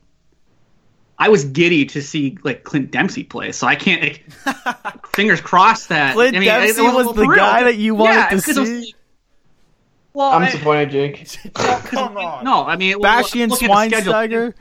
I 1.23 1.29
was 1.29 1.45
giddy 1.45 1.85
to 1.85 2.01
see 2.01 2.37
like 2.43 2.65
Clint 2.65 2.91
Dempsey 2.91 3.23
play, 3.23 3.53
so 3.53 3.65
I 3.65 3.75
can't. 3.75 4.19
Like, 4.45 5.07
fingers 5.15 5.39
crossed 5.39 5.87
that 5.87 6.15
Clint 6.15 6.35
I 6.35 6.39
mean, 6.39 6.49
Dempsey 6.49 6.81
was, 6.81 7.07
was 7.07 7.15
the 7.15 7.25
real. 7.25 7.37
guy 7.37 7.63
that 7.63 7.77
you 7.77 7.95
wanted 7.95 8.15
yeah, 8.15 8.29
to 8.31 8.41
see. 8.41 8.59
Was, 8.59 8.93
well, 10.11 10.31
I'm 10.31 10.41
I, 10.41 10.51
disappointed, 10.51 10.91
Jake. 10.91 11.29
Come 11.53 12.17
on. 12.17 12.43
No, 12.43 12.65
I 12.65 12.75
mean, 12.75 12.99
Bastian 12.99 13.51
Schweinsteiger. 13.51 14.53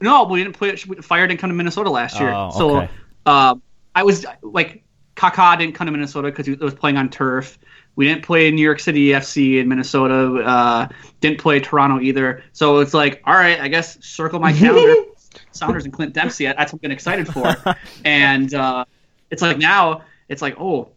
No, 0.00 0.22
we 0.22 0.44
didn't 0.44 0.56
play. 0.56 0.76
Fire 0.76 1.26
didn't 1.26 1.40
come 1.40 1.50
to 1.50 1.54
Minnesota 1.54 1.90
last 1.90 2.20
year, 2.20 2.30
oh, 2.30 2.50
so 2.52 2.88
uh, 3.26 3.56
I 3.96 4.02
was 4.04 4.24
like, 4.42 4.84
Kaká 5.16 5.58
didn't 5.58 5.74
come 5.74 5.86
to 5.86 5.92
Minnesota 5.92 6.28
because 6.28 6.46
he 6.46 6.54
was 6.54 6.74
playing 6.74 6.98
on 6.98 7.08
turf. 7.08 7.58
We 7.96 8.06
didn't 8.06 8.22
play 8.22 8.48
New 8.52 8.62
York 8.62 8.78
City 8.78 9.08
FC 9.08 9.60
in 9.60 9.68
Minnesota. 9.68 10.40
Uh, 10.44 10.88
didn't 11.20 11.40
play 11.40 11.58
Toronto 11.58 12.00
either. 12.00 12.44
So 12.52 12.78
it's 12.78 12.94
like, 12.94 13.22
all 13.24 13.34
right, 13.34 13.60
I 13.60 13.66
guess 13.66 14.04
circle 14.04 14.38
my 14.38 14.52
calendar. 14.58 15.10
Sounders 15.52 15.84
and 15.84 15.92
Clint 15.92 16.12
Dempsey. 16.12 16.46
That's 16.46 16.72
what 16.72 16.74
I'm 16.74 16.78
getting 16.78 16.94
excited 16.94 17.28
for. 17.28 17.54
and 18.04 18.52
uh, 18.54 18.84
it's 19.30 19.42
like 19.42 19.58
now 19.58 20.02
it's 20.28 20.42
like, 20.42 20.58
oh, 20.58 20.88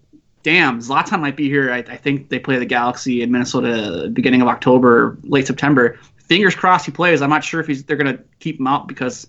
damn, 0.44 0.80
Zlatan 0.80 1.20
might 1.20 1.36
be 1.36 1.50
here. 1.50 1.72
I, 1.72 1.80
I, 1.80 1.98
think 1.98 2.30
they 2.30 2.38
play 2.38 2.58
the 2.58 2.66
Galaxy 2.66 3.24
in 3.24 3.32
Minnesota 3.32 4.10
beginning 4.14 4.42
of 4.42 4.48
October, 4.48 5.18
late 5.24 5.48
September. 5.48 6.00
Fingers 6.18 6.56
crossed 6.56 6.86
he 6.86 6.92
plays. 6.92 7.22
I'm 7.22 7.30
not 7.30 7.44
sure 7.44 7.60
if 7.60 7.68
he's 7.68 7.84
they're 7.84 7.98
gonna 7.98 8.20
keep 8.40 8.60
him 8.60 8.68
out 8.68 8.88
because 8.88 9.28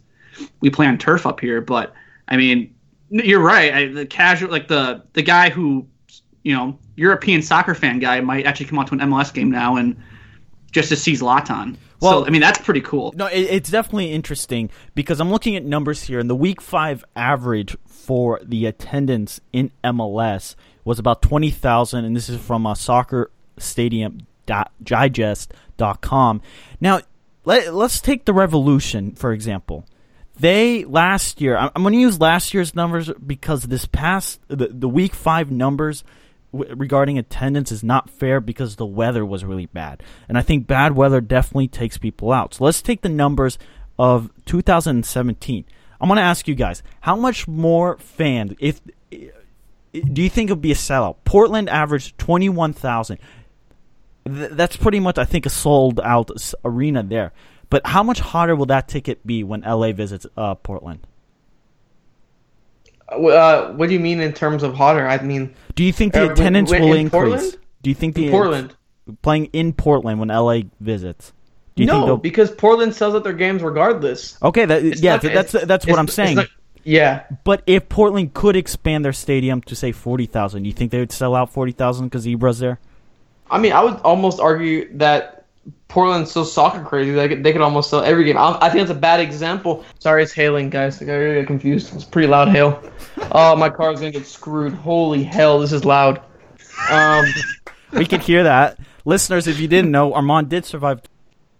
we 0.60 0.70
play 0.70 0.86
on 0.86 0.98
turf 0.98 1.26
up 1.26 1.40
here. 1.40 1.60
But 1.60 1.94
I 2.28 2.36
mean, 2.36 2.74
you're 3.08 3.40
right. 3.40 3.72
I, 3.72 3.86
the 3.88 4.06
casual, 4.06 4.50
like 4.50 4.68
the 4.68 5.02
the 5.12 5.22
guy 5.22 5.50
who, 5.50 5.86
you 6.42 6.54
know, 6.54 6.78
European 6.96 7.42
soccer 7.42 7.74
fan 7.74 7.98
guy 7.98 8.20
might 8.20 8.46
actually 8.46 8.66
come 8.66 8.78
out 8.78 8.86
to 8.88 8.94
an 8.94 9.00
MLS 9.00 9.32
game 9.32 9.50
now 9.50 9.76
and 9.76 9.96
just 10.70 10.88
to 10.90 10.96
see 10.96 11.12
Zlatan. 11.12 11.76
Well, 12.00 12.22
so, 12.22 12.26
I 12.26 12.30
mean, 12.30 12.40
that's 12.40 12.59
pretty 12.59 12.80
cool. 12.82 13.12
No, 13.16 13.26
it, 13.26 13.40
it's 13.40 13.70
definitely 13.70 14.12
interesting 14.12 14.70
because 14.94 15.20
I'm 15.20 15.30
looking 15.30 15.56
at 15.56 15.64
numbers 15.64 16.02
here, 16.02 16.18
and 16.18 16.28
the 16.28 16.37
Week 16.37 16.61
Five 16.61 17.04
average 17.14 17.76
for 17.87 18.40
the 18.42 18.66
attendance 18.66 19.40
in 19.52 19.70
MLS 19.82 20.54
was 20.85 20.98
about 20.98 21.22
twenty 21.22 21.50
thousand, 21.50 22.04
and 22.04 22.14
this 22.14 22.28
is 22.28 22.40
from 22.40 22.66
a 22.66 22.70
uh, 22.70 22.74
Soccer 22.74 23.30
Stadium 23.59 24.26
Digest.com. 24.82 26.42
Now, 26.80 27.00
let, 27.44 27.74
let's 27.74 28.00
take 28.00 28.24
the 28.24 28.35
Revolution 28.35 29.14
for 29.14 29.32
example. 29.32 29.87
They 30.38 30.85
last 30.85 31.40
year, 31.40 31.56
I'm 31.56 31.82
going 31.82 31.94
to 31.94 31.98
use 31.98 32.20
last 32.20 32.52
year's 32.52 32.74
numbers 32.74 33.11
because 33.26 33.62
this 33.62 33.87
past 33.87 34.38
the, 34.48 34.68
the 34.68 34.88
Week 34.88 35.14
Five 35.14 35.50
numbers 35.50 36.04
regarding 36.56 37.18
attendance 37.18 37.70
is 37.70 37.82
not 37.82 38.10
fair 38.10 38.40
because 38.40 38.76
the 38.76 38.86
weather 38.86 39.24
was 39.24 39.44
really 39.44 39.66
bad. 39.66 40.02
And 40.28 40.36
I 40.36 40.42
think 40.42 40.66
bad 40.66 40.96
weather 40.96 41.20
definitely 41.20 41.68
takes 41.68 41.98
people 41.98 42.32
out. 42.32 42.54
So 42.54 42.64
let's 42.64 42.82
take 42.82 43.02
the 43.02 43.08
numbers 43.08 43.58
of 43.98 44.30
2017. 44.46 45.64
I'm 46.00 46.08
going 46.08 46.16
to 46.16 46.22
ask 46.22 46.46
you 46.46 46.54
guys, 46.54 46.82
how 47.00 47.16
much 47.16 47.48
more 47.48 47.96
fans 47.98 48.54
if 48.58 48.80
do 49.92 50.22
you 50.22 50.28
think 50.28 50.50
it 50.50 50.52
would 50.52 50.60
be 50.60 50.72
a 50.72 50.76
sellout? 50.76 51.16
Portland 51.24 51.70
averaged 51.70 52.18
21,000. 52.18 53.18
That's 54.24 54.76
pretty 54.76 55.00
much 55.00 55.18
I 55.18 55.24
think 55.24 55.46
a 55.46 55.50
sold 55.50 56.00
out 56.00 56.30
arena 56.64 57.02
there. 57.02 57.32
But 57.70 57.86
how 57.86 58.02
much 58.02 58.20
hotter 58.20 58.54
will 58.54 58.66
that 58.66 58.88
ticket 58.88 59.26
be 59.26 59.42
when 59.42 59.62
LA 59.62 59.92
visits 59.92 60.26
uh, 60.36 60.54
Portland? 60.56 61.06
Uh, 63.08 63.72
what 63.72 63.88
do 63.88 63.94
you 63.94 64.00
mean 64.00 64.20
in 64.20 64.32
terms 64.32 64.62
of 64.62 64.74
hotter? 64.74 65.06
I 65.06 65.20
mean, 65.22 65.54
do 65.74 65.84
you 65.84 65.92
think 65.92 66.12
the 66.12 66.28
uh, 66.28 66.32
attendance 66.32 66.70
will 66.70 66.92
in 66.92 67.06
increase? 67.06 67.10
Portland? 67.10 67.56
Do 67.82 67.90
you 67.90 67.94
think 67.94 68.14
the 68.14 68.26
in 68.26 68.30
Portland 68.32 68.76
playing 69.22 69.46
in 69.52 69.72
Portland 69.72 70.18
when 70.18 70.28
LA 70.28 70.60
visits? 70.80 71.32
Do 71.74 71.82
you 71.82 71.86
no, 71.86 72.16
because 72.16 72.50
Portland 72.50 72.94
sells 72.94 73.14
out 73.14 73.22
their 73.22 73.34
games 73.34 73.62
regardless. 73.62 74.42
Okay, 74.42 74.64
that, 74.64 74.98
yeah, 74.98 75.16
not, 75.16 75.22
that's 75.22 75.52
that's 75.52 75.86
what 75.86 75.98
I'm 75.98 76.08
saying. 76.08 76.36
Not, 76.36 76.48
yeah, 76.84 77.24
but 77.44 77.62
if 77.66 77.88
Portland 77.88 78.32
could 78.32 78.56
expand 78.56 79.04
their 79.04 79.12
stadium 79.12 79.60
to 79.62 79.76
say 79.76 79.92
forty 79.92 80.24
thousand, 80.24 80.64
you 80.64 80.72
think 80.72 80.90
they 80.90 80.98
would 80.98 81.12
sell 81.12 81.34
out 81.34 81.52
forty 81.52 81.72
thousand 81.72 82.06
because 82.06 82.26
Ibra's 82.26 82.58
there? 82.60 82.80
I 83.50 83.58
mean, 83.58 83.72
I 83.72 83.84
would 83.84 83.96
almost 83.96 84.40
argue 84.40 84.96
that 84.96 85.45
Portland's 85.88 86.31
so 86.31 86.44
soccer 86.44 86.85
crazy 86.85 87.12
they 87.12 87.29
could, 87.29 87.42
they 87.42 87.52
could 87.52 87.62
almost 87.62 87.90
sell 87.90 88.02
every 88.02 88.24
game. 88.24 88.37
I, 88.37 88.59
I 88.61 88.68
think 88.68 88.83
it's 88.83 88.90
a 88.90 88.94
bad 88.94 89.20
example. 89.20 89.85
Sorry, 89.98 90.22
it's 90.22 90.33
hailing, 90.33 90.68
guys. 90.68 91.00
I 91.00 91.07
got 91.07 91.18
get 91.18 91.46
confused. 91.46 91.94
It's 91.94 92.05
pretty 92.05 92.29
loud 92.29 92.48
hail. 92.48 92.83
Oh, 93.33 93.57
my 93.57 93.70
car's 93.70 94.00
gonna 94.00 94.11
get 94.11 94.26
screwed. 94.26 94.74
Holy 94.74 95.22
hell, 95.24 95.59
this 95.59 95.72
is 95.72 95.85
loud. 95.85 96.20
Um, 96.90 97.24
we 97.92 98.05
could 98.05 98.20
hear 98.20 98.42
that, 98.42 98.79
listeners. 99.05 99.46
If 99.46 99.59
you 99.59 99.68
didn't 99.68 99.90
know, 99.90 100.12
Armand 100.12 100.48
did 100.48 100.64
survive. 100.64 101.00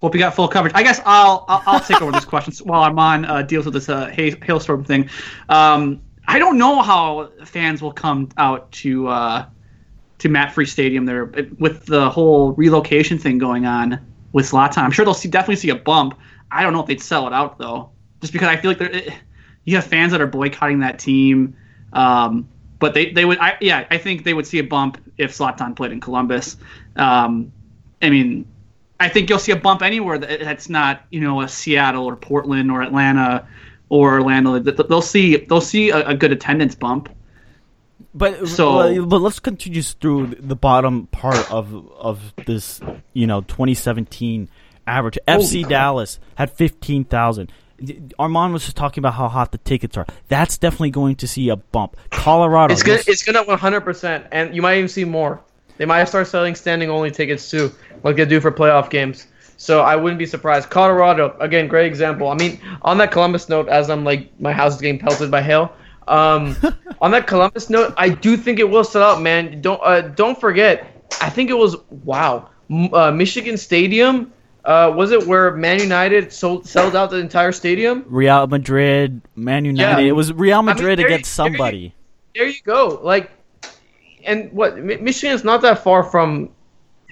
Hope 0.03 0.15
you 0.15 0.21
got 0.21 0.35
full 0.35 0.49
coverage. 0.49 0.75
I 0.75 0.83
guess 0.83 1.01
I'll 1.07 1.45
I'll, 1.49 1.63
I'll 1.67 1.81
take 1.81 2.03
over 2.03 2.13
this 2.13 2.25
question 2.25 2.53
while 2.67 2.83
Armand 2.83 3.27
uh, 3.27 3.43
deals 3.43 3.65
with 3.65 3.75
this 3.75 3.89
uh, 3.89 4.07
hailstorm 4.09 4.85
thing. 4.85 5.09
Um, 5.49 6.03
I 6.29 6.39
don't 6.39 6.59
know 6.59 6.83
how 6.83 7.31
fans 7.45 7.81
will 7.81 7.93
come 7.93 8.29
out 8.37 8.71
to 8.73 9.09
uh, 9.09 9.47
to 10.19 10.29
Mapfre 10.29 10.67
Stadium 10.69 11.05
there 11.05 11.27
with 11.59 11.87
the 11.87 12.11
whole 12.11 12.53
relocation 12.53 13.19
thing 13.19 13.39
going 13.39 13.67
on 13.67 14.01
with 14.33 14.51
Zlatan. 14.51 14.79
I'm 14.79 14.91
sure 14.91 15.05
they'll 15.05 15.15
see 15.15 15.29
definitely 15.29 15.57
see 15.57 15.71
a 15.71 15.77
bump. 15.77 16.19
I 16.51 16.63
don't 16.63 16.73
know 16.73 16.81
if 16.81 16.87
they'd 16.87 17.03
sell 17.03 17.27
it 17.27 17.33
out 17.33 17.59
though, 17.59 17.91
just 18.21 18.33
because 18.33 18.49
I 18.49 18.57
feel 18.57 18.71
like. 18.71 18.81
It, 18.81 19.13
you 19.67 19.75
have 19.75 19.85
fans 19.85 20.13
that 20.13 20.23
are 20.23 20.27
boycotting 20.27 20.79
that 20.79 20.99
team. 20.99 21.55
Um, 21.93 22.49
but 22.79 22.95
they, 22.95 23.13
they 23.13 23.25
would, 23.25 23.39
I, 23.39 23.57
yeah, 23.61 23.87
I 23.91 23.99
think 23.99 24.25
they 24.25 24.33
would 24.33 24.47
see 24.47 24.59
a 24.59 24.65
bump 24.65 24.99
if 25.19 25.37
Zlatan 25.37 25.77
played 25.77 25.93
in 25.93 26.01
Columbus. 26.01 26.57
Um, 26.95 27.53
I 28.01 28.11
mean, 28.11 28.47
I 29.01 29.09
think 29.09 29.29
you'll 29.29 29.39
see 29.39 29.53
a 29.53 29.57
bump 29.57 29.83
anywhere 29.83 30.19
that, 30.19 30.41
that's 30.41 30.69
not, 30.69 31.05
you 31.11 31.21
know, 31.21 31.43
a 31.43 31.49
Seattle 31.49 32.05
or 32.05 32.17
Portland 32.17 32.71
or 32.71 32.81
Atlanta 32.81 33.47
or 33.89 34.21
Orlando. 34.21 34.59
They'll 34.59 35.03
see, 35.03 35.37
they'll 35.37 35.61
see 35.61 35.91
a, 35.91 36.09
a 36.09 36.15
good 36.15 36.33
attendance 36.33 36.75
bump. 36.75 37.09
But 38.17 38.49
so, 38.49 39.05
but 39.05 39.21
let's 39.21 39.41
continue 39.41 39.83
through 39.83 40.37
the 40.41 40.57
bottom 40.57 41.07
part 41.09 41.51
of 41.53 41.93
of 41.93 42.33
this, 42.47 42.81
you 43.13 43.27
know, 43.27 43.43
2017 43.43 44.49
average. 44.87 45.19
Oh, 45.29 45.39
FC 45.39 45.61
crap. 45.61 45.71
Dallas 45.71 46.19
had 46.37 46.51
15,000. 46.51 47.53
Armand 48.19 48.55
was 48.55 48.65
just 48.65 48.77
talking 48.77 49.03
about 49.03 49.13
how 49.13 49.29
hot 49.29 49.53
the 49.53 49.59
tickets 49.59 49.99
are. 49.99 50.07
That's 50.29 50.57
definitely 50.57 50.93
going 50.93 51.17
to 51.17 51.29
see 51.29 51.51
a 51.51 51.57
bump. 51.57 51.99
Colorado, 52.11 52.73
it's 52.73 52.83
gonna, 52.83 53.03
it's 53.07 53.23
gonna 53.23 53.45
100, 53.45 53.81
percent 53.83 54.27
and 54.33 54.57
you 54.57 54.63
might 54.63 54.79
even 54.79 54.89
see 54.89 55.05
more. 55.05 55.43
They 55.77 55.85
might 55.85 56.05
start 56.05 56.27
selling 56.27 56.55
standing 56.55 56.89
only 56.89 57.11
tickets 57.11 57.51
too, 57.51 57.71
like 58.03 58.17
they 58.17 58.25
do 58.25 58.41
for 58.41 58.51
playoff 58.51 58.89
games. 58.89 59.27
So 59.59 59.83
I 59.83 59.95
wouldn't 59.97 60.19
be 60.19 60.25
surprised. 60.25 60.71
Colorado, 60.71 61.37
again, 61.39 61.69
great 61.69 61.87
example. 61.87 62.29
I 62.29 62.35
mean, 62.35 62.61
on 62.81 62.97
that 62.97 63.11
Columbus 63.11 63.51
note, 63.51 63.69
as 63.69 63.91
I'm 63.91 64.05
like 64.05 64.41
my 64.41 64.53
house 64.53 64.77
is 64.77 64.81
getting 64.81 64.99
pelted 64.99 65.31
by 65.31 65.43
hail. 65.43 65.71
Um, 66.09 66.57
on 67.01 67.11
that 67.11 67.27
Columbus 67.27 67.71
note, 67.71 67.95
I 67.97 68.09
do 68.09 68.37
think 68.37 68.59
it 68.59 68.69
will 68.69 68.85
sell 68.85 69.03
out, 69.03 69.23
man. 69.23 69.61
Don't 69.61 69.81
uh, 69.83 70.03
don't 70.03 70.41
forget. 70.41 70.93
I 71.21 71.31
think 71.31 71.51
it 71.51 71.59
was 71.59 71.77
wow, 72.05 72.49
uh, 72.93 73.11
Michigan 73.11 73.57
Stadium 73.57 74.33
uh, 74.67 74.93
was 74.95 75.13
it 75.13 75.25
where 75.27 75.53
Man 75.53 75.79
United 75.79 76.33
sold 76.33 76.67
sold 76.67 76.97
out 76.97 77.11
the 77.11 77.19
entire 77.19 77.53
stadium? 77.53 78.05
Real 78.09 78.49
Madrid, 78.49 79.23
Man 79.37 79.65
United. 79.65 80.03
Yeah. 80.03 80.09
It 80.09 80.13
was 80.13 80.33
Real 80.33 80.61
Madrid 80.61 80.99
I 80.99 81.05
mean, 81.05 81.13
against 81.13 81.35
somebody. 81.35 81.95
There 82.35 82.47
you, 82.47 82.53
there 82.65 82.83
you, 82.83 82.89
go. 82.89 83.01
Like, 83.01 83.31
and 84.25 84.53
what? 84.53 84.77
Michigan's 84.79 85.45
not 85.45 85.63
that 85.63 85.85
far 85.85 86.03
from. 86.03 86.51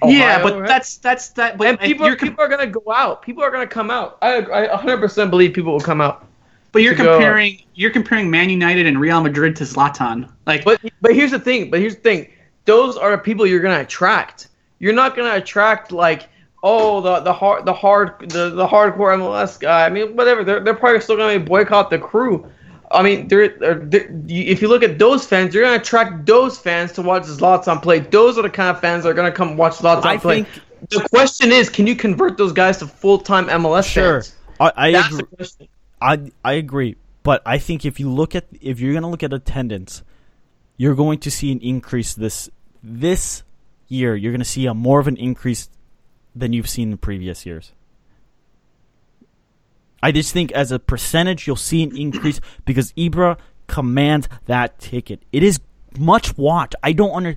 Ohio, 0.03 0.13
yeah, 0.13 0.43
but 0.43 0.59
right? 0.59 0.67
that's 0.67 0.97
that's 0.97 1.29
that. 1.29 1.57
But 1.57 1.67
and 1.67 1.79
people, 1.79 2.13
people 2.17 2.43
are 2.43 2.49
gonna 2.49 2.67
go 2.67 2.83
out. 2.91 3.21
People 3.21 3.41
are 3.41 3.51
gonna 3.51 3.65
come 3.65 3.89
out. 3.89 4.17
I 4.21 4.41
I 4.41 4.67
100 4.67 4.97
percent 4.97 5.31
believe 5.31 5.53
people 5.53 5.71
will 5.71 5.79
come 5.79 6.01
out. 6.01 6.24
But 6.75 6.81
you're 6.81 6.93
comparing 6.93 7.55
go. 7.55 7.63
you're 7.75 7.89
comparing 7.89 8.29
Man 8.29 8.49
United 8.49 8.85
and 8.85 8.99
Real 8.99 9.21
Madrid 9.21 9.55
to 9.55 9.63
Zlatan. 9.63 10.29
Like, 10.45 10.65
but 10.65 10.81
but 10.99 11.15
here's 11.15 11.31
the 11.31 11.39
thing. 11.39 11.71
But 11.71 11.79
here's 11.79 11.95
the 11.95 12.01
thing. 12.01 12.27
Those 12.65 12.97
are 12.97 13.11
the 13.11 13.17
people 13.17 13.47
you're 13.47 13.61
gonna 13.61 13.79
attract. 13.79 14.49
You're 14.79 14.91
not 14.91 15.15
gonna 15.15 15.35
attract 15.35 15.93
like 15.93 16.27
oh 16.63 16.99
the 16.99 17.21
the 17.21 17.31
hard 17.31 17.65
the 17.65 17.71
hard 17.71 18.29
the, 18.29 18.49
the 18.49 18.67
hardcore 18.67 19.17
MLS 19.17 19.57
guy. 19.57 19.85
I 19.85 19.89
mean, 19.89 20.17
whatever. 20.17 20.43
They're 20.43 20.59
they're 20.59 20.75
probably 20.75 20.99
still 20.99 21.15
gonna 21.15 21.39
boycott 21.39 21.89
the 21.89 21.97
crew. 21.97 22.51
I 22.91 23.01
mean, 23.01 23.29
they're, 23.29 23.57
they're, 23.57 23.79
they're, 23.79 24.09
if 24.27 24.61
you 24.61 24.67
look 24.67 24.83
at 24.83 24.99
those 24.99 25.25
fans, 25.25 25.55
you're 25.55 25.63
gonna 25.63 25.77
attract 25.77 26.25
those 26.25 26.57
fans 26.57 26.91
to 26.93 27.01
watch 27.01 27.23
Zlatan 27.23 27.81
play. 27.81 27.99
Those 27.99 28.37
are 28.37 28.41
the 28.41 28.49
kind 28.49 28.69
of 28.69 28.81
fans 28.81 29.03
that 29.03 29.11
are 29.11 29.13
gonna 29.13 29.31
come 29.31 29.55
watch 29.55 29.75
Zlatan 29.75 30.03
I 30.03 30.17
play. 30.17 30.43
Think, 30.43 30.89
the 30.89 31.07
question 31.07 31.53
is, 31.53 31.69
can 31.69 31.87
you 31.87 31.95
convert 31.95 32.35
those 32.35 32.51
guys 32.51 32.79
to 32.79 32.87
full 32.87 33.19
time 33.19 33.47
MLS 33.47 33.85
sure. 33.85 34.21
fans? 34.21 34.35
I, 34.59 34.71
I 34.75 34.87
agree. 34.89 35.69
I 36.01 36.31
I 36.43 36.53
agree, 36.53 36.95
but 37.23 37.41
I 37.45 37.57
think 37.57 37.85
if 37.85 37.99
you 37.99 38.09
look 38.09 38.35
at 38.35 38.45
if 38.61 38.79
you're 38.79 38.93
gonna 38.93 39.09
look 39.09 39.23
at 39.23 39.33
attendance, 39.33 40.03
you're 40.77 40.95
going 40.95 41.19
to 41.19 41.31
see 41.31 41.51
an 41.51 41.59
increase 41.61 42.13
this 42.13 42.49
this 42.83 43.43
year. 43.87 44.15
You're 44.15 44.31
gonna 44.31 44.45
see 44.45 44.65
a 44.65 44.73
more 44.73 44.99
of 44.99 45.07
an 45.07 45.17
increase 45.17 45.69
than 46.35 46.53
you've 46.53 46.69
seen 46.69 46.91
in 46.91 46.97
previous 46.97 47.45
years. 47.45 47.71
I 50.03 50.11
just 50.11 50.33
think 50.33 50.51
as 50.51 50.71
a 50.71 50.77
percentage, 50.77 51.47
you'll 51.47 51.55
see 51.55 51.81
an 51.81 51.95
increase 51.97 52.39
because 52.65 52.91
Ibra 52.93 53.37
commands 53.67 54.27
that 54.45 54.77
ticket. 54.77 55.23
It 55.31 55.41
is 55.41 55.59
much 55.97 56.37
watched. 56.37 56.75
I 56.83 56.91
don't 56.91 57.11
under. 57.11 57.35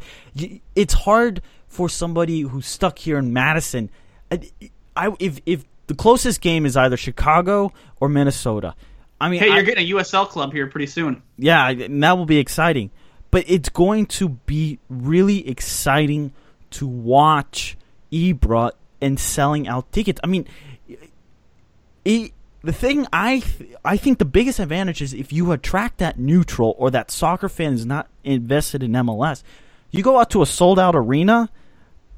It's 0.75 0.95
hard 0.95 1.41
for 1.67 1.89
somebody 1.89 2.43
who's 2.43 2.67
stuck 2.67 2.99
here 2.99 3.19
in 3.19 3.33
Madison. 3.33 3.91
I, 4.31 4.51
I 4.97 5.15
if 5.19 5.41
if 5.47 5.65
the 5.89 5.95
closest 5.95 6.41
game 6.41 6.65
is 6.65 6.77
either 6.77 6.97
Chicago 6.97 7.73
or 7.99 8.09
Minnesota. 8.09 8.75
I 9.21 9.29
mean, 9.29 9.41
hey, 9.41 9.47
you're 9.47 9.57
I, 9.57 9.63
getting 9.63 9.91
a 9.91 9.97
USL 9.97 10.29
club 10.29 10.53
here 10.53 10.69
pretty 10.69 10.87
soon. 10.87 11.23
Yeah, 11.37 11.69
and 11.69 12.03
that 12.05 12.17
will 12.17 12.27
be 12.27 12.39
exciting. 12.39 12.91
But 13.31 13.45
it's 13.49 13.69
going 13.69 14.07
to 14.07 14.29
be 14.29 14.79
really 14.89 15.49
exciting 15.49 16.33
to 16.71 16.87
watch 16.87 17.77
Ibra 18.13 18.71
and 19.01 19.19
selling 19.19 19.67
out 19.67 19.91
tickets. 19.93 20.21
I 20.23 20.29
mean, 20.29 20.47
it, 22.05 22.33
the 22.63 22.73
thing 22.73 23.07
I 23.13 23.41
th- 23.41 23.77
I 23.85 23.97
think 23.97 24.19
the 24.19 24.25
biggest 24.25 24.59
advantage 24.59 25.03
is 25.03 25.15
if 25.15 25.33
you 25.33 25.53
attract 25.53 25.99
that 25.99 26.19
neutral 26.19 26.75
or 26.79 26.91
that 26.91 27.11
soccer 27.11 27.49
fan 27.49 27.73
is 27.73 27.87
not 27.87 28.09
invested 28.25 28.83
in 28.83 28.93
MLS. 28.93 29.43
You 29.91 30.03
go 30.03 30.21
out 30.21 30.31
to 30.31 30.43
a 30.43 30.47
sold 30.47 30.79
out 30.79 30.95
arena, 30.95 31.49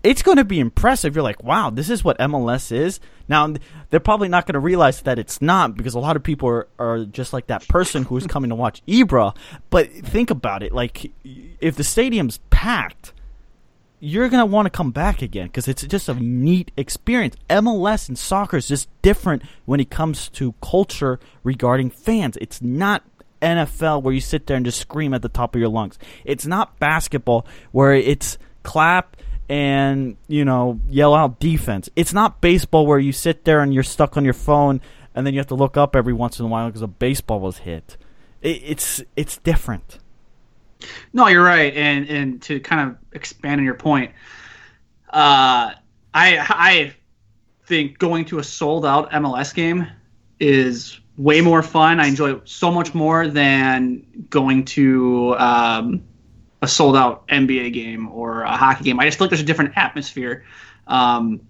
it's 0.02 0.22
going 0.22 0.38
to 0.38 0.44
be 0.44 0.60
impressive. 0.60 1.14
You're 1.14 1.22
like, 1.22 1.42
wow, 1.42 1.70
this 1.70 1.90
is 1.90 2.02
what 2.02 2.18
MLS 2.18 2.72
is. 2.72 3.00
Now 3.28 3.54
they're 3.90 4.00
probably 4.00 4.28
not 4.28 4.46
going 4.46 4.54
to 4.54 4.60
realize 4.60 5.02
that 5.02 5.18
it's 5.18 5.40
not 5.42 5.76
because 5.76 5.94
a 5.94 5.98
lot 5.98 6.16
of 6.16 6.22
people 6.22 6.48
are, 6.48 6.68
are 6.78 7.04
just 7.04 7.32
like 7.32 7.48
that 7.48 7.66
person 7.68 8.04
who's 8.04 8.26
coming 8.28 8.50
to 8.50 8.56
watch 8.56 8.84
Ibra. 8.86 9.36
But 9.68 9.90
think 9.90 10.30
about 10.30 10.62
it, 10.62 10.72
like 10.72 11.12
if 11.24 11.76
the 11.76 11.84
stadium's 11.84 12.38
packed 12.50 13.12
you're 14.02 14.30
going 14.30 14.40
to 14.40 14.46
want 14.46 14.64
to 14.64 14.70
come 14.70 14.90
back 14.90 15.20
again 15.20 15.46
because 15.46 15.68
it's 15.68 15.82
just 15.82 16.08
a 16.08 16.14
neat 16.14 16.70
experience. 16.76 17.36
MLS 17.50 18.08
and 18.08 18.18
soccer 18.18 18.56
is 18.56 18.66
just 18.66 18.88
different 19.02 19.42
when 19.66 19.78
it 19.78 19.90
comes 19.90 20.30
to 20.30 20.54
culture 20.62 21.20
regarding 21.44 21.90
fans. 21.90 22.38
It's 22.40 22.62
not 22.62 23.04
NFL 23.42 24.02
where 24.02 24.14
you 24.14 24.20
sit 24.20 24.46
there 24.46 24.56
and 24.56 24.64
just 24.64 24.80
scream 24.80 25.12
at 25.12 25.20
the 25.20 25.28
top 25.28 25.54
of 25.54 25.60
your 25.60 25.68
lungs. 25.68 25.98
It's 26.24 26.46
not 26.46 26.78
basketball 26.78 27.46
where 27.72 27.92
it's 27.92 28.38
clap 28.62 29.16
and, 29.50 30.16
you 30.28 30.44
know, 30.44 30.78
yell 30.88 31.12
out 31.12 31.40
defense. 31.40 31.90
It's 31.96 32.12
not 32.12 32.40
baseball 32.40 32.86
where 32.86 33.00
you 33.00 33.10
sit 33.10 33.44
there 33.44 33.60
and 33.62 33.74
you're 33.74 33.82
stuck 33.82 34.16
on 34.16 34.24
your 34.24 34.32
phone 34.32 34.80
and 35.12 35.26
then 35.26 35.34
you 35.34 35.40
have 35.40 35.48
to 35.48 35.56
look 35.56 35.76
up 35.76 35.96
every 35.96 36.12
once 36.12 36.38
in 36.38 36.44
a 36.44 36.48
while 36.48 36.68
because 36.68 36.82
a 36.82 36.86
baseball 36.86 37.40
was 37.40 37.58
hit. 37.58 37.96
it's 38.42 39.02
it's 39.16 39.38
different. 39.38 39.98
No, 41.12 41.26
you're 41.26 41.44
right, 41.44 41.74
and 41.74 42.08
and 42.08 42.42
to 42.42 42.60
kind 42.60 42.90
of 42.90 42.96
expand 43.12 43.58
on 43.58 43.64
your 43.64 43.74
point, 43.74 44.12
uh, 45.10 45.74
I 45.74 45.76
I 46.14 46.94
think 47.66 47.98
going 47.98 48.26
to 48.26 48.38
a 48.38 48.44
sold 48.44 48.86
out 48.86 49.10
MLS 49.10 49.52
game 49.52 49.88
is 50.38 50.98
way 51.18 51.40
more 51.40 51.62
fun. 51.62 52.00
I 52.00 52.06
enjoy 52.06 52.36
it 52.36 52.48
so 52.48 52.70
much 52.70 52.94
more 52.94 53.26
than 53.26 54.26
going 54.30 54.64
to 54.66 55.36
um, 55.36 56.02
a 56.62 56.68
sold 56.68 56.96
out 56.96 57.27
NBA 57.29 57.73
game 57.73 58.09
or 58.09 58.42
a 58.42 58.57
hockey 58.57 58.85
game. 58.85 59.01
I 59.01 59.07
just 59.07 59.18
feel 59.18 59.27
like 59.27 59.31
there's 59.31 59.40
a 59.40 59.44
different 59.44 59.77
atmosphere. 59.77 60.44
Um, 60.87 61.40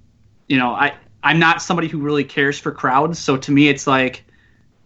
you 0.49 0.59
know, 0.59 0.71
I 0.73 0.95
I'm 1.23 1.39
not 1.39 1.63
somebody 1.63 1.89
who 1.89 1.99
really 1.99 2.25
cares 2.25 2.59
for 2.59 2.73
crowds, 2.73 3.19
so 3.19 3.37
to 3.37 3.53
me, 3.53 3.69
it's 3.69 3.87
like 3.87 4.25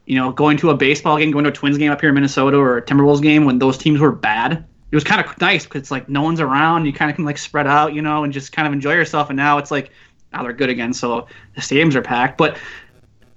you 0.07 0.17
know, 0.17 0.33
going 0.33 0.59
to 0.59 0.71
a 0.71 0.77
baseball 0.77 1.17
game, 1.17 1.31
going 1.31 1.45
to 1.45 1.51
a 1.51 1.53
Twins 1.53 1.79
game 1.79 1.91
up 1.91 2.01
here 2.01 2.11
in 2.11 2.15
Minnesota 2.15 2.59
or 2.59 2.77
a 2.77 2.83
Timberwolves 2.83 3.23
game 3.23 3.47
when 3.47 3.59
those 3.59 3.79
teams 3.79 4.01
were 4.01 4.13
bad, 4.13 4.65
it 4.91 4.97
was 4.97 5.03
kind 5.03 5.21
of 5.21 5.41
nice 5.41 5.65
because 5.65 5.81
it's 5.81 5.91
like 5.91 6.09
no 6.09 6.23
one's 6.23 6.41
around. 6.41 6.85
You 6.85 6.93
kind 6.93 7.11
of 7.11 7.17
can 7.17 7.25
like 7.25 7.39
spread 7.39 7.67
out, 7.67 7.95
you 7.95 8.03
know, 8.03 8.23
and 8.23 8.33
just 8.33 8.53
kind 8.53 8.69
of 8.69 8.73
enjoy 8.73 8.93
yourself. 8.93 9.29
And 9.29 9.37
now 9.37 9.59
it's 9.59 9.73
like 9.73 9.91
now 10.33 10.43
they're 10.43 10.53
good 10.53 10.71
again, 10.71 10.93
so 10.93 11.27
the 11.57 11.61
stadiums 11.61 11.95
are 11.95 12.03
packed. 12.03 12.39
But 12.39 12.59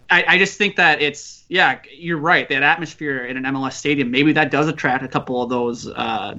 I, 0.10 0.24
I 0.28 0.38
just 0.38 0.58
think 0.58 0.76
that 0.76 1.02
it's 1.02 1.46
yeah, 1.50 1.80
you're 1.92 2.20
right. 2.20 2.48
That 2.50 2.62
atmosphere 2.62 3.26
in 3.26 3.38
an 3.38 3.44
MLS 3.56 3.74
stadium, 3.74 4.12
maybe 4.12 4.34
that 4.34 4.52
does 4.52 4.68
attract 4.68 5.04
a 5.04 5.08
couple 5.08 5.42
of 5.42 5.50
those 5.50 5.88
uh, 5.88 6.36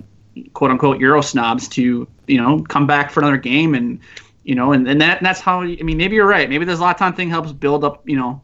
quote 0.53 0.71
unquote 0.71 0.99
Euro 1.01 1.21
snobs 1.21 1.69
to 1.69 2.07
you 2.27 2.41
know 2.41 2.63
come 2.69 2.87
back 2.87 3.11
for 3.11 3.21
another 3.21 3.37
game 3.37 3.75
and 3.75 4.01
you 4.45 4.55
know 4.55 4.73
and, 4.73 4.89
and 4.89 5.01
that 5.01 5.19
and 5.19 5.27
that's 5.27 5.41
how 5.41 5.63
I 5.63 5.77
mean 5.83 5.97
maybe 5.97 6.17
you're 6.17 6.27
right. 6.27 6.49
Maybe 6.49 6.65
the 6.65 6.75
Zlatan 6.75 7.15
thing 7.17 7.31
helps 7.31 7.53
build 7.53 7.85
up 7.85 8.09
you 8.09 8.17
know 8.17 8.41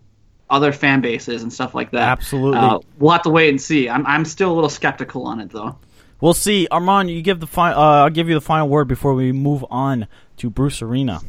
other 0.50 0.72
fan 0.72 1.00
bases 1.00 1.42
and 1.42 1.52
stuff 1.52 1.74
like 1.74 1.90
that. 1.92 2.08
Absolutely. 2.08 2.58
Uh, 2.58 2.78
we'll 2.98 3.12
have 3.12 3.22
to 3.22 3.30
wait 3.30 3.48
and 3.50 3.60
see. 3.60 3.88
I'm 3.88 4.06
I'm 4.06 4.24
still 4.24 4.52
a 4.52 4.54
little 4.54 4.70
skeptical 4.70 5.26
on 5.26 5.40
it 5.40 5.50
though. 5.50 5.76
We'll 6.20 6.34
see. 6.34 6.66
Armand, 6.70 7.10
you 7.10 7.22
give 7.22 7.40
the 7.40 7.46
fi- 7.46 7.72
uh, 7.72 8.04
I'll 8.04 8.10
give 8.10 8.28
you 8.28 8.34
the 8.34 8.40
final 8.40 8.68
word 8.68 8.88
before 8.88 9.14
we 9.14 9.32
move 9.32 9.64
on 9.70 10.06
to 10.38 10.50
Bruce 10.50 10.80
Arena. 10.80 11.20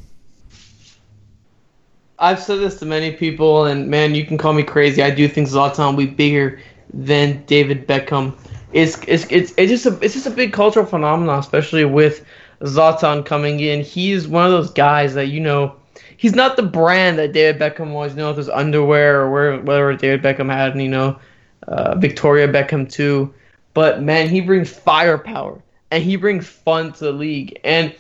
I've 2.18 2.40
said 2.40 2.60
this 2.60 2.80
to 2.80 2.86
many 2.86 3.12
people, 3.12 3.66
and 3.66 3.90
man, 3.90 4.16
you 4.16 4.26
can 4.26 4.38
call 4.38 4.54
me 4.54 4.64
crazy. 4.64 5.04
I 5.04 5.10
do 5.10 5.28
think 5.28 5.50
Zlatan 5.50 5.90
will 5.90 5.98
be 5.98 6.06
bigger 6.06 6.62
than 6.94 7.44
David 7.46 7.88
Beckham. 7.88 8.38
It's 8.74 8.98
it's 9.08 9.26
it's, 9.30 9.54
it's 9.58 9.72
just 9.72 9.86
a 9.86 9.98
it's 10.02 10.14
just 10.14 10.28
a 10.28 10.32
big 10.32 10.54
cultural 10.54 10.86
phenomenon, 10.86 11.40
especially 11.40 11.86
with 11.86 12.26
Zlatan 12.62 13.26
coming 13.26 13.60
in. 13.60 13.84
He's 13.84 14.28
one 14.28 14.46
of 14.46 14.52
those 14.52 14.72
guys 14.72 15.14
that 15.14 15.28
you 15.28 15.40
know 15.40 15.76
he's 16.18 16.36
not 16.36 16.56
the 16.56 16.64
brand 16.64 17.18
that 17.20 17.34
David 17.34 17.62
Beckham 17.62 17.94
was. 17.94 18.12
You 18.12 18.18
know, 18.18 18.30
with 18.30 18.38
his 18.38 18.50
underwear 18.50 19.22
or 19.22 19.32
where, 19.32 19.58
whatever 19.60 19.96
David 19.96 20.22
Beckham 20.22 20.52
had, 20.52 20.72
and 20.72 20.82
you 20.82 20.90
know, 20.90 21.20
uh, 21.68 21.96
Victoria 21.96 22.48
Beckham 22.48 22.90
too. 22.92 23.34
But 23.74 24.02
man, 24.02 24.30
he 24.30 24.42
brings 24.42 24.70
firepower 24.70 25.62
and 25.92 26.04
he 26.04 26.16
brings 26.16 26.48
fun 26.48 26.94
to 26.94 27.06
the 27.06 27.12
league. 27.12 27.60
And 27.64 27.94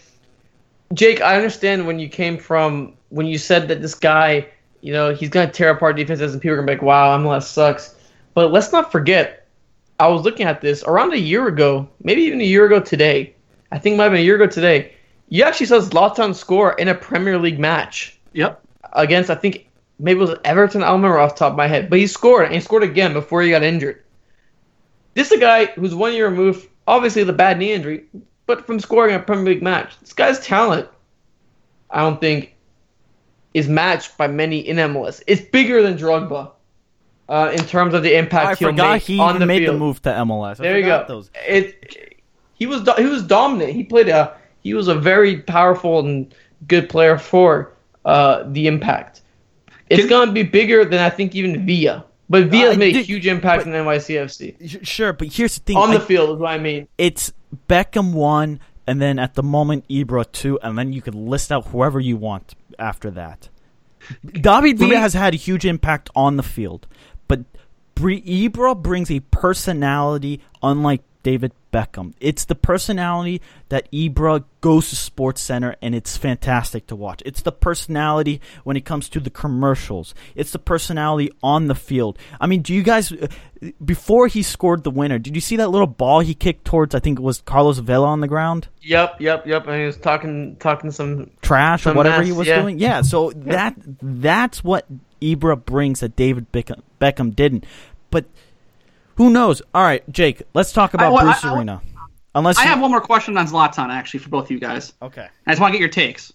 Jake, 0.93 1.21
I 1.21 1.35
understand 1.35 1.85
when 1.85 1.99
you 1.99 2.09
came 2.09 2.37
from 2.37 2.93
when 3.09 3.25
you 3.25 3.37
said 3.37 3.67
that 3.67 3.81
this 3.81 3.95
guy, 3.95 4.47
you 4.81 4.93
know, 4.93 5.13
he's 5.13 5.29
gonna 5.29 5.51
tear 5.51 5.69
apart 5.69 5.97
defenses 5.97 6.33
and 6.33 6.41
people 6.41 6.53
are 6.53 6.57
gonna 6.57 6.67
be 6.67 6.73
like, 6.73 6.81
"Wow, 6.81 7.17
MLS 7.17 7.43
sucks." 7.43 7.95
But 8.33 8.51
let's 8.51 8.71
not 8.71 8.91
forget, 8.91 9.44
I 9.99 10.07
was 10.07 10.23
looking 10.23 10.45
at 10.45 10.61
this 10.61 10.83
around 10.83 11.13
a 11.13 11.19
year 11.19 11.47
ago, 11.47 11.87
maybe 12.03 12.21
even 12.23 12.41
a 12.41 12.45
year 12.45 12.65
ago 12.65 12.79
today. 12.79 13.33
I 13.71 13.79
think 13.79 13.93
it 13.93 13.97
might 13.97 14.05
have 14.05 14.13
been 14.13 14.21
a 14.21 14.25
year 14.25 14.35
ago 14.35 14.47
today. 14.47 14.93
You 15.29 15.43
actually 15.43 15.67
saw 15.67 15.79
Zlatan 15.79 16.35
score 16.35 16.73
in 16.73 16.87
a 16.87 16.95
Premier 16.95 17.37
League 17.37 17.59
match 17.59 18.19
Yep. 18.33 18.61
against, 18.93 19.29
I 19.29 19.35
think, 19.35 19.69
maybe 19.97 20.19
it 20.19 20.21
was 20.21 20.37
Everton. 20.43 20.83
I 20.83 20.87
don't 20.87 20.97
remember 20.97 21.19
off 21.19 21.35
the 21.35 21.39
top 21.39 21.53
of 21.53 21.57
my 21.57 21.67
head. 21.67 21.89
But 21.89 21.99
he 21.99 22.07
scored, 22.07 22.45
and 22.45 22.53
he 22.53 22.59
scored 22.59 22.83
again 22.83 23.13
before 23.13 23.41
he 23.41 23.49
got 23.49 23.63
injured. 23.63 24.03
This 25.13 25.27
is 25.31 25.37
a 25.37 25.41
guy 25.41 25.67
who's 25.67 25.95
one 25.95 26.13
year 26.13 26.27
removed, 26.27 26.67
obviously, 26.87 27.23
the 27.23 27.33
bad 27.33 27.57
knee 27.57 27.71
injury, 27.71 28.03
but 28.45 28.65
from 28.67 28.79
scoring 28.79 29.15
a 29.15 29.19
Premier 29.19 29.53
League 29.53 29.63
match. 29.63 29.97
This 30.01 30.13
guy's 30.13 30.39
talent, 30.39 30.89
I 31.89 32.01
don't 32.01 32.19
think, 32.19 32.53
is 33.53 33.69
matched 33.69 34.17
by 34.17 34.27
many 34.27 34.59
in 34.59 34.75
MLS. 34.75 35.23
It's 35.25 35.41
bigger 35.41 35.81
than 35.81 35.97
Drogba 35.97 36.51
uh, 37.29 37.51
in 37.53 37.63
terms 37.65 37.93
of 37.93 38.03
the 38.03 38.15
impact 38.17 38.45
I 38.45 38.55
he'll 38.55 38.69
forgot 38.69 38.91
make 38.93 39.03
he 39.03 39.19
on 39.19 39.39
the 39.39 39.45
made 39.45 39.59
field. 39.63 39.75
the 39.75 39.79
move 39.79 40.01
to 40.03 40.09
MLS. 40.09 40.59
I 40.59 40.63
There 40.63 40.77
you 40.79 40.85
go. 40.85 41.05
Those. 41.07 41.31
It, 41.47 42.21
he 42.53 42.65
was 42.67 42.87
he 42.97 43.05
was 43.05 43.23
dominant. 43.23 43.73
He 43.73 43.83
played 43.83 44.09
a 44.09 44.35
he 44.61 44.73
was 44.73 44.87
a 44.87 44.95
very 44.95 45.41
powerful 45.41 45.99
and 45.99 46.33
good 46.67 46.87
player 46.89 47.17
for 47.17 47.73
uh, 48.05 48.43
the 48.47 48.67
impact. 48.67 49.21
It's 49.89 50.01
Can- 50.01 50.09
gonna 50.09 50.31
be 50.31 50.43
bigger 50.43 50.85
than 50.85 50.99
I 50.99 51.09
think 51.09 51.35
even 51.35 51.65
Villa. 51.65 52.05
But 52.29 52.45
Villa 52.47 52.73
Uh, 52.73 52.77
made 52.77 52.95
a 52.95 53.01
huge 53.01 53.27
impact 53.27 53.65
but- 53.65 53.73
in 53.75 53.85
NYCFC 53.85 54.79
Sure, 54.85 55.13
but 55.13 55.27
here's 55.27 55.55
the 55.55 55.61
thing. 55.63 55.77
on 55.77 55.91
I- 55.91 55.95
the 55.95 55.99
field 55.99 56.31
is 56.35 56.39
what 56.41 56.51
I 56.51 56.57
mean. 56.57 56.87
it's 56.97 57.31
Beckham 57.69 58.13
one, 58.13 58.59
and 58.87 58.99
then 59.01 59.19
at 59.19 59.35
the 59.35 59.43
moment 59.43 59.87
Ibra 59.89 60.31
two, 60.31 60.59
and 60.63 60.77
then 60.77 60.91
you 60.93 61.01
could 61.01 61.13
list 61.15 61.51
out 61.51 61.67
whoever 61.67 61.99
you 61.99 62.17
want 62.17 62.55
after 62.79 63.11
that. 63.11 63.49
David 64.33 64.77
Villa 64.79 64.97
has 64.97 65.13
had 65.13 65.33
a 65.33 65.37
huge 65.37 65.65
impact 65.65 66.09
on 66.15 66.37
the 66.37 66.43
field, 66.43 66.85
but 66.85 66.85
Bri- 66.85 66.95
Ibra 67.95 68.81
brings 68.81 69.09
a 69.09 69.19
personality 69.19 70.41
unlike 70.61 71.01
David 71.25 71.53
Beckham. 71.73 72.13
It's 72.19 72.45
the 72.45 72.53
personality 72.53 73.41
that 73.69 73.91
Ibra 73.91 74.43
goes 74.61 74.89
to 74.89 74.95
Sports 74.95 75.41
Center 75.41 75.75
and 75.81 75.95
it's 75.95 76.15
fantastic 76.15 76.85
to 76.87 76.95
watch. 76.95 77.23
It's 77.25 77.41
the 77.41 77.51
personality 77.51 78.41
when 78.63 78.77
it 78.77 78.85
comes 78.85 79.09
to 79.09 79.19
the 79.19 79.31
commercials. 79.31 80.13
It's 80.35 80.51
the 80.51 80.59
personality 80.59 81.31
on 81.41 81.65
the 81.65 81.73
field. 81.73 82.19
I 82.39 82.45
mean, 82.45 82.61
do 82.61 82.75
you 82.75 82.83
guys 82.83 83.11
uh, 83.11 83.27
before 83.83 84.27
he 84.27 84.43
scored 84.43 84.83
the 84.83 84.91
winner, 84.91 85.17
did 85.17 85.33
you 85.33 85.41
see 85.41 85.55
that 85.55 85.69
little 85.69 85.87
ball 85.87 86.19
he 86.19 86.35
kicked 86.35 86.63
towards 86.63 86.93
I 86.93 86.99
think 86.99 87.17
it 87.17 87.23
was 87.23 87.41
Carlos 87.41 87.79
Vela 87.79 88.07
on 88.07 88.21
the 88.21 88.27
ground? 88.27 88.67
Yep, 88.81 89.19
yep, 89.19 89.47
yep. 89.47 89.65
And 89.65 89.79
he 89.79 89.85
was 89.85 89.97
talking 89.97 90.57
talking 90.57 90.91
some. 90.91 91.31
trash 91.41 91.87
or 91.87 91.93
whatever 91.93 92.19
mess, 92.19 92.27
he 92.27 92.33
was 92.33 92.47
yeah. 92.47 92.61
doing. 92.61 92.77
Yeah, 92.77 93.01
so 93.01 93.31
that 93.31 93.75
that's 94.01 94.63
what 94.63 94.85
Ibra 95.21 95.63
brings 95.63 95.99
that 96.01 96.15
David 96.15 96.51
Beckham, 96.51 96.81
Beckham 96.99 97.35
didn't. 97.35 97.65
But 98.11 98.25
who 99.15 99.29
knows? 99.29 99.61
All 99.73 99.83
right, 99.83 100.09
Jake, 100.11 100.43
let's 100.53 100.71
talk 100.71 100.93
about 100.93 101.13
well, 101.13 101.23
Bruce 101.25 101.43
I- 101.43 101.49
I- 101.49 101.57
Arena. 101.57 101.81
Unless 102.37 102.57
I 102.57 102.63
you, 102.63 102.67
have 102.69 102.81
one 102.81 102.91
more 102.91 102.99
question 102.99 103.37
on 103.37 103.47
Zlatan, 103.47 103.87
actually, 103.89 104.19
for 104.19 104.27
both 104.27 104.45
of 104.45 104.51
you 104.51 104.59
guys. 104.59 104.91
okay. 105.01 105.27
I 105.47 105.51
just 105.51 105.61
want 105.61 105.71
to 105.71 105.77
get 105.77 105.81
your 105.81 105.89
takes. 105.89 106.33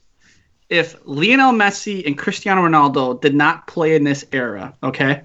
If 0.70 0.96
Lionel 1.04 1.52
Messi 1.52 2.06
and 2.06 2.16
Cristiano 2.16 2.62
Ronaldo 2.62 3.20
did 3.20 3.34
not 3.34 3.66
play 3.66 3.96
in 3.96 4.04
this 4.04 4.24
era, 4.32 4.72
okay, 4.82 5.22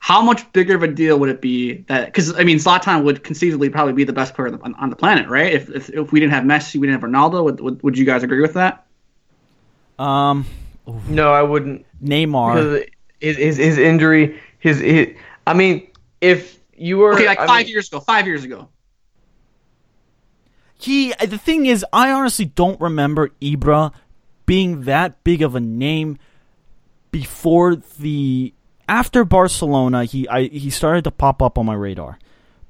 how 0.00 0.20
much 0.22 0.50
bigger 0.52 0.74
of 0.74 0.82
a 0.82 0.88
deal 0.88 1.18
would 1.20 1.28
it 1.28 1.40
be 1.40 1.84
that? 1.88 2.06
Because 2.06 2.34
I 2.36 2.42
mean, 2.42 2.58
Zlatan 2.58 3.04
would 3.04 3.22
conceivably 3.22 3.70
probably 3.70 3.92
be 3.92 4.02
the 4.02 4.12
best 4.12 4.34
player 4.34 4.58
on, 4.62 4.74
on 4.74 4.90
the 4.90 4.96
planet, 4.96 5.28
right? 5.28 5.52
If, 5.52 5.70
if 5.70 5.90
if 5.90 6.10
we 6.12 6.18
didn't 6.18 6.32
have 6.32 6.42
Messi, 6.42 6.80
we 6.80 6.88
didn't 6.88 7.00
have 7.00 7.08
Ronaldo. 7.08 7.44
Would, 7.44 7.60
would 7.60 7.82
would 7.84 7.98
you 7.98 8.04
guys 8.04 8.24
agree 8.24 8.40
with 8.40 8.54
that? 8.54 8.84
Um, 9.98 10.44
No, 10.86 11.32
I 11.32 11.42
wouldn't. 11.42 11.84
Neymar. 12.02 12.54
because 12.54 12.84
his, 13.20 13.36
his 13.36 13.56
his 13.56 13.78
injury, 13.78 14.40
his, 14.58 14.78
his 14.80 15.16
I 15.46 15.54
mean, 15.54 15.88
if 16.20 16.60
you 16.76 16.98
were 16.98 17.14
Okay, 17.14 17.26
like 17.26 17.40
I 17.40 17.46
five 17.46 17.66
mean, 17.66 17.72
years 17.72 17.88
ago. 17.88 18.00
Five 18.00 18.26
years 18.26 18.44
ago. 18.44 18.68
He 20.78 21.12
the 21.14 21.38
thing 21.38 21.66
is, 21.66 21.84
I 21.92 22.10
honestly 22.10 22.44
don't 22.44 22.80
remember 22.80 23.30
Ibra 23.40 23.92
being 24.44 24.82
that 24.82 25.22
big 25.24 25.42
of 25.42 25.54
a 25.54 25.60
name 25.60 26.18
before 27.10 27.76
the 27.98 28.52
after 28.88 29.24
Barcelona. 29.24 30.04
He 30.04 30.28
I 30.28 30.48
he 30.48 30.70
started 30.70 31.04
to 31.04 31.10
pop 31.10 31.42
up 31.42 31.58
on 31.58 31.66
my 31.66 31.74
radar. 31.74 32.18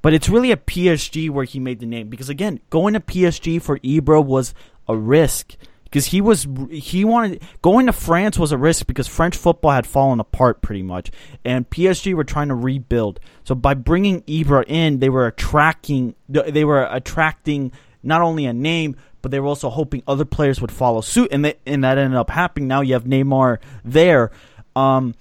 But 0.02 0.14
it's 0.14 0.28
really 0.28 0.52
at 0.52 0.66
PSG 0.66 1.28
where 1.30 1.44
he 1.44 1.58
made 1.58 1.80
the 1.80 1.86
name 1.86 2.08
because 2.08 2.28
again, 2.28 2.60
going 2.70 2.94
to 2.94 3.00
PSG 3.00 3.60
for 3.60 3.78
Ibra 3.80 4.24
was 4.24 4.54
a 4.86 4.96
risk 4.96 5.56
because 5.86 6.06
he 6.06 6.20
was 6.20 6.46
he 6.70 7.04
wanted 7.04 7.42
going 7.62 7.86
to 7.86 7.92
France 7.92 8.38
was 8.38 8.52
a 8.52 8.58
risk 8.58 8.86
because 8.86 9.06
French 9.06 9.36
football 9.36 9.70
had 9.70 9.86
fallen 9.86 10.20
apart 10.20 10.60
pretty 10.60 10.82
much 10.82 11.10
and 11.44 11.68
PSG 11.70 12.12
were 12.14 12.24
trying 12.24 12.48
to 12.48 12.54
rebuild. 12.54 13.20
So 13.44 13.54
by 13.54 13.74
bringing 13.74 14.22
Ibra 14.22 14.64
in, 14.66 14.98
they 14.98 15.08
were 15.08 15.26
attracting 15.26 16.14
they 16.28 16.64
were 16.64 16.84
attracting 16.90 17.72
not 18.02 18.20
only 18.20 18.46
a 18.46 18.52
name 18.52 18.96
but 19.22 19.30
they 19.30 19.40
were 19.40 19.46
also 19.48 19.70
hoping 19.70 20.02
other 20.06 20.24
players 20.24 20.60
would 20.60 20.72
follow 20.72 21.00
suit 21.00 21.28
and 21.32 21.44
that 21.44 21.58
and 21.64 21.84
that 21.84 21.98
ended 21.98 22.18
up 22.18 22.30
happening. 22.30 22.68
Now 22.68 22.80
you 22.80 22.94
have 22.94 23.04
Neymar 23.04 23.58
there. 23.84 24.32
Um 24.74 25.14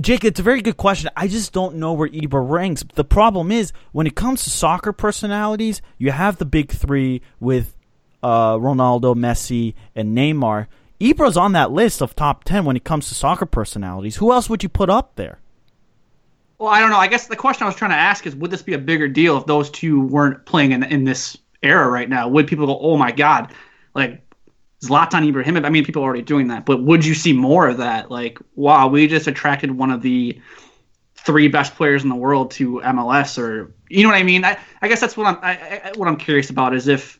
Jake, 0.00 0.22
it's 0.24 0.38
a 0.38 0.44
very 0.44 0.62
good 0.62 0.76
question. 0.76 1.10
I 1.16 1.26
just 1.26 1.52
don't 1.52 1.76
know 1.76 1.92
where 1.94 2.08
Ibra 2.08 2.48
ranks. 2.48 2.84
The 2.94 3.02
problem 3.02 3.50
is 3.50 3.72
when 3.90 4.06
it 4.06 4.14
comes 4.14 4.44
to 4.44 4.50
soccer 4.50 4.92
personalities, 4.92 5.82
you 5.98 6.12
have 6.12 6.36
the 6.36 6.44
big 6.44 6.70
three 6.70 7.20
with 7.40 7.74
uh, 8.22 8.56
Ronaldo, 8.56 9.14
Messi, 9.14 9.74
and 9.94 10.16
Neymar. 10.16 10.66
Ibra's 11.00 11.36
on 11.36 11.52
that 11.52 11.72
list 11.72 12.00
of 12.00 12.14
top 12.14 12.44
ten 12.44 12.64
when 12.64 12.76
it 12.76 12.84
comes 12.84 13.08
to 13.08 13.14
soccer 13.14 13.46
personalities. 13.46 14.16
Who 14.16 14.32
else 14.32 14.48
would 14.48 14.62
you 14.62 14.68
put 14.68 14.88
up 14.88 15.16
there? 15.16 15.40
Well, 16.58 16.70
I 16.70 16.78
don't 16.78 16.90
know. 16.90 16.98
I 16.98 17.08
guess 17.08 17.26
the 17.26 17.34
question 17.34 17.64
I 17.64 17.66
was 17.66 17.74
trying 17.74 17.90
to 17.90 17.96
ask 17.96 18.24
is, 18.24 18.36
would 18.36 18.52
this 18.52 18.62
be 18.62 18.74
a 18.74 18.78
bigger 18.78 19.08
deal 19.08 19.36
if 19.36 19.46
those 19.46 19.68
two 19.68 20.02
weren't 20.02 20.46
playing 20.46 20.70
in 20.70 20.84
in 20.84 21.02
this 21.02 21.36
era 21.62 21.88
right 21.88 22.08
now? 22.08 22.28
Would 22.28 22.46
people 22.46 22.66
go, 22.66 22.78
"Oh 22.78 22.96
my 22.96 23.10
God," 23.10 23.52
like 23.94 24.22
Zlatan 24.80 25.28
Ibrahimovic? 25.28 25.64
I 25.64 25.70
mean, 25.70 25.84
people 25.84 26.02
are 26.02 26.06
already 26.06 26.22
doing 26.22 26.48
that, 26.48 26.64
but 26.64 26.82
would 26.84 27.04
you 27.04 27.14
see 27.14 27.32
more 27.32 27.68
of 27.68 27.78
that? 27.78 28.12
Like, 28.12 28.38
wow, 28.54 28.86
we 28.86 29.08
just 29.08 29.26
attracted 29.26 29.72
one 29.72 29.90
of 29.90 30.02
the 30.02 30.40
three 31.16 31.48
best 31.48 31.74
players 31.74 32.02
in 32.02 32.08
the 32.08 32.16
world 32.16 32.52
to 32.52 32.80
MLS, 32.80 33.38
or 33.38 33.74
you 33.88 34.02
know 34.02 34.10
what 34.10 34.18
I 34.18 34.22
mean? 34.22 34.44
I, 34.44 34.58
I 34.80 34.88
guess 34.88 35.00
that's 35.00 35.16
what 35.16 35.26
I'm 35.26 35.38
I, 35.42 35.50
I, 35.84 35.92
what 35.96 36.08
I'm 36.08 36.16
curious 36.16 36.50
about 36.50 36.74
is 36.74 36.88
if 36.88 37.18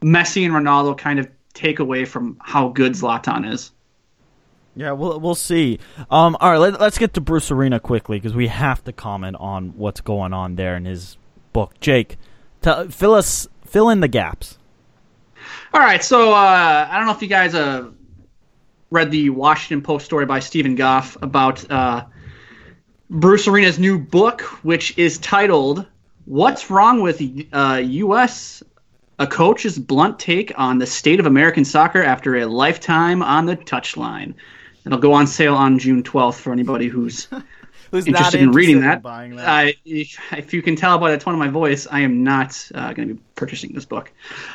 Messi 0.00 0.44
and 0.44 0.54
Ronaldo 0.54 0.96
kind 0.96 1.18
of 1.18 1.28
take 1.54 1.78
away 1.78 2.04
from 2.04 2.36
how 2.40 2.68
good 2.68 2.92
Zlatan 2.92 3.52
is. 3.52 3.72
Yeah, 4.78 4.92
we'll 4.92 5.18
we'll 5.18 5.34
see. 5.34 5.80
Um, 6.08 6.36
all 6.40 6.52
right, 6.52 6.58
let, 6.58 6.80
let's 6.80 6.98
get 6.98 7.14
to 7.14 7.20
Bruce 7.20 7.50
Arena 7.50 7.80
quickly 7.80 8.18
because 8.18 8.34
we 8.34 8.46
have 8.46 8.84
to 8.84 8.92
comment 8.92 9.36
on 9.40 9.70
what's 9.76 10.00
going 10.00 10.32
on 10.32 10.54
there 10.54 10.76
in 10.76 10.84
his 10.84 11.16
book. 11.52 11.78
Jake, 11.80 12.16
tell, 12.62 12.88
fill 12.88 13.14
us 13.14 13.48
fill 13.66 13.88
in 13.90 13.98
the 13.98 14.06
gaps. 14.06 14.56
All 15.74 15.80
right, 15.80 16.02
so 16.02 16.32
uh, 16.32 16.88
I 16.88 16.96
don't 16.96 17.06
know 17.06 17.12
if 17.12 17.22
you 17.22 17.28
guys 17.28 17.56
uh, 17.56 17.88
read 18.90 19.10
the 19.10 19.30
Washington 19.30 19.82
Post 19.82 20.04
story 20.04 20.26
by 20.26 20.38
Steven 20.38 20.76
Goff 20.76 21.16
about 21.22 21.68
uh, 21.70 22.04
Bruce 23.10 23.48
Arena's 23.48 23.80
new 23.80 23.98
book, 23.98 24.42
which 24.62 24.96
is 24.96 25.18
titled 25.18 25.86
"What's 26.24 26.70
Wrong 26.70 27.02
with 27.02 27.20
uh, 27.52 27.82
U.S." 27.84 28.62
A 29.18 29.26
coach's 29.26 29.78
blunt 29.78 30.18
take 30.18 30.52
on 30.56 30.78
the 30.78 30.86
state 30.86 31.18
of 31.18 31.26
American 31.26 31.64
soccer 31.64 32.02
after 32.02 32.36
a 32.36 32.46
lifetime 32.46 33.22
on 33.22 33.46
the 33.46 33.56
touchline. 33.56 34.34
It'll 34.86 34.98
go 34.98 35.12
on 35.12 35.26
sale 35.26 35.54
on 35.54 35.78
June 35.78 36.02
12th 36.02 36.40
for 36.40 36.52
anybody 36.52 36.88
who's 36.88 37.28
Who's 37.90 38.06
interested 38.06 38.40
in 38.40 38.52
reading 38.52 38.80
that. 38.80 39.02
buying 39.02 39.38
I, 39.38 39.74
if, 39.84 40.18
if 40.32 40.52
you 40.52 40.60
can 40.60 40.76
tell 40.76 40.98
by 40.98 41.10
the 41.10 41.18
tone 41.18 41.32
of 41.32 41.38
my 41.38 41.48
voice, 41.48 41.86
I 41.90 42.00
am 42.00 42.22
not 42.22 42.70
uh, 42.74 42.92
going 42.92 43.08
to 43.08 43.14
be 43.14 43.20
purchasing 43.34 43.72
this 43.72 43.86
book. 43.86 44.12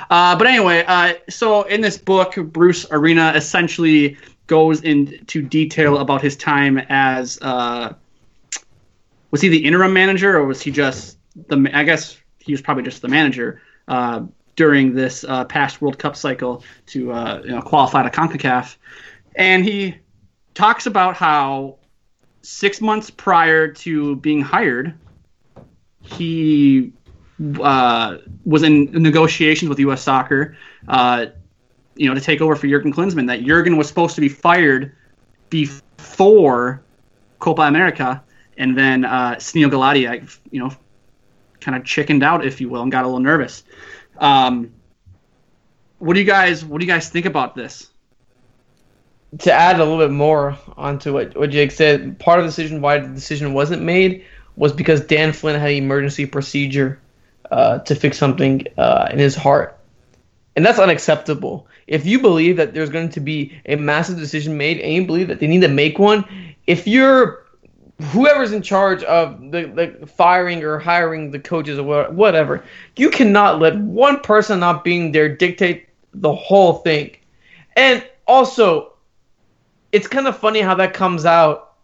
Uh, 0.10 0.36
but 0.38 0.46
anyway, 0.46 0.84
uh, 0.88 1.14
so 1.30 1.64
in 1.64 1.82
this 1.82 1.98
book, 1.98 2.36
Bruce 2.36 2.86
Arena 2.92 3.34
essentially 3.36 4.18
goes 4.46 4.82
into 4.82 5.42
detail 5.42 5.98
about 5.98 6.22
his 6.22 6.36
time 6.36 6.78
as 6.90 7.40
uh, 7.42 7.94
was 9.32 9.42
he 9.42 9.50
the 9.50 9.66
interim 9.66 9.94
manager 9.94 10.38
or 10.38 10.46
was 10.46 10.62
he 10.62 10.70
just 10.70 11.18
the? 11.48 11.70
I 11.74 11.84
guess 11.84 12.18
he 12.38 12.52
was 12.52 12.62
probably 12.62 12.84
just 12.84 13.02
the 13.02 13.08
manager 13.08 13.62
uh, 13.88 14.24
during 14.56 14.94
this 14.94 15.24
uh, 15.24 15.46
past 15.46 15.82
World 15.82 15.98
Cup 15.98 16.16
cycle 16.16 16.64
to 16.88 17.12
uh, 17.12 17.42
you 17.44 17.52
know, 17.52 17.62
qualify 17.62 18.04
to 18.04 18.10
Concacaf, 18.10 18.76
and 19.36 19.64
he 19.64 19.96
talks 20.54 20.86
about 20.86 21.16
how 21.16 21.78
six 22.42 22.82
months 22.82 23.10
prior 23.10 23.68
to 23.68 24.16
being 24.18 24.42
hired, 24.42 24.94
he 26.02 26.92
uh, 27.62 28.18
was 28.46 28.64
in 28.64 28.92
negotiations 28.92 29.70
with 29.70 29.80
U.S. 29.80 30.02
Soccer, 30.02 30.56
uh, 30.88 31.28
you 31.96 32.08
know, 32.08 32.14
to 32.14 32.22
take 32.22 32.42
over 32.42 32.56
for 32.56 32.68
Jurgen 32.68 32.94
Klinsmann. 32.94 33.28
That 33.28 33.44
Jurgen 33.44 33.78
was 33.78 33.88
supposed 33.88 34.16
to 34.16 34.22
be 34.22 34.30
fired 34.30 34.96
before 35.50 36.84
Copa 37.40 37.64
America, 37.64 38.24
and 38.58 38.78
then 38.78 39.06
uh, 39.06 39.36
Gulati, 39.36 40.38
you 40.52 40.60
know, 40.60 40.72
kind 41.60 41.78
of 41.78 41.86
chickened 41.86 42.24
out, 42.24 42.46
if 42.46 42.62
you 42.62 42.70
will, 42.70 42.84
and 42.84 42.92
got 42.92 43.04
a 43.04 43.08
little 43.08 43.20
nervous. 43.20 43.64
Um, 44.18 44.74
what 46.00 46.14
do 46.14 46.20
you 46.20 46.26
guys 46.26 46.64
What 46.64 46.80
do 46.80 46.86
you 46.86 46.92
guys 46.92 47.10
think 47.10 47.26
about 47.26 47.56
this? 47.56 47.90
to 49.40 49.52
add 49.52 49.80
a 49.80 49.84
little 49.84 49.98
bit 49.98 50.12
more 50.12 50.58
onto 50.78 51.14
what, 51.14 51.36
what 51.36 51.50
Jake 51.50 51.72
said, 51.72 52.20
part 52.20 52.40
of 52.40 52.46
the 52.46 52.50
decision 52.50 52.82
why 52.82 53.00
the 53.00 53.08
decision 53.08 53.54
wasn't 53.54 53.82
made 53.82 54.26
was 54.56 54.72
because 54.72 55.02
Dan 55.02 55.34
Flynn 55.34 55.60
had 55.60 55.72
an 55.72 55.78
emergency 55.78 56.26
procedure 56.26 57.00
uh, 57.50 57.80
to 57.80 57.96
fix 57.96 58.18
something 58.18 58.66
uh, 58.78 59.10
in 59.12 59.18
his 59.18 59.36
heart. 59.36 59.80
And 60.56 60.64
that's 60.64 60.78
unacceptable. 60.78 61.68
If 61.88 62.06
you 62.06 62.20
believe 62.20 62.58
that 62.58 62.74
there's 62.74 62.92
going 62.92 63.10
to 63.10 63.20
be 63.20 63.60
a 63.66 63.76
massive 63.76 64.18
decision 64.18 64.56
made 64.56 64.80
and 64.80 64.94
you 64.94 65.06
believe 65.06 65.28
that 65.30 65.40
they 65.40 65.48
need 65.48 65.62
to 65.62 65.68
make 65.68 65.98
one, 65.98 66.26
if 66.68 66.88
you're 66.88 67.43
whoever's 68.06 68.52
in 68.52 68.62
charge 68.62 69.04
of 69.04 69.52
the, 69.52 69.98
the 70.00 70.08
firing 70.08 70.64
or 70.64 70.78
hiring 70.80 71.32
the 71.32 71.40
coaches 71.40 71.80
or 71.80 72.06
whatever, 72.12 72.64
you 72.96 73.10
cannot 73.10 73.60
let 73.60 73.78
one 73.78 74.20
person 74.20 74.60
not 74.60 74.84
being 74.84 75.12
there 75.12 75.36
dictate 75.36 75.88
the 76.14 76.34
whole 76.34 76.74
thing. 76.76 77.16
And 77.76 78.06
also, 78.28 78.94
it's 79.92 80.08
kind 80.08 80.28
of 80.28 80.38
funny 80.38 80.62
how 80.62 80.76
that 80.76 80.94
comes 80.94 81.26
out 81.26 81.76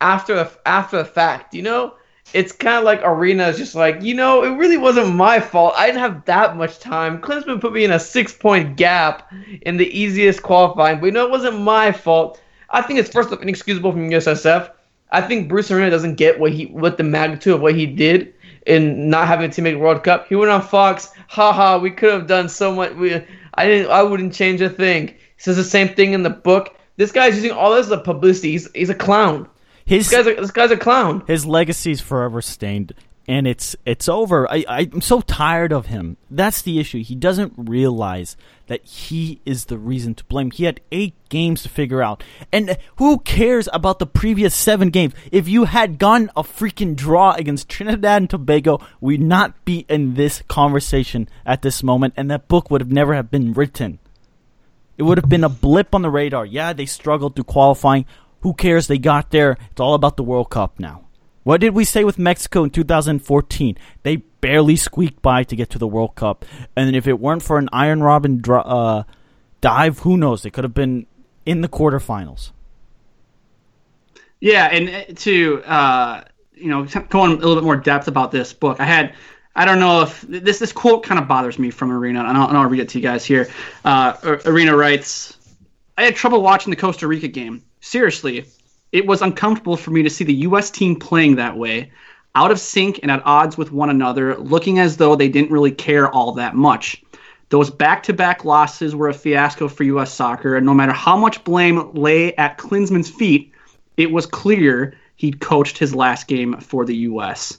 after 0.00 0.34
the, 0.34 0.50
after 0.66 0.98
the 0.98 1.04
fact, 1.04 1.54
you 1.54 1.62
know? 1.62 1.94
It's 2.32 2.50
kind 2.50 2.76
of 2.76 2.84
like 2.84 3.00
Arena 3.04 3.46
is 3.46 3.56
just 3.56 3.76
like, 3.76 4.02
you 4.02 4.12
know, 4.12 4.42
it 4.42 4.50
really 4.56 4.76
wasn't 4.76 5.14
my 5.14 5.38
fault. 5.38 5.74
I 5.76 5.86
didn't 5.86 6.00
have 6.00 6.24
that 6.24 6.56
much 6.56 6.80
time. 6.80 7.20
Klinsmann 7.20 7.60
put 7.60 7.72
me 7.72 7.84
in 7.84 7.92
a 7.92 8.00
six 8.00 8.32
point 8.32 8.76
gap 8.76 9.32
in 9.62 9.76
the 9.76 9.86
easiest 9.96 10.42
qualifying, 10.42 10.98
but 10.98 11.06
you 11.06 11.12
know, 11.12 11.24
it 11.24 11.30
wasn't 11.30 11.60
my 11.60 11.92
fault. 11.92 12.40
I 12.70 12.82
think 12.82 12.98
it's 12.98 13.10
first 13.10 13.30
off 13.32 13.42
inexcusable 13.42 13.92
from 13.92 14.10
USSF. 14.10 14.72
I 15.10 15.20
think 15.22 15.48
Bruce 15.48 15.70
Arena 15.70 15.90
doesn't 15.90 16.16
get 16.16 16.40
what 16.40 16.52
he 16.52 16.66
what 16.66 16.96
the 16.96 17.04
magnitude 17.04 17.54
of 17.54 17.60
what 17.60 17.74
he 17.74 17.86
did 17.86 18.34
in 18.66 19.08
not 19.08 19.28
having 19.28 19.50
to 19.50 19.62
make 19.62 19.76
World 19.76 20.02
Cup. 20.02 20.26
He 20.28 20.34
went 20.34 20.50
on 20.50 20.60
Fox, 20.62 21.12
haha, 21.28 21.78
we 21.78 21.90
could 21.92 22.12
have 22.12 22.26
done 22.26 22.48
so 22.48 22.74
much. 22.74 22.92
We, 22.94 23.14
I 23.54 23.66
didn't. 23.66 23.90
I 23.90 24.02
wouldn't 24.02 24.34
change 24.34 24.60
a 24.60 24.68
thing. 24.68 25.08
He 25.08 25.14
says 25.38 25.56
the 25.56 25.64
same 25.64 25.88
thing 25.94 26.12
in 26.12 26.22
the 26.22 26.30
book. 26.30 26.76
This 26.96 27.12
guy's 27.12 27.34
using 27.36 27.52
all 27.52 27.74
this 27.74 27.86
as 27.86 27.92
a 27.92 27.98
publicity. 27.98 28.52
He's, 28.52 28.70
he's 28.72 28.90
a 28.90 28.94
clown. 28.94 29.48
His 29.84 30.08
This 30.08 30.16
guy's 30.16 30.26
a, 30.26 30.40
this 30.40 30.50
guy's 30.50 30.70
a 30.72 30.76
clown. 30.76 31.22
his 31.26 31.46
legacy's 31.46 32.00
forever 32.00 32.42
stained 32.42 32.92
and 33.28 33.46
it's 33.46 33.76
it's 33.84 34.08
over 34.08 34.50
I 34.50 34.64
i'm 34.68 35.00
so 35.00 35.20
tired 35.20 35.72
of 35.72 35.86
him 35.86 36.16
that's 36.30 36.62
the 36.62 36.78
issue 36.80 37.02
he 37.02 37.14
doesn't 37.14 37.52
realize 37.56 38.36
that 38.66 38.84
he 38.84 39.40
is 39.44 39.66
the 39.66 39.78
reason 39.78 40.14
to 40.14 40.24
blame. 40.24 40.50
He 40.50 40.64
had 40.64 40.80
eight 40.90 41.14
games 41.28 41.62
to 41.62 41.68
figure 41.68 42.02
out. 42.02 42.22
And 42.52 42.76
who 42.96 43.18
cares 43.18 43.68
about 43.72 43.98
the 43.98 44.06
previous 44.06 44.54
seven 44.54 44.90
games? 44.90 45.14
If 45.30 45.48
you 45.48 45.64
had 45.64 45.98
gotten 45.98 46.30
a 46.36 46.42
freaking 46.42 46.96
draw 46.96 47.32
against 47.32 47.68
trinidad 47.68 48.22
and 48.22 48.30
tobago 48.30 48.80
we'd 49.00 49.20
not 49.20 49.64
be 49.64 49.86
in 49.88 50.14
this 50.14 50.42
conversation 50.48 51.28
at 51.44 51.62
this 51.62 51.82
moment 51.82 52.14
and 52.16 52.30
that 52.30 52.48
book 52.48 52.70
would 52.70 52.80
have 52.80 52.92
never 52.92 53.14
have 53.14 53.30
been 53.30 53.52
written. 53.52 53.98
It 54.98 55.02
would 55.02 55.18
have 55.18 55.28
been 55.28 55.44
a 55.44 55.48
blip 55.48 55.94
on 55.94 56.02
the 56.02 56.10
radar. 56.10 56.46
Yeah 56.46 56.72
they 56.72 56.86
struggled 56.86 57.34
through 57.34 57.44
qualifying. 57.44 58.06
Who 58.40 58.54
cares? 58.54 58.86
They 58.86 58.98
got 58.98 59.30
there. 59.30 59.56
It's 59.70 59.80
all 59.80 59.94
about 59.94 60.16
the 60.16 60.22
world 60.22 60.50
cup 60.50 60.78
now 60.78 61.05
what 61.46 61.60
did 61.60 61.74
we 61.74 61.84
say 61.84 62.02
with 62.02 62.18
Mexico 62.18 62.64
in 62.64 62.70
2014? 62.70 63.78
They 64.02 64.16
barely 64.16 64.74
squeaked 64.74 65.22
by 65.22 65.44
to 65.44 65.54
get 65.54 65.70
to 65.70 65.78
the 65.78 65.86
World 65.86 66.16
Cup. 66.16 66.44
And 66.74 66.96
if 66.96 67.06
it 67.06 67.20
weren't 67.20 67.40
for 67.40 67.56
an 67.56 67.68
Arjen 67.72 68.00
Robben 68.00 68.42
uh, 68.48 69.04
dive, 69.60 70.00
who 70.00 70.16
knows? 70.16 70.42
They 70.42 70.50
could 70.50 70.64
have 70.64 70.74
been 70.74 71.06
in 71.44 71.60
the 71.60 71.68
quarterfinals. 71.68 72.50
Yeah, 74.40 74.64
and 74.72 74.88
uh, 74.88 75.14
to 75.20 75.62
uh, 75.62 76.24
you 76.52 76.66
know, 76.66 76.84
go 76.84 77.24
in 77.26 77.30
a 77.30 77.34
little 77.36 77.54
bit 77.54 77.62
more 77.62 77.76
depth 77.76 78.08
about 78.08 78.32
this 78.32 78.52
book, 78.52 78.80
I 78.80 78.84
had. 78.84 79.14
I 79.54 79.64
don't 79.64 79.78
know 79.78 80.02
if 80.02 80.22
this 80.22 80.58
this 80.58 80.72
quote 80.72 81.04
kind 81.04 81.20
of 81.20 81.28
bothers 81.28 81.60
me 81.60 81.70
from 81.70 81.92
Arena, 81.92 82.24
and 82.24 82.36
I'll, 82.36 82.48
and 82.48 82.58
I'll 82.58 82.68
read 82.68 82.80
it 82.80 82.88
to 82.88 82.98
you 82.98 83.02
guys 83.02 83.24
here. 83.24 83.48
Uh, 83.84 84.14
Arena 84.46 84.76
writes, 84.76 85.38
"I 85.96 86.06
had 86.06 86.16
trouble 86.16 86.42
watching 86.42 86.72
the 86.72 86.76
Costa 86.76 87.06
Rica 87.06 87.28
game. 87.28 87.62
Seriously, 87.80 88.46
it 88.96 89.06
was 89.06 89.20
uncomfortable 89.20 89.76
for 89.76 89.90
me 89.90 90.02
to 90.02 90.08
see 90.08 90.24
the 90.24 90.32
U.S. 90.48 90.70
team 90.70 90.96
playing 90.96 91.36
that 91.36 91.58
way, 91.58 91.92
out 92.34 92.50
of 92.50 92.58
sync 92.58 92.98
and 93.02 93.10
at 93.10 93.20
odds 93.26 93.58
with 93.58 93.70
one 93.70 93.90
another, 93.90 94.38
looking 94.38 94.78
as 94.78 94.96
though 94.96 95.14
they 95.14 95.28
didn't 95.28 95.50
really 95.50 95.70
care 95.70 96.10
all 96.10 96.32
that 96.32 96.54
much. 96.54 97.04
Those 97.50 97.68
back 97.68 98.02
to 98.04 98.14
back 98.14 98.46
losses 98.46 98.96
were 98.96 99.10
a 99.10 99.14
fiasco 99.14 99.68
for 99.68 99.84
U.S. 99.84 100.14
soccer, 100.14 100.56
and 100.56 100.64
no 100.64 100.72
matter 100.72 100.94
how 100.94 101.14
much 101.14 101.44
blame 101.44 101.92
lay 101.92 102.34
at 102.36 102.56
Klinsmann's 102.56 103.10
feet, 103.10 103.52
it 103.98 104.10
was 104.10 104.24
clear 104.24 104.94
he'd 105.16 105.40
coached 105.40 105.76
his 105.76 105.94
last 105.94 106.26
game 106.26 106.58
for 106.58 106.86
the 106.86 106.96
U.S. 106.96 107.58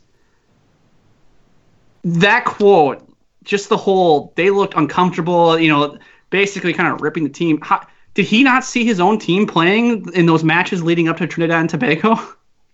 That 2.03 2.45
quote, 2.45 3.07
just 3.43 3.69
the 3.69 3.77
whole, 3.77 4.33
they 4.35 4.49
looked 4.49 4.73
uncomfortable, 4.73 5.59
you 5.59 5.69
know, 5.69 5.99
basically 6.31 6.73
kind 6.73 6.91
of 6.91 7.01
ripping 7.01 7.25
the 7.25 7.29
team. 7.29 7.59
How, 7.61 7.85
did 8.17 8.25
he 8.25 8.41
not 8.41 8.65
see 8.65 8.83
his 8.83 8.99
own 8.99 9.19
team 9.19 9.45
playing 9.45 10.11
in 10.15 10.25
those 10.25 10.43
matches 10.43 10.81
leading 10.81 11.07
up 11.07 11.17
to 11.17 11.27
Trinidad 11.27 11.59
and 11.59 11.69
Tobago? 11.69 12.15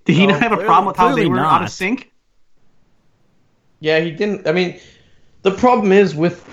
Did 0.06 0.16
he 0.16 0.26
No, 0.26 0.32
not 0.32 0.42
have 0.42 0.54
a 0.54 0.58
problem 0.58 0.86
with 0.86 0.96
how 0.96 1.10
they 1.10 1.16
clearly 1.16 1.32
were 1.32 1.40
out 1.40 1.60
not. 1.60 1.64
of 1.64 1.70
sync? 1.70 2.14
Yeah, 3.82 4.00
he 4.00 4.12
didn't. 4.12 4.48
I 4.48 4.54
mean, 4.54 4.80
the 5.42 5.52
problem 5.52 5.92
is 5.92 6.16
with 6.16 6.46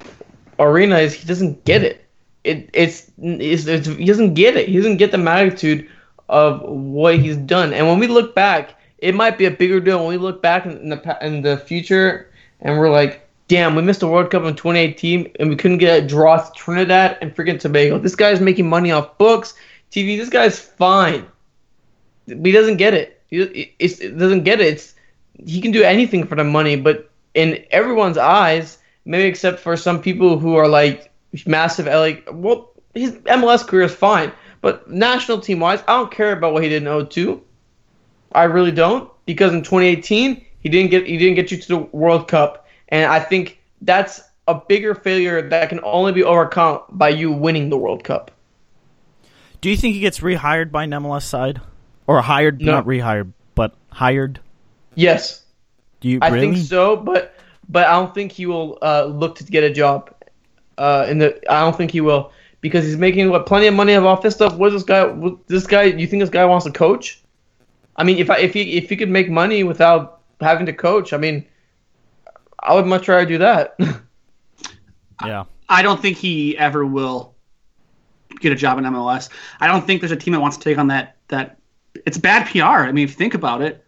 Arena 0.59 0.99
is 0.99 1.15
he 1.15 1.25
doesn't 1.25 1.65
get 1.65 1.85
it. 1.85 2.05
It 2.43 2.69
it's, 2.73 3.13
it's, 3.19 3.67
it's 3.67 3.87
he 3.87 4.05
doesn't 4.07 4.35
get 4.35 4.57
it. 4.57 4.69
He 4.69 4.77
doesn't 4.77 4.97
get 4.97 5.13
the 5.13 5.19
magnitude 5.19 5.89
of 6.29 6.61
what 6.63 7.21
he's 7.21 7.37
done. 7.37 7.73
And 7.73 7.87
when 7.87 8.01
we 8.01 8.09
look 8.09 8.35
back, 8.35 8.75
it 8.99 9.15
might 9.15 9.39
be 9.39 9.45
a 9.45 9.53
bigger 9.53 9.79
deal 9.79 9.99
when 10.01 10.09
we 10.09 10.17
look 10.17 10.43
back 10.43 10.67
in 10.67 10.89
the 10.89 11.19
in 11.25 11.43
the 11.43 11.59
future 11.59 12.29
and 12.59 12.77
we're 12.77 12.91
like, 12.91 13.25
damn, 13.51 13.75
we 13.75 13.83
missed 13.83 13.99
the 13.99 14.07
World 14.07 14.31
Cup 14.31 14.45
in 14.45 14.55
2018 14.55 15.33
and 15.41 15.51
we 15.51 15.57
couldn't 15.57 15.79
get 15.79 16.05
a 16.05 16.07
draw 16.07 16.37
with 16.37 16.55
Trinidad 16.55 17.19
and 17.21 17.35
freaking 17.35 17.59
Tobago. 17.59 17.99
This 17.99 18.15
guy's 18.15 18.41
making 18.41 18.69
money 18.69 18.93
off 18.93 19.19
books, 19.19 19.55
TV. 19.91 20.17
This 20.17 20.29
guy's 20.29 20.61
fine. 20.61 21.27
He 22.27 22.53
doesn't 22.53 22.77
get 22.77 22.95
it. 22.95 23.21
He 23.27 23.75
it 23.81 24.19
doesn't 24.19 24.45
get 24.45 24.61
it. 24.61 24.75
It's, 24.75 24.95
he 25.45 25.61
can 25.61 25.73
do 25.73 25.83
anything 25.83 26.29
for 26.29 26.37
the 26.37 26.45
money, 26.45 26.77
but 26.77 27.11
in 27.35 27.65
everyone's 27.73 28.19
eyes, 28.19 28.79
maybe 29.05 29.25
except 29.25 29.59
for 29.59 29.77
some 29.77 30.01
people 30.01 30.39
who 30.39 30.55
are 30.55 30.69
like 30.69 31.11
massive 31.45 31.87
LA. 31.87 32.23
Well, 32.33 32.71
his 32.95 33.15
MLS 33.37 33.67
career 33.67 33.83
is 33.83 33.95
fine, 33.95 34.31
but 34.61 34.89
national 34.89 35.41
team 35.41 35.59
wise, 35.59 35.83
I 35.89 35.97
don't 35.97 36.13
care 36.13 36.33
about 36.33 36.53
what 36.53 36.63
he 36.63 36.69
did 36.69 36.87
in 36.87 37.07
02. 37.09 37.43
I 38.31 38.45
really 38.45 38.71
don't 38.71 39.11
because 39.27 39.53
in 39.53 39.63
2018 39.63 40.47
he 40.61 40.69
didn't 40.69 40.93
get 40.93 41.05
he 41.05 41.19
didn't 41.19 41.35
get 41.35 41.51
you 41.51 41.59
to 41.59 41.69
the 41.69 41.79
World 41.79 42.29
Cup, 42.29 42.69
and 42.91 43.11
I 43.11 43.21
think 43.21 43.61
that's 43.83 44.21
a 44.49 44.55
bigger 44.55 44.95
failure 44.95 45.49
that 45.49 45.69
can 45.69 45.81
only 45.85 46.13
be 46.13 46.25
overcome 46.25 46.81
by 46.91 47.11
you 47.11 47.31
winning 47.31 47.71
the 47.71 47.79
World 47.79 48.05
Cup. 48.05 48.31
Do 49.61 49.71
you 49.71 49.77
think 49.77 49.95
he 49.95 50.01
gets 50.01 50.21
rehired 50.21 50.73
by 50.73 50.85
an 50.85 50.91
MLS 50.91 51.23
side? 51.23 51.61
Or 52.07 52.21
hired, 52.23 52.61
No. 52.61 52.73
not 52.73 52.87
rehired, 52.87 53.33
but 53.55 53.75
hired? 53.91 54.41
Yes, 54.97 55.45
Do 56.01 56.09
you 56.09 56.19
I 56.21 56.29
really? 56.29 56.53
think 56.53 56.67
so, 56.67 56.97
but 56.97 57.35
but 57.69 57.87
I 57.87 57.93
don't 57.93 58.13
think 58.13 58.33
he 58.33 58.47
will 58.47 58.79
uh, 58.83 59.05
look 59.05 59.37
to 59.37 59.45
get 59.45 59.63
a 59.63 59.71
job. 59.73 60.13
Uh, 60.77 61.07
in 61.09 61.19
the 61.19 61.39
I 61.53 61.61
don't 61.61 61.77
think 61.77 61.91
he 61.93 62.01
will 62.01 62.33
because 62.61 62.85
he's 62.85 62.97
making 62.97 63.31
what 63.31 63.47
plenty 63.47 63.67
of 63.69 63.75
money 63.75 63.95
off 63.95 64.23
this 64.23 64.35
stuff. 64.35 64.57
What 64.57 64.69
is 64.69 64.73
this 64.75 64.83
guy? 64.83 65.05
What, 65.05 65.47
this 65.47 65.67
guy? 65.67 65.85
You 65.85 66.07
think 66.07 66.23
this 66.23 66.31
guy 66.31 66.45
wants 66.47 66.65
to 66.65 66.73
coach? 66.73 67.23
I 67.97 68.03
mean, 68.03 68.19
if 68.19 68.31
I, 68.31 68.39
if 68.39 68.55
he 68.55 68.77
if 68.79 68.89
he 68.89 68.97
could 68.97 69.11
make 69.11 69.31
money 69.31 69.63
without 69.63 70.23
having 70.41 70.67
to 70.67 70.73
coach, 70.73 71.13
I 71.13 71.19
mean, 71.19 71.47
I 72.63 72.75
would 72.75 72.87
much 72.87 73.09
rather 73.09 73.27
do 73.27 73.39
that. 73.39 73.77
Yeah. 75.23 75.45
I 75.69 75.83
don't 75.83 76.01
think 76.01 76.17
he 76.17 76.57
ever 76.57 76.85
will 76.87 77.35
get 78.41 78.53
a 78.53 78.55
job 78.55 78.79
in 78.79 78.85
MLS. 78.85 79.29
I 79.61 79.67
don't 79.67 79.87
think 79.87 80.01
there's 80.01 80.13
a 80.13 80.17
team 80.17 80.33
that 80.33 80.41
wants 80.41 80.57
to 80.57 80.65
take 80.65 80.79
on 80.79 80.87
that. 80.87 81.17
That 81.29 81.59
it's 82.07 82.17
bad 82.17 82.49
PR. 82.49 82.65
I 82.89 82.93
mean, 82.93 83.05
if 83.05 83.11
you 83.11 83.17
think 83.17 83.35
about 83.35 83.61
it, 83.61 83.85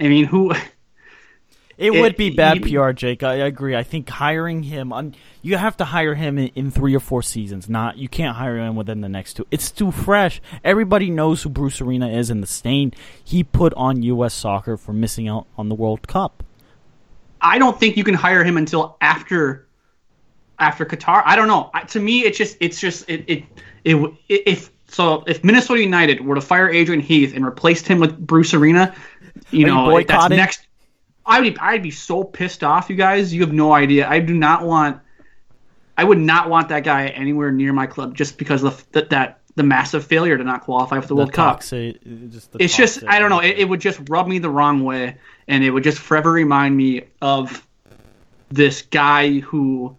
I 0.00 0.08
mean, 0.08 0.24
who? 0.24 0.50
It, 0.50 0.58
It- 1.78 2.00
would 2.00 2.16
be 2.16 2.30
bad 2.30 2.66
you- 2.66 2.80
PR, 2.80 2.90
Jake. 2.90 3.22
I 3.22 3.34
agree. 3.34 3.76
I 3.76 3.84
think 3.84 4.08
hiring 4.08 4.64
him 4.64 4.92
on 4.92 5.14
you 5.42 5.56
have 5.56 5.76
to 5.76 5.84
hire 5.84 6.16
him 6.16 6.38
in, 6.38 6.48
in 6.56 6.70
three 6.72 6.92
or 6.96 6.98
four 6.98 7.22
seasons. 7.22 7.68
Not 7.68 7.96
you 7.96 8.08
can't 8.08 8.36
hire 8.36 8.58
him 8.58 8.74
within 8.74 9.00
the 9.00 9.08
next 9.08 9.34
two. 9.34 9.46
It's 9.52 9.70
too 9.70 9.92
fresh. 9.92 10.42
Everybody 10.64 11.08
knows 11.08 11.44
who 11.44 11.50
Bruce 11.50 11.80
Arena 11.80 12.08
is 12.08 12.30
and 12.30 12.42
the 12.42 12.48
stain 12.48 12.92
he 13.24 13.44
put 13.44 13.72
on 13.74 14.02
U.S. 14.02 14.34
soccer 14.34 14.76
for 14.76 14.92
missing 14.92 15.28
out 15.28 15.46
on 15.56 15.68
the 15.68 15.76
World 15.76 16.08
Cup. 16.08 16.42
I 17.40 17.58
don't 17.58 17.78
think 17.78 17.96
you 17.96 18.04
can 18.04 18.14
hire 18.14 18.44
him 18.44 18.56
until 18.56 18.96
after 19.00 19.68
after 20.58 20.84
Qatar. 20.84 21.22
I 21.24 21.36
don't 21.36 21.48
know. 21.48 21.70
I, 21.74 21.84
to 21.84 22.00
me, 22.00 22.24
it's 22.24 22.38
just 22.38 22.56
it's 22.60 22.80
just 22.80 23.08
it 23.08 23.24
it, 23.28 23.44
it 23.84 24.16
if 24.28 24.70
so 24.88 25.22
if 25.26 25.44
Minnesota 25.44 25.82
United 25.82 26.24
were 26.24 26.34
to 26.34 26.40
fire 26.40 26.68
Adrian 26.68 27.00
Heath 27.00 27.34
and 27.34 27.44
replaced 27.44 27.86
him 27.86 28.00
with 28.00 28.18
Bruce 28.18 28.54
Arena, 28.54 28.94
you 29.50 29.66
Are 29.66 29.68
you 29.68 29.74
know 29.74 30.02
that's 30.02 30.28
next. 30.30 30.66
I 31.26 31.40
would 31.40 31.58
I'd 31.58 31.82
be 31.82 31.90
so 31.90 32.24
pissed 32.24 32.64
off, 32.64 32.88
you 32.88 32.96
guys. 32.96 33.32
You 33.32 33.42
have 33.42 33.52
no 33.52 33.72
idea. 33.72 34.08
I 34.08 34.18
do 34.18 34.34
not 34.34 34.64
want. 34.64 35.00
I 35.96 36.04
would 36.04 36.18
not 36.18 36.48
want 36.48 36.68
that 36.68 36.84
guy 36.84 37.08
anywhere 37.08 37.50
near 37.50 37.72
my 37.72 37.86
club 37.86 38.14
just 38.14 38.38
because 38.38 38.62
of 38.62 38.86
the, 38.92 39.00
that 39.00 39.10
that 39.10 39.40
the 39.56 39.62
massive 39.64 40.06
failure 40.06 40.38
to 40.38 40.44
not 40.44 40.62
qualify 40.62 41.00
for 41.00 41.08
the 41.08 41.16
World 41.16 41.30
the 41.30 41.32
Cup. 41.32 41.60
just 41.60 42.52
the 42.52 42.62
it's 42.62 42.74
just 42.76 43.04
I 43.06 43.18
don't 43.18 43.28
know. 43.28 43.40
It, 43.40 43.58
it 43.58 43.68
would 43.68 43.80
just 43.80 44.00
rub 44.08 44.26
me 44.26 44.38
the 44.38 44.48
wrong 44.48 44.84
way, 44.84 45.18
and 45.48 45.64
it 45.64 45.70
would 45.70 45.82
just 45.82 45.98
forever 45.98 46.30
remind 46.30 46.76
me 46.76 47.02
of 47.20 47.66
this 48.50 48.82
guy 48.82 49.40
who 49.40 49.96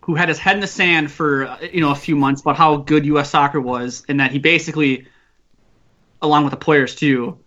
who 0.00 0.14
had 0.14 0.28
his 0.28 0.38
head 0.38 0.56
in 0.56 0.60
the 0.60 0.66
sand 0.66 1.10
for 1.10 1.46
uh, 1.46 1.58
you 1.72 1.80
know 1.80 1.90
a 1.90 1.94
few 1.94 2.16
months 2.16 2.40
about 2.40 2.56
how 2.56 2.76
good 2.76 3.06
U.S. 3.06 3.30
soccer 3.30 3.60
was, 3.60 4.04
and 4.08 4.18
that 4.20 4.32
he 4.32 4.38
basically, 4.38 5.06
along 6.22 6.44
with 6.44 6.50
the 6.50 6.56
players 6.56 6.94
too, 6.94 7.38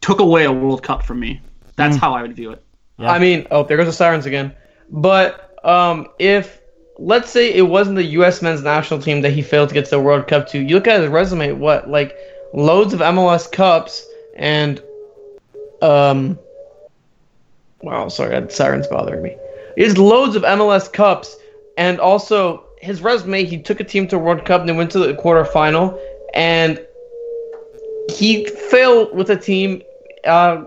took 0.00 0.20
away 0.20 0.44
a 0.44 0.52
World 0.52 0.82
Cup 0.82 1.02
from 1.02 1.20
me. 1.20 1.40
That's 1.76 1.96
how 1.96 2.14
I 2.14 2.22
would 2.22 2.34
view 2.34 2.52
it. 2.52 2.62
Yeah. 2.98 3.10
I 3.10 3.18
mean, 3.18 3.46
oh, 3.50 3.62
there 3.62 3.76
goes 3.76 3.86
the 3.86 3.92
sirens 3.92 4.26
again. 4.26 4.54
But 4.90 5.58
um, 5.64 6.08
if 6.18 6.60
let's 6.98 7.30
say 7.30 7.52
it 7.52 7.68
wasn't 7.68 7.96
the 7.96 8.04
U.S. 8.04 8.42
men's 8.42 8.62
national 8.62 9.00
team 9.00 9.20
that 9.20 9.32
he 9.32 9.42
failed 9.42 9.68
to 9.68 9.74
get 9.74 9.84
to 9.84 9.90
the 9.92 10.00
World 10.00 10.26
Cup 10.26 10.48
to, 10.48 10.58
you 10.58 10.74
look 10.76 10.88
at 10.88 11.00
his 11.00 11.10
resume. 11.10 11.52
What 11.52 11.88
like 11.88 12.16
loads 12.52 12.94
of 12.94 13.00
MLS 13.00 13.50
Cups 13.50 14.06
and 14.36 14.82
um. 15.82 16.38
Wow, 17.82 18.08
sorry, 18.08 18.50
siren's 18.50 18.86
bothering 18.88 19.22
me. 19.22 19.36
He 19.76 19.82
has 19.82 19.98
loads 19.98 20.34
of 20.34 20.42
MLS 20.42 20.90
Cups 20.92 21.36
and 21.76 22.00
also 22.00 22.64
his 22.80 23.02
resume. 23.02 23.44
He 23.44 23.58
took 23.58 23.80
a 23.80 23.84
team 23.84 24.08
to 24.08 24.18
World 24.18 24.44
Cup 24.44 24.60
and 24.60 24.68
they 24.68 24.72
went 24.74 24.90
to 24.92 24.98
the 24.98 25.14
quarterfinal, 25.14 25.98
and 26.34 26.84
he 28.10 28.46
failed 28.70 29.14
with 29.14 29.30
a 29.30 29.36
team 29.36 29.82
uh, 30.24 30.64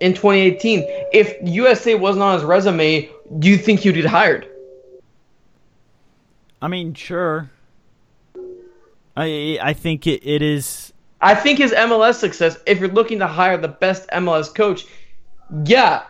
in 0.00 0.14
2018. 0.14 0.84
If 1.12 1.36
USA 1.42 1.94
wasn't 1.94 2.22
on 2.22 2.34
his 2.34 2.44
resume, 2.44 3.08
do 3.38 3.48
you 3.48 3.56
think 3.56 3.80
he'd 3.80 3.94
get 3.94 4.04
hired? 4.04 4.48
I 6.60 6.68
mean, 6.68 6.94
sure. 6.94 7.50
I 9.16 9.58
I 9.60 9.72
think 9.72 10.06
it, 10.06 10.26
it 10.26 10.42
is. 10.42 10.91
I 11.22 11.36
think 11.36 11.58
his 11.58 11.72
MLS 11.72 12.16
success, 12.16 12.58
if 12.66 12.80
you're 12.80 12.88
looking 12.88 13.20
to 13.20 13.28
hire 13.28 13.56
the 13.56 13.68
best 13.68 14.08
MLS 14.10 14.52
coach, 14.52 14.84
yeah, 15.64 16.02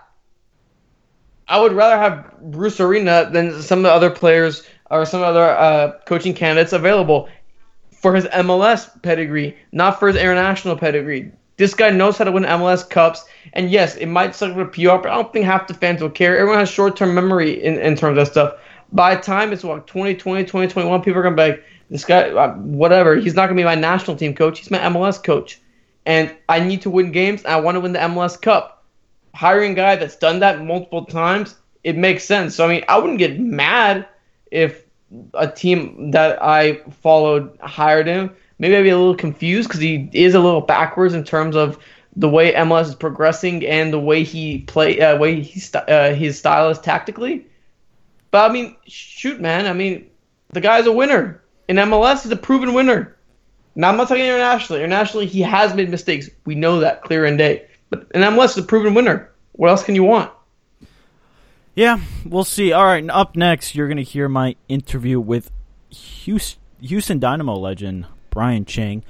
I 1.48 1.60
would 1.60 1.74
rather 1.74 1.98
have 1.98 2.32
Bruce 2.40 2.80
Arena 2.80 3.28
than 3.30 3.60
some 3.60 3.80
of 3.80 3.82
the 3.84 3.92
other 3.92 4.10
players 4.10 4.66
or 4.90 5.04
some 5.04 5.22
other 5.22 5.44
uh, 5.44 5.98
coaching 6.06 6.32
candidates 6.32 6.72
available 6.72 7.28
for 7.90 8.14
his 8.14 8.24
MLS 8.26 9.02
pedigree, 9.02 9.56
not 9.70 9.98
for 10.00 10.08
his 10.08 10.16
international 10.16 10.76
pedigree. 10.76 11.30
This 11.58 11.74
guy 11.74 11.90
knows 11.90 12.16
how 12.16 12.24
to 12.24 12.32
win 12.32 12.44
MLS 12.44 12.88
Cups, 12.88 13.26
and 13.52 13.70
yes, 13.70 13.96
it 13.96 14.06
might 14.06 14.34
suck 14.34 14.56
with 14.56 14.72
PR, 14.72 14.96
but 14.96 15.08
I 15.08 15.14
don't 15.14 15.32
think 15.32 15.44
half 15.44 15.68
the 15.68 15.74
fans 15.74 16.00
will 16.00 16.10
care. 16.10 16.38
Everyone 16.38 16.58
has 16.58 16.70
short-term 16.70 17.14
memory 17.14 17.62
in, 17.62 17.78
in 17.78 17.96
terms 17.96 18.18
of 18.18 18.26
stuff. 18.28 18.54
By 18.90 19.14
the 19.14 19.20
time 19.20 19.52
it's 19.52 19.62
what 19.62 19.86
2020, 19.86 20.44
2021, 20.44 21.02
people 21.02 21.20
are 21.20 21.22
gonna 21.22 21.36
be 21.36 21.42
like, 21.42 21.64
this 21.92 22.06
guy, 22.06 22.30
uh, 22.30 22.54
whatever. 22.54 23.16
He's 23.16 23.34
not 23.34 23.46
gonna 23.46 23.60
be 23.60 23.64
my 23.64 23.74
national 23.74 24.16
team 24.16 24.34
coach. 24.34 24.58
He's 24.58 24.70
my 24.70 24.78
MLS 24.78 25.22
coach, 25.22 25.60
and 26.06 26.34
I 26.48 26.58
need 26.58 26.80
to 26.82 26.90
win 26.90 27.12
games. 27.12 27.44
I 27.44 27.60
want 27.60 27.76
to 27.76 27.80
win 27.80 27.92
the 27.92 27.98
MLS 27.98 28.40
Cup. 28.40 28.82
Hiring 29.34 29.72
a 29.72 29.74
guy 29.74 29.96
that's 29.96 30.16
done 30.16 30.40
that 30.40 30.64
multiple 30.64 31.04
times, 31.04 31.54
it 31.84 31.96
makes 31.98 32.24
sense. 32.24 32.54
So 32.54 32.64
I 32.64 32.68
mean, 32.68 32.82
I 32.88 32.98
wouldn't 32.98 33.18
get 33.18 33.38
mad 33.38 34.08
if 34.50 34.84
a 35.34 35.46
team 35.46 36.12
that 36.12 36.42
I 36.42 36.80
followed 37.02 37.58
hired 37.60 38.06
him. 38.06 38.34
Maybe 38.58 38.74
I'd 38.74 38.84
be 38.84 38.88
a 38.88 38.96
little 38.96 39.14
confused 39.14 39.68
because 39.68 39.82
he 39.82 40.08
is 40.14 40.34
a 40.34 40.40
little 40.40 40.62
backwards 40.62 41.12
in 41.12 41.24
terms 41.24 41.56
of 41.56 41.78
the 42.16 42.28
way 42.28 42.54
MLS 42.54 42.88
is 42.88 42.94
progressing 42.94 43.66
and 43.66 43.92
the 43.92 44.00
way 44.00 44.22
he 44.22 44.60
play, 44.60 44.98
uh, 44.98 45.18
way 45.18 45.42
he 45.42 45.60
st- 45.60 45.88
uh, 45.90 46.14
his 46.14 46.38
style 46.38 46.70
is 46.70 46.78
tactically. 46.78 47.46
But 48.30 48.50
I 48.50 48.52
mean, 48.54 48.76
shoot, 48.86 49.40
man. 49.40 49.66
I 49.66 49.74
mean, 49.74 50.08
the 50.52 50.62
guy's 50.62 50.86
a 50.86 50.92
winner 50.92 51.41
in 51.68 51.76
MLS. 51.76 52.22
He's 52.22 52.32
a 52.32 52.36
proven 52.36 52.74
winner. 52.74 53.16
Now 53.74 53.90
I'm 53.90 53.96
not 53.96 54.08
talking 54.08 54.24
internationally. 54.24 54.82
Internationally, 54.82 55.26
he 55.26 55.40
has 55.42 55.74
made 55.74 55.88
mistakes. 55.90 56.28
We 56.44 56.54
know 56.54 56.80
that 56.80 57.02
clear 57.02 57.24
and 57.24 57.38
day. 57.38 57.66
But 57.90 58.06
in 58.14 58.22
MLS, 58.22 58.54
he's 58.54 58.64
a 58.64 58.66
proven 58.66 58.94
winner. 58.94 59.30
What 59.52 59.70
else 59.70 59.82
can 59.82 59.94
you 59.94 60.04
want? 60.04 60.30
Yeah, 61.74 62.00
we'll 62.26 62.44
see. 62.44 62.72
All 62.72 62.84
right, 62.84 63.08
up 63.08 63.34
next, 63.34 63.74
you're 63.74 63.88
going 63.88 63.96
to 63.96 64.02
hear 64.02 64.28
my 64.28 64.56
interview 64.68 65.18
with 65.18 65.50
Houston, 65.88 67.18
Dynamo 67.18 67.54
legend 67.54 68.06
Brian 68.28 68.64
Ching. 68.66 69.04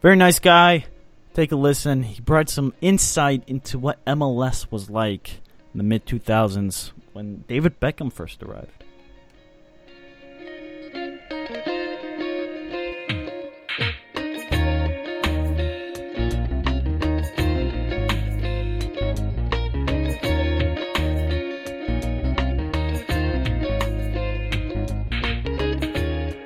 Very 0.00 0.16
nice 0.16 0.38
guy. 0.38 0.86
Take 1.34 1.52
a 1.52 1.56
listen. 1.56 2.04
He 2.04 2.20
brought 2.22 2.48
some 2.48 2.72
insight 2.80 3.42
into 3.46 3.78
what 3.78 4.04
MLS 4.06 4.70
was 4.70 4.88
like 4.88 5.40
in 5.72 5.78
the 5.78 5.84
mid 5.84 6.06
2000s 6.06 6.92
when 7.12 7.44
David 7.46 7.78
Beckham 7.78 8.12
first 8.12 8.42
arrived. 8.42 8.84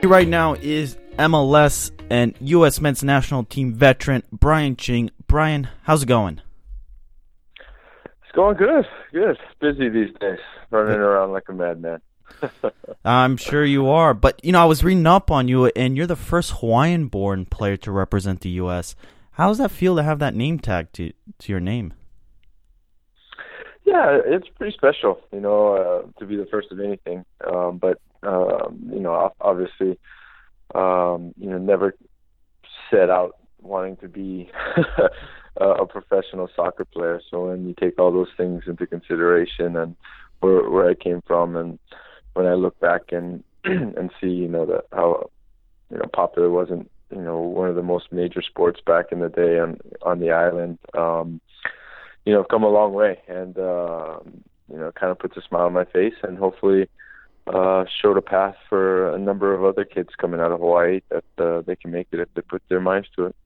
Right 0.05 0.27
now 0.27 0.55
is 0.55 0.99
MLS 1.17 1.93
and 2.11 2.35
U.S. 2.41 2.81
men's 2.81 3.05
national 3.05 3.45
team 3.45 3.73
veteran 3.73 4.25
Brian 4.33 4.75
Ching. 4.75 5.11
Brian, 5.29 5.69
how's 5.85 6.03
it 6.03 6.07
going? 6.07 6.41
It's 8.05 8.33
going 8.35 8.57
good. 8.57 8.85
Good. 9.13 9.39
Busy 9.61 9.89
these 9.89 10.13
days, 10.21 10.41
running 10.71 10.99
around 10.99 11.31
like 11.31 11.49
a 11.49 11.53
madman. 11.53 12.01
I'm 13.05 13.37
sure 13.37 13.65
you 13.65 13.91
are, 13.91 14.13
but 14.13 14.45
you 14.45 14.51
know 14.51 14.61
I 14.61 14.65
was 14.65 14.83
reading 14.83 15.07
up 15.07 15.31
on 15.31 15.47
you, 15.47 15.67
and 15.67 15.97
you're 15.97 16.09
the 16.09 16.17
first 16.17 16.55
Hawaiian-born 16.59 17.47
player 17.47 17.77
to 17.79 17.93
represent 17.93 18.41
the 18.41 18.51
U.S. 18.51 18.97
How 19.33 19.49
does 19.49 19.59
that 19.59 19.71
feel 19.71 19.95
to 19.97 20.03
have 20.03 20.19
that 20.19 20.35
name 20.35 20.59
tag 20.59 20.91
to 20.95 21.13
to 21.39 21.53
your 21.53 21.61
name? 21.61 21.95
Yeah, 23.85 24.19
it's 24.25 24.49
pretty 24.49 24.77
special, 24.77 25.21
you 25.33 25.41
know, 25.41 25.75
uh, 25.75 26.19
to 26.19 26.27
be 26.27 26.37
the 26.37 26.47
first 26.47 26.73
of 26.73 26.81
anything. 26.81 27.25
Um, 27.47 27.79
but 27.79 28.01
um, 28.23 28.91
you 28.93 29.01
know, 29.01 29.33
obviously, 29.41 29.99
um, 30.75 31.35
you 31.39 31.51
know, 31.51 31.59
never 31.59 31.95
set 32.91 33.11
out 33.11 33.37
wanting 33.61 33.97
to 33.97 34.09
be 34.09 34.51
a 35.57 35.87
professional 35.87 36.49
soccer 36.55 36.85
player. 36.85 37.21
So 37.31 37.49
when 37.49 37.67
you 37.67 37.75
take 37.79 37.99
all 37.99 38.13
those 38.13 38.31
things 38.37 38.65
into 38.67 38.87
consideration 38.87 39.77
and 39.77 39.97
where 40.41 40.69
where 40.69 40.89
I 40.89 40.95
came 40.95 41.23
from, 41.27 41.57
and 41.57 41.79
when 42.35 42.47
I 42.47 42.55
look 42.55 42.79
back 42.81 43.13
and 43.13 43.43
and 43.65 44.11
see, 44.21 44.29
you 44.29 44.49
know, 44.49 44.67
that 44.67 44.85
how 44.93 45.31
you 45.91 45.99
know 45.99 46.07
popular 46.13 46.51
wasn't, 46.51 46.91
you 47.11 47.21
know, 47.21 47.39
one 47.39 47.69
of 47.69 47.77
the 47.77 47.83
most 47.83 48.13
major 48.13 48.43
sports 48.43 48.81
back 48.85 49.07
in 49.13 49.21
the 49.21 49.29
day 49.29 49.59
on 49.59 49.79
on 50.03 50.21
the 50.21 50.31
island. 50.31 50.79
Um, 50.95 51.41
you 52.25 52.33
know, 52.33 52.41
I've 52.41 52.49
come 52.49 52.63
a 52.63 52.69
long 52.69 52.93
way, 52.93 53.19
and 53.29 53.57
uh, 53.59 54.19
you 54.71 54.79
know, 54.79 54.93
kind 54.93 55.11
of 55.11 55.19
puts 55.19 55.37
a 55.37 55.43
smile 55.43 55.67
on 55.67 55.73
my 55.73 55.85
face, 55.85 56.15
and 56.23 56.39
hopefully 56.39 56.89
uh, 57.47 57.85
showed 58.01 58.17
a 58.17 58.23
path 58.23 58.57
for 58.69 59.15
a 59.15 59.19
number 59.19 59.55
of 59.55 59.65
other 59.65 59.85
kids 59.85 60.11
coming 60.17 60.41
out 60.41 60.53
of 60.53 60.61
Hawaii 60.61 61.01
that 61.09 61.25
uh, 61.39 61.63
they 61.63 61.77
can 61.77 61.91
make 61.91 62.09
it 62.13 62.21
if 62.21 62.33
they 62.35 62.43
put 62.43 62.63
their 62.69 62.81
minds 62.81 63.09
to 63.17 63.27
it. 63.27 63.37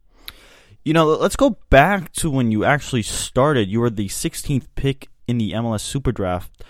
You 0.84 0.92
know, 0.92 1.06
let's 1.06 1.36
go 1.36 1.58
back 1.70 2.12
to 2.12 2.30
when 2.30 2.52
you 2.52 2.64
actually 2.64 3.02
started. 3.02 3.68
You 3.68 3.80
were 3.80 3.90
the 3.90 4.08
16th 4.08 4.68
pick 4.76 5.08
in 5.26 5.38
the 5.38 5.52
MLS 5.52 5.80
Super 5.80 6.12
Draft 6.12 6.62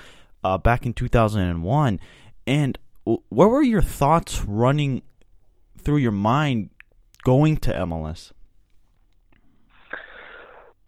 uh, 0.43 0.57
back 0.57 0.87
in 0.87 0.95
2001. 0.95 2.01
And 2.47 2.79
what 3.05 3.51
were 3.51 3.63
your 3.63 3.83
thoughts 3.83 4.43
running 4.45 5.03
through 5.79 5.99
your 5.99 6.13
mind 6.13 6.71
going 7.25 7.59
to 7.59 7.73
MLS? 7.73 8.33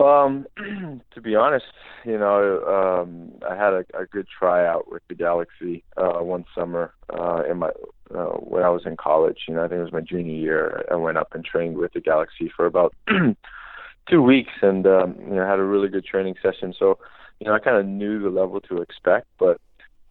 Um, 0.01 0.47
to 1.15 1.21
be 1.21 1.35
honest, 1.35 1.65
you 2.05 2.19
know, 2.19 2.63
um, 3.03 3.33
I 3.49 3.57
had 3.57 3.73
a, 3.73 3.85
a 3.99 4.07
good 4.07 4.27
tryout 4.39 4.91
with 4.91 5.03
the 5.09 5.15
Galaxy 5.15 5.83
uh, 5.97 6.23
one 6.23 6.45
summer 6.55 6.95
uh, 7.19 7.43
in 7.51 7.59
my 7.59 7.71
uh, 8.15 8.37
when 8.37 8.63
I 8.63 8.69
was 8.69 8.83
in 8.87 8.97
college. 8.97 9.39
You 9.49 9.55
know, 9.55 9.65
I 9.65 9.69
think 9.69 9.81
it 9.81 9.85
was 9.85 9.93
my 9.93 10.01
junior 10.01 10.35
year. 10.35 10.85
I 10.91 10.95
went 10.95 11.19
up 11.19 11.35
and 11.35 11.45
trained 11.45 11.77
with 11.77 11.93
the 11.95 12.01
Galaxy 12.01 12.51
for 12.55 12.67
about 12.67 12.95
two 14.09 14.23
weeks, 14.23 14.53
and 14.63 14.87
um, 14.87 15.17
you 15.21 15.35
know, 15.35 15.47
had 15.47 15.59
a 15.59 15.65
really 15.65 15.89
good 15.89 16.05
training 16.05 16.37
session. 16.43 16.75
So, 16.79 16.99
you 17.41 17.47
know, 17.47 17.55
I 17.55 17.59
kind 17.59 17.77
of 17.77 17.87
knew 17.87 18.23
the 18.23 18.31
level 18.31 18.61
to 18.63 18.81
expect. 18.81 19.27
But 19.39 19.61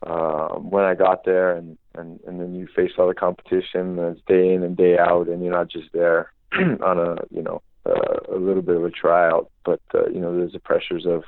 uh, 0.05 0.55
when 0.55 0.83
I 0.83 0.95
got 0.95 1.23
there, 1.23 1.55
and 1.55 1.77
and 1.95 2.19
and 2.27 2.41
then 2.41 2.53
you 2.55 2.67
face 2.75 2.91
all 2.97 3.07
the 3.07 3.13
competition, 3.13 3.99
and 3.99 4.17
it's 4.17 4.25
day 4.27 4.53
in 4.53 4.63
and 4.63 4.75
day 4.75 4.97
out, 4.97 5.29
and 5.29 5.41
you're 5.41 5.53
not 5.53 5.69
just 5.69 5.87
there 5.93 6.33
on 6.53 6.99
a 6.99 7.15
you 7.31 7.41
know 7.41 7.61
uh, 7.87 8.35
a 8.35 8.37
little 8.37 8.61
bit 8.61 8.75
of 8.75 8.83
a 8.83 8.91
tryout, 8.91 9.49
but 9.63 9.81
uh, 9.93 10.07
you 10.07 10.19
know 10.19 10.35
there's 10.35 10.53
the 10.53 10.59
pressures 10.59 11.05
of 11.05 11.23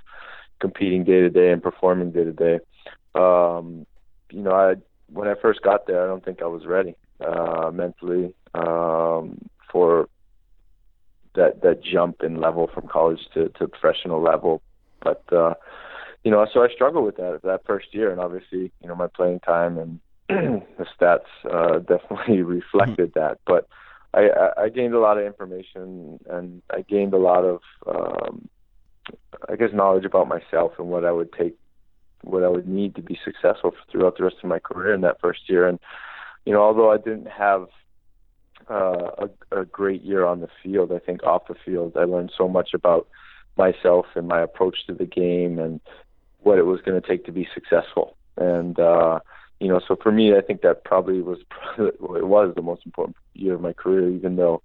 competing 0.59 1.03
day 1.03 1.21
to 1.21 1.29
day 1.29 1.51
and 1.51 1.63
performing 1.63 2.11
day 2.11 2.23
to 2.23 2.33
day. 2.33 2.59
Um, 3.15 3.85
you 4.31 4.41
know, 4.41 4.51
I 4.51 4.75
when 5.11 5.27
I 5.27 5.35
first 5.41 5.61
got 5.61 5.87
there, 5.87 6.03
I 6.03 6.07
don't 6.07 6.23
think 6.23 6.41
I 6.41 6.47
was 6.47 6.65
ready 6.65 6.95
uh, 7.25 7.71
mentally 7.73 8.33
um, 8.53 9.49
for 9.71 10.09
that 11.35 11.61
that 11.61 11.83
jump 11.83 12.21
in 12.23 12.39
level 12.39 12.69
from 12.73 12.87
college 12.87 13.19
to, 13.33 13.49
to 13.49 13.67
professional 13.67 14.21
level. 14.21 14.61
But 15.01 15.23
uh, 15.31 15.53
you 16.23 16.31
know, 16.31 16.45
so 16.53 16.63
I 16.63 16.69
struggled 16.69 17.05
with 17.05 17.17
that 17.17 17.41
that 17.43 17.65
first 17.65 17.93
year, 17.93 18.11
and 18.11 18.19
obviously, 18.19 18.71
you 18.81 18.87
know, 18.87 18.95
my 18.95 19.07
playing 19.07 19.39
time 19.39 19.77
and 19.77 19.99
the 20.29 20.85
stats 20.99 21.21
uh, 21.49 21.79
definitely 21.79 22.41
reflected 22.43 23.13
that. 23.15 23.39
But 23.45 23.67
I, 24.13 24.29
I 24.57 24.69
gained 24.69 24.93
a 24.93 24.99
lot 24.99 25.17
of 25.17 25.25
information 25.25 26.19
and 26.29 26.61
I 26.71 26.81
gained 26.81 27.13
a 27.13 27.17
lot 27.17 27.43
of, 27.43 27.61
um, 27.87 28.49
I 29.47 29.55
guess, 29.55 29.69
knowledge 29.73 30.05
about 30.05 30.27
myself 30.27 30.73
and 30.79 30.87
what 30.87 31.05
I 31.05 31.11
would 31.11 31.31
take 31.33 31.55
what 32.21 32.43
I 32.43 32.49
would 32.49 32.67
need 32.67 32.95
to 32.95 33.01
be 33.01 33.17
successful 33.23 33.73
throughout 33.89 34.17
the 34.17 34.25
rest 34.25 34.37
of 34.43 34.49
my 34.49 34.59
career 34.59 34.93
in 34.93 35.01
that 35.01 35.21
first 35.21 35.47
year. 35.47 35.67
And 35.67 35.79
you 36.45 36.53
know, 36.53 36.61
although 36.61 36.91
I 36.91 36.97
didn't 36.97 37.27
have 37.27 37.67
uh, 38.69 39.11
a, 39.51 39.61
a 39.61 39.65
great 39.65 40.03
year 40.03 40.25
on 40.25 40.41
the 40.41 40.49
field, 40.63 40.91
I 40.91 40.99
think 40.99 41.23
off 41.23 41.47
the 41.47 41.55
field 41.65 41.93
I 41.95 42.03
learned 42.03 42.31
so 42.37 42.47
much 42.47 42.71
about 42.73 43.07
myself 43.57 44.05
and 44.15 44.27
my 44.27 44.41
approach 44.41 44.77
to 44.87 44.93
the 44.93 45.05
game 45.05 45.59
and 45.59 45.79
what 46.39 46.57
it 46.57 46.65
was 46.65 46.81
going 46.81 46.99
to 46.99 47.07
take 47.07 47.25
to 47.25 47.31
be 47.31 47.47
successful. 47.53 48.15
And 48.37 48.79
uh, 48.79 49.19
you 49.59 49.67
know, 49.67 49.81
so 49.85 49.97
for 50.01 50.11
me, 50.11 50.35
I 50.35 50.41
think 50.41 50.61
that 50.61 50.83
probably 50.83 51.21
was 51.21 51.39
it 51.77 51.99
was 52.01 52.53
the 52.55 52.61
most 52.61 52.85
important 52.85 53.17
year 53.33 53.55
of 53.55 53.61
my 53.61 53.73
career, 53.73 54.09
even 54.09 54.35
though 54.35 54.61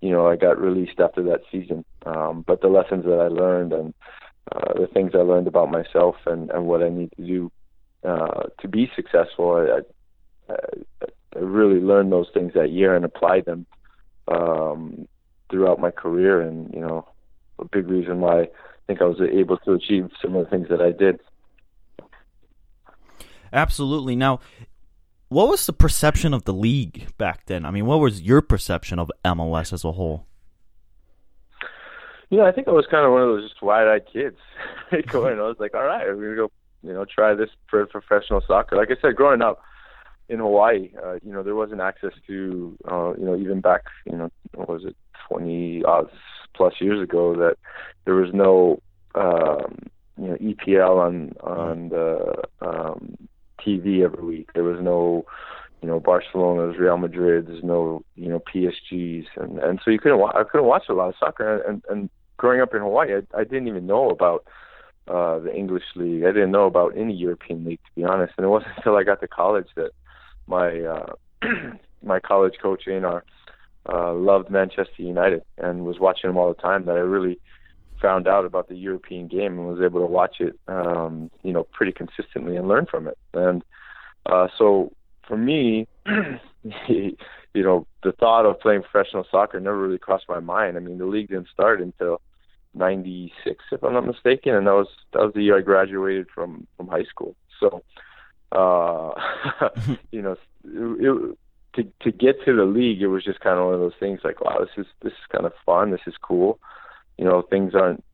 you 0.00 0.10
know 0.10 0.26
I 0.26 0.36
got 0.36 0.58
released 0.58 1.00
after 1.00 1.22
that 1.24 1.40
season. 1.52 1.84
Um, 2.06 2.44
but 2.46 2.60
the 2.60 2.68
lessons 2.68 3.04
that 3.04 3.20
I 3.20 3.28
learned 3.28 3.72
and 3.72 3.94
uh, 4.52 4.72
the 4.74 4.86
things 4.86 5.12
I 5.14 5.18
learned 5.18 5.46
about 5.46 5.70
myself 5.70 6.16
and, 6.26 6.50
and 6.50 6.66
what 6.66 6.82
I 6.82 6.88
need 6.88 7.12
to 7.16 7.26
do 7.26 7.52
uh, 8.04 8.44
to 8.60 8.68
be 8.68 8.90
successful, 8.96 9.52
I, 9.52 10.52
I, 10.52 10.56
I 11.36 11.38
really 11.38 11.80
learned 11.80 12.12
those 12.12 12.28
things 12.32 12.54
that 12.54 12.70
year 12.70 12.94
and 12.94 13.04
applied 13.04 13.44
them 13.44 13.66
um, 14.28 15.06
throughout 15.50 15.78
my 15.78 15.90
career. 15.90 16.40
And 16.40 16.72
you 16.72 16.80
know, 16.80 17.06
a 17.58 17.66
big 17.66 17.88
reason 17.88 18.20
why 18.20 18.42
I 18.42 18.48
think 18.86 19.02
I 19.02 19.04
was 19.04 19.20
able 19.20 19.58
to 19.58 19.72
achieve 19.72 20.08
some 20.22 20.34
of 20.36 20.44
the 20.44 20.50
things 20.50 20.68
that 20.70 20.80
I 20.80 20.92
did. 20.92 21.20
Absolutely. 23.52 24.16
Now, 24.16 24.40
what 25.28 25.48
was 25.48 25.66
the 25.66 25.72
perception 25.72 26.32
of 26.32 26.44
the 26.44 26.54
league 26.54 27.06
back 27.18 27.46
then? 27.46 27.66
I 27.66 27.70
mean, 27.70 27.86
what 27.86 28.00
was 28.00 28.22
your 28.22 28.40
perception 28.40 28.98
of 28.98 29.10
MLS 29.24 29.72
as 29.72 29.84
a 29.84 29.92
whole? 29.92 30.26
You 32.30 32.38
know, 32.38 32.46
I 32.46 32.52
think 32.52 32.68
I 32.68 32.72
was 32.72 32.86
kind 32.90 33.06
of 33.06 33.12
one 33.12 33.22
of 33.22 33.28
those 33.28 33.50
just 33.50 33.62
wide-eyed 33.62 34.06
kids 34.12 34.36
going. 35.10 35.38
I 35.38 35.42
was 35.42 35.56
like, 35.58 35.74
all 35.74 35.84
right, 35.84 36.06
we're 36.06 36.34
gonna 36.34 36.48
go, 36.48 36.50
you 36.82 36.92
know, 36.92 37.04
try 37.04 37.34
this 37.34 37.50
for 37.68 37.86
professional 37.86 38.42
soccer. 38.46 38.76
Like 38.76 38.90
I 38.90 39.00
said, 39.00 39.16
growing 39.16 39.42
up 39.42 39.62
in 40.28 40.38
Hawaii, 40.38 40.90
uh, 41.02 41.14
you 41.22 41.32
know, 41.32 41.42
there 41.42 41.54
wasn't 41.54 41.80
access 41.80 42.12
to, 42.26 42.76
uh, 42.90 43.14
you 43.18 43.24
know, 43.24 43.36
even 43.36 43.60
back, 43.60 43.84
you 44.04 44.16
know, 44.16 44.30
what 44.54 44.68
was 44.68 44.84
it, 44.84 44.96
20 45.28 45.84
uh, 45.86 46.02
plus 46.54 46.74
years 46.80 47.02
ago, 47.02 47.34
that 47.34 47.56
there 48.04 48.14
was 48.14 48.30
no, 48.34 48.80
um, 49.14 49.78
you 50.18 50.28
know, 50.28 50.36
EPL 50.36 50.98
on 50.98 51.32
on 51.42 51.88
the 51.88 52.42
um, 52.60 53.27
TV 53.58 54.04
every 54.04 54.24
week. 54.24 54.50
There 54.54 54.64
was 54.64 54.78
no, 54.80 55.24
you 55.82 55.88
know, 55.88 56.00
Barcelona's, 56.00 56.78
Real 56.78 56.96
Madrid's, 56.96 57.62
no, 57.62 58.02
you 58.16 58.28
know, 58.28 58.40
PSG's, 58.40 59.26
and 59.36 59.58
and 59.58 59.80
so 59.84 59.90
you 59.90 59.98
couldn't. 59.98 60.18
Wa- 60.18 60.32
I 60.34 60.44
couldn't 60.44 60.66
watch 60.66 60.84
a 60.88 60.94
lot 60.94 61.08
of 61.08 61.14
soccer, 61.18 61.60
and 61.62 61.82
and 61.88 62.10
growing 62.36 62.60
up 62.60 62.74
in 62.74 62.80
Hawaii, 62.80 63.14
I, 63.14 63.40
I 63.40 63.44
didn't 63.44 63.68
even 63.68 63.86
know 63.86 64.10
about 64.10 64.44
uh, 65.08 65.38
the 65.38 65.54
English 65.54 65.84
league. 65.94 66.24
I 66.24 66.32
didn't 66.32 66.50
know 66.50 66.66
about 66.66 66.96
any 66.96 67.14
European 67.14 67.64
league, 67.64 67.80
to 67.84 67.90
be 67.94 68.04
honest. 68.04 68.34
And 68.36 68.44
it 68.44 68.50
wasn't 68.50 68.72
until 68.76 68.96
I 68.96 69.04
got 69.04 69.20
to 69.20 69.28
college 69.28 69.68
that 69.76 69.90
my 70.46 70.80
uh, 70.80 71.12
my 72.02 72.20
college 72.20 72.54
coach 72.62 72.84
Einar 72.88 73.24
uh, 73.90 74.12
loved 74.14 74.50
Manchester 74.50 75.02
United 75.02 75.42
and 75.56 75.84
was 75.84 75.98
watching 75.98 76.28
them 76.28 76.36
all 76.36 76.52
the 76.52 76.60
time. 76.60 76.86
That 76.86 76.96
I 76.96 77.00
really 77.00 77.38
found 78.00 78.28
out 78.28 78.44
about 78.44 78.68
the 78.68 78.76
European 78.76 79.28
game 79.28 79.58
and 79.58 79.66
was 79.66 79.80
able 79.80 80.00
to 80.00 80.06
watch 80.06 80.36
it, 80.40 80.58
um, 80.68 81.30
you 81.42 81.52
know, 81.52 81.64
pretty 81.72 81.92
consistently 81.92 82.56
and 82.56 82.68
learn 82.68 82.86
from 82.86 83.06
it. 83.06 83.18
And 83.34 83.62
uh, 84.26 84.48
so 84.56 84.92
for 85.26 85.36
me, 85.36 85.86
you 86.88 87.16
know, 87.54 87.86
the 88.02 88.12
thought 88.12 88.46
of 88.46 88.60
playing 88.60 88.82
professional 88.82 89.24
soccer 89.30 89.60
never 89.60 89.78
really 89.78 89.98
crossed 89.98 90.28
my 90.28 90.40
mind. 90.40 90.76
I 90.76 90.80
mean, 90.80 90.98
the 90.98 91.06
league 91.06 91.28
didn't 91.28 91.48
start 91.52 91.80
until 91.80 92.20
'96, 92.74 93.64
if 93.72 93.82
I'm 93.82 93.94
not 93.94 94.06
mistaken, 94.06 94.54
and 94.54 94.66
that 94.66 94.74
was 94.74 94.88
that 95.12 95.20
was 95.20 95.32
the 95.34 95.42
year 95.42 95.58
I 95.58 95.62
graduated 95.62 96.28
from 96.34 96.66
from 96.76 96.88
high 96.88 97.04
school. 97.04 97.34
So, 97.60 97.82
uh, 98.52 99.68
you 100.12 100.22
know, 100.22 100.32
it, 100.32 100.38
it, 100.64 101.38
to 101.74 101.84
to 102.02 102.10
get 102.10 102.44
to 102.44 102.54
the 102.54 102.64
league, 102.64 103.02
it 103.02 103.08
was 103.08 103.24
just 103.24 103.40
kind 103.40 103.58
of 103.58 103.66
one 103.66 103.74
of 103.74 103.80
those 103.80 103.98
things 104.00 104.20
like, 104.24 104.40
wow, 104.40 104.58
this 104.60 104.84
is 104.84 104.86
this 105.02 105.12
is 105.12 105.26
kind 105.30 105.46
of 105.46 105.52
fun, 105.64 105.90
this 105.90 106.06
is 106.06 106.14
cool. 106.20 106.58
You 107.18 107.24
know, 107.24 107.42
things 107.42 107.74
aren't 107.74 108.04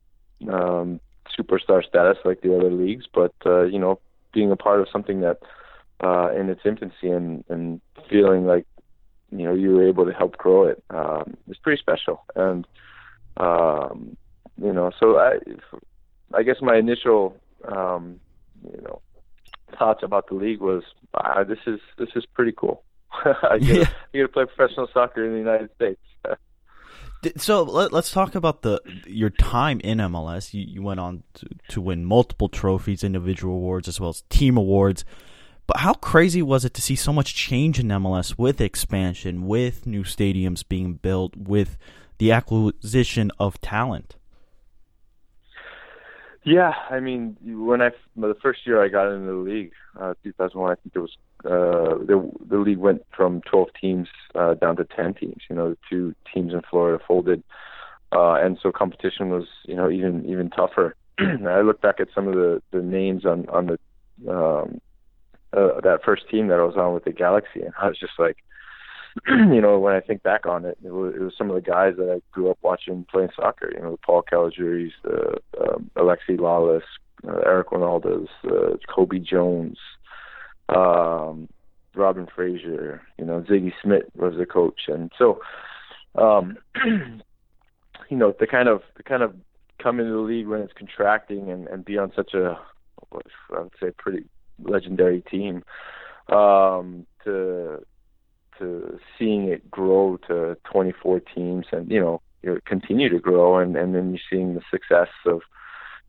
um, 0.48 1.00
superstar 1.38 1.84
status 1.84 2.18
like 2.24 2.40
the 2.40 2.56
other 2.56 2.70
leagues, 2.70 3.06
but 3.12 3.34
uh, 3.46 3.62
you 3.62 3.78
know, 3.78 4.00
being 4.32 4.50
a 4.50 4.56
part 4.56 4.80
of 4.80 4.88
something 4.90 5.20
that 5.20 5.38
uh, 6.02 6.30
in 6.34 6.50
its 6.50 6.62
infancy 6.64 7.08
and 7.10 7.44
and 7.48 7.80
feeling 8.10 8.46
like 8.46 8.66
you 9.30 9.44
know 9.44 9.54
you 9.54 9.70
were 9.70 9.86
able 9.86 10.04
to 10.04 10.12
help 10.12 10.36
grow 10.36 10.64
it 10.64 10.82
um, 10.90 11.36
is 11.48 11.56
pretty 11.58 11.80
special. 11.80 12.24
And 12.34 12.66
um, 13.36 14.16
you 14.60 14.72
know, 14.72 14.90
so 14.98 15.18
I 15.18 15.38
I 16.32 16.42
guess 16.42 16.56
my 16.60 16.76
initial 16.76 17.36
um, 17.66 18.20
you 18.64 18.80
know 18.82 19.00
thoughts 19.78 20.02
about 20.02 20.28
the 20.28 20.34
league 20.34 20.60
was 20.60 20.82
ah, 21.14 21.44
this 21.44 21.58
is 21.66 21.80
this 21.98 22.10
is 22.16 22.24
pretty 22.26 22.52
cool. 22.52 22.82
I 23.24 23.58
get, 23.58 23.88
get 24.12 24.22
to 24.22 24.28
play 24.28 24.44
professional 24.44 24.88
soccer 24.92 25.24
in 25.24 25.32
the 25.32 25.38
United 25.38 25.70
States. 25.74 26.00
so 27.36 27.62
let, 27.62 27.92
us 27.92 28.10
talk 28.10 28.34
about 28.34 28.62
the 28.62 28.80
your 29.06 29.30
time 29.30 29.80
in 29.80 29.98
MLS. 29.98 30.54
You, 30.54 30.62
you 30.62 30.82
went 30.82 31.00
on 31.00 31.22
to, 31.34 31.48
to 31.68 31.80
win 31.80 32.04
multiple 32.04 32.48
trophies, 32.48 33.04
individual 33.04 33.54
awards, 33.54 33.88
as 33.88 34.00
well 34.00 34.10
as 34.10 34.22
team 34.28 34.56
awards. 34.56 35.04
But 35.66 35.78
how 35.78 35.94
crazy 35.94 36.42
was 36.42 36.64
it 36.64 36.74
to 36.74 36.82
see 36.82 36.96
so 36.96 37.12
much 37.12 37.34
change 37.34 37.78
in 37.78 37.88
MLS 37.88 38.36
with 38.36 38.60
expansion, 38.60 39.46
with 39.46 39.86
new 39.86 40.04
stadiums 40.04 40.66
being 40.66 40.94
built, 40.94 41.36
with 41.36 41.78
the 42.18 42.32
acquisition 42.32 43.30
of 43.38 43.60
talent? 43.60 44.16
Yeah, 46.44 46.72
I 46.90 47.00
mean, 47.00 47.36
when 47.42 47.80
I 47.80 47.90
the 48.16 48.36
first 48.42 48.66
year 48.66 48.84
I 48.84 48.88
got 48.88 49.10
into 49.10 49.26
the 49.26 49.32
league, 49.32 49.72
uh, 49.98 50.12
2001, 50.22 50.70
I 50.70 50.74
think 50.74 50.92
there 50.92 51.02
was 51.02 51.16
uh, 51.44 52.04
the 52.04 52.30
the 52.46 52.58
league 52.58 52.78
went 52.78 53.02
from 53.16 53.40
12 53.50 53.68
teams 53.80 54.08
uh, 54.34 54.52
down 54.54 54.76
to 54.76 54.84
10 54.84 55.14
teams. 55.14 55.42
You 55.48 55.56
know, 55.56 55.70
the 55.70 55.78
two 55.88 56.14
teams 56.32 56.52
in 56.52 56.60
Florida 56.68 57.02
folded, 57.06 57.42
uh, 58.12 58.34
and 58.34 58.58
so 58.62 58.70
competition 58.72 59.30
was 59.30 59.46
you 59.64 59.74
know 59.74 59.90
even 59.90 60.26
even 60.26 60.50
tougher. 60.50 60.94
I 61.18 61.62
look 61.62 61.80
back 61.80 61.98
at 61.98 62.08
some 62.14 62.28
of 62.28 62.34
the 62.34 62.60
the 62.72 62.82
names 62.82 63.24
on 63.24 63.48
on 63.48 63.66
the 63.66 63.78
um, 64.30 64.80
uh, 65.54 65.80
that 65.80 66.00
first 66.04 66.28
team 66.28 66.48
that 66.48 66.58
I 66.58 66.64
was 66.64 66.76
on 66.76 66.92
with 66.92 67.04
the 67.04 67.12
Galaxy, 67.12 67.62
and 67.62 67.72
I 67.80 67.88
was 67.88 67.98
just 67.98 68.18
like, 68.18 68.36
you 69.28 69.60
know, 69.60 69.78
when 69.78 69.94
I 69.94 70.00
think 70.00 70.22
back 70.22 70.46
on 70.46 70.64
it, 70.64 70.76
it 70.84 70.92
was, 70.92 71.14
it 71.14 71.20
was 71.20 71.34
some 71.38 71.48
of 71.48 71.54
the 71.54 71.62
guys 71.62 71.94
that 71.98 72.10
I 72.10 72.20
grew 72.32 72.50
up 72.50 72.58
watching 72.62 73.06
playing 73.10 73.30
soccer. 73.36 73.72
You 73.72 73.80
know, 73.80 73.98
Paul 74.04 74.24
Caligiuris, 74.30 74.92
the 75.02 75.40
um, 75.60 75.90
Alexi 75.96 76.36
Lalas, 76.38 76.82
uh, 77.26 77.40
Eric 77.46 77.70
Wynaldas, 77.70 78.28
uh, 78.44 78.76
Cobi 78.92 79.20
Jones, 79.20 79.78
um, 80.68 81.48
Robin 81.94 82.26
Fraser. 82.34 83.02
You 83.18 83.24
know, 83.24 83.44
Sigi 83.48 83.72
Schmid 83.82 84.10
was 84.16 84.34
the 84.36 84.46
coach, 84.46 84.82
and 84.88 85.12
so, 85.16 85.40
um, 86.16 86.58
you 88.10 88.16
know, 88.16 88.34
the 88.38 88.46
kind 88.46 88.68
of 88.68 88.82
the 88.96 89.04
kind 89.04 89.22
of 89.22 89.34
come 89.80 90.00
into 90.00 90.12
the 90.12 90.18
league 90.18 90.48
when 90.48 90.60
it's 90.60 90.72
contracting 90.72 91.50
and, 91.50 91.68
and 91.68 91.84
be 91.84 91.98
on 91.98 92.12
such 92.16 92.34
a 92.34 92.58
I 93.12 93.60
would 93.60 93.72
say 93.80 93.90
pretty 93.96 94.24
legendary 94.62 95.20
team 95.20 95.62
um, 96.28 97.06
to 97.24 97.84
to 98.58 98.98
seeing 99.18 99.48
it 99.48 99.70
grow 99.70 100.18
to 100.28 100.56
24 100.64 101.20
teams 101.20 101.66
and 101.72 101.90
you 101.90 102.00
know 102.00 102.20
continue 102.64 103.08
to 103.08 103.18
grow 103.18 103.58
and 103.58 103.76
and 103.76 103.94
then 103.94 104.10
you're 104.10 104.20
seeing 104.30 104.54
the 104.54 104.62
success 104.70 105.08
of 105.26 105.42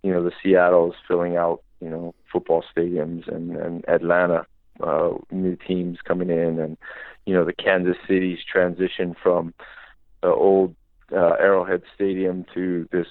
you 0.04 0.12
know 0.12 0.24
the 0.24 0.32
Seattle's 0.44 0.96
filling 1.08 1.36
out 1.38 1.64
you 1.82 1.90
know 1.90 2.14
football 2.32 2.64
stadiums 2.76 3.28
and 3.34 3.56
and 3.56 3.88
Atlanta 3.88 4.46
uh, 4.82 5.12
new 5.32 5.56
teams 5.56 6.00
coming 6.04 6.30
in 6.30 6.60
and 6.60 6.78
you 7.26 7.34
know 7.34 7.46
the 7.46 7.54
Kansas 7.54 7.98
City's 8.08 8.40
transition 8.44 9.16
from 9.22 9.54
the 10.22 10.30
old 10.30 10.76
uh, 11.12 11.36
Arrowhead 11.40 11.84
Stadium 11.94 12.46
to 12.54 12.88
this 12.92 13.08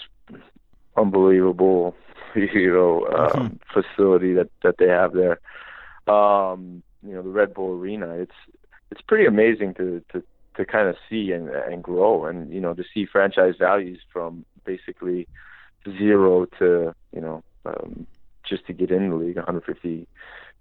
unbelievable 0.97 1.95
you 2.35 2.73
know 2.73 3.07
um, 3.07 3.31
mm-hmm. 3.31 3.81
facility 3.81 4.35
that 4.35 4.51
that 4.63 4.77
they 4.79 4.89
have 4.89 5.13
there 5.13 5.41
um 6.07 6.83
you 7.03 7.15
know 7.15 7.23
the 7.23 7.31
Red 7.31 7.55
Bull 7.55 7.73
Arena 7.73 8.11
it's 8.15 8.33
it's 8.95 9.03
pretty 9.03 9.27
amazing 9.27 9.75
to 9.75 10.03
to 10.13 10.23
to 10.57 10.65
kind 10.65 10.89
of 10.89 10.95
see 11.11 11.33
and 11.33 11.49
and 11.49 11.83
grow 11.83 12.27
and 12.27 12.53
you 12.53 12.61
know 12.61 12.75
to 12.75 12.85
see 12.95 13.05
franchise 13.05 13.55
values 13.59 13.99
from 14.13 14.45
basically 14.65 15.27
zero 15.99 16.47
to 16.59 16.95
you 17.13 17.21
know 17.21 17.43
um, 17.67 18.07
just 18.49 18.65
to 18.67 18.73
get 18.73 18.93
in 18.93 19.11
the 19.11 19.17
league 19.17 19.37
150 19.37 20.07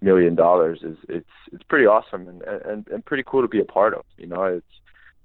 million 0.02 0.34
dollars 0.34 0.80
is 0.82 0.98
it's 1.08 1.36
it's 1.52 1.64
pretty 1.64 1.86
awesome 1.86 2.28
and, 2.28 2.42
and 2.42 2.88
and 2.88 3.06
pretty 3.06 3.24
cool 3.26 3.44
to 3.44 3.48
be 3.48 3.60
a 3.60 3.66
part 3.66 3.94
of 3.94 4.04
you 4.18 4.26
know 4.26 4.44
it's 4.44 4.66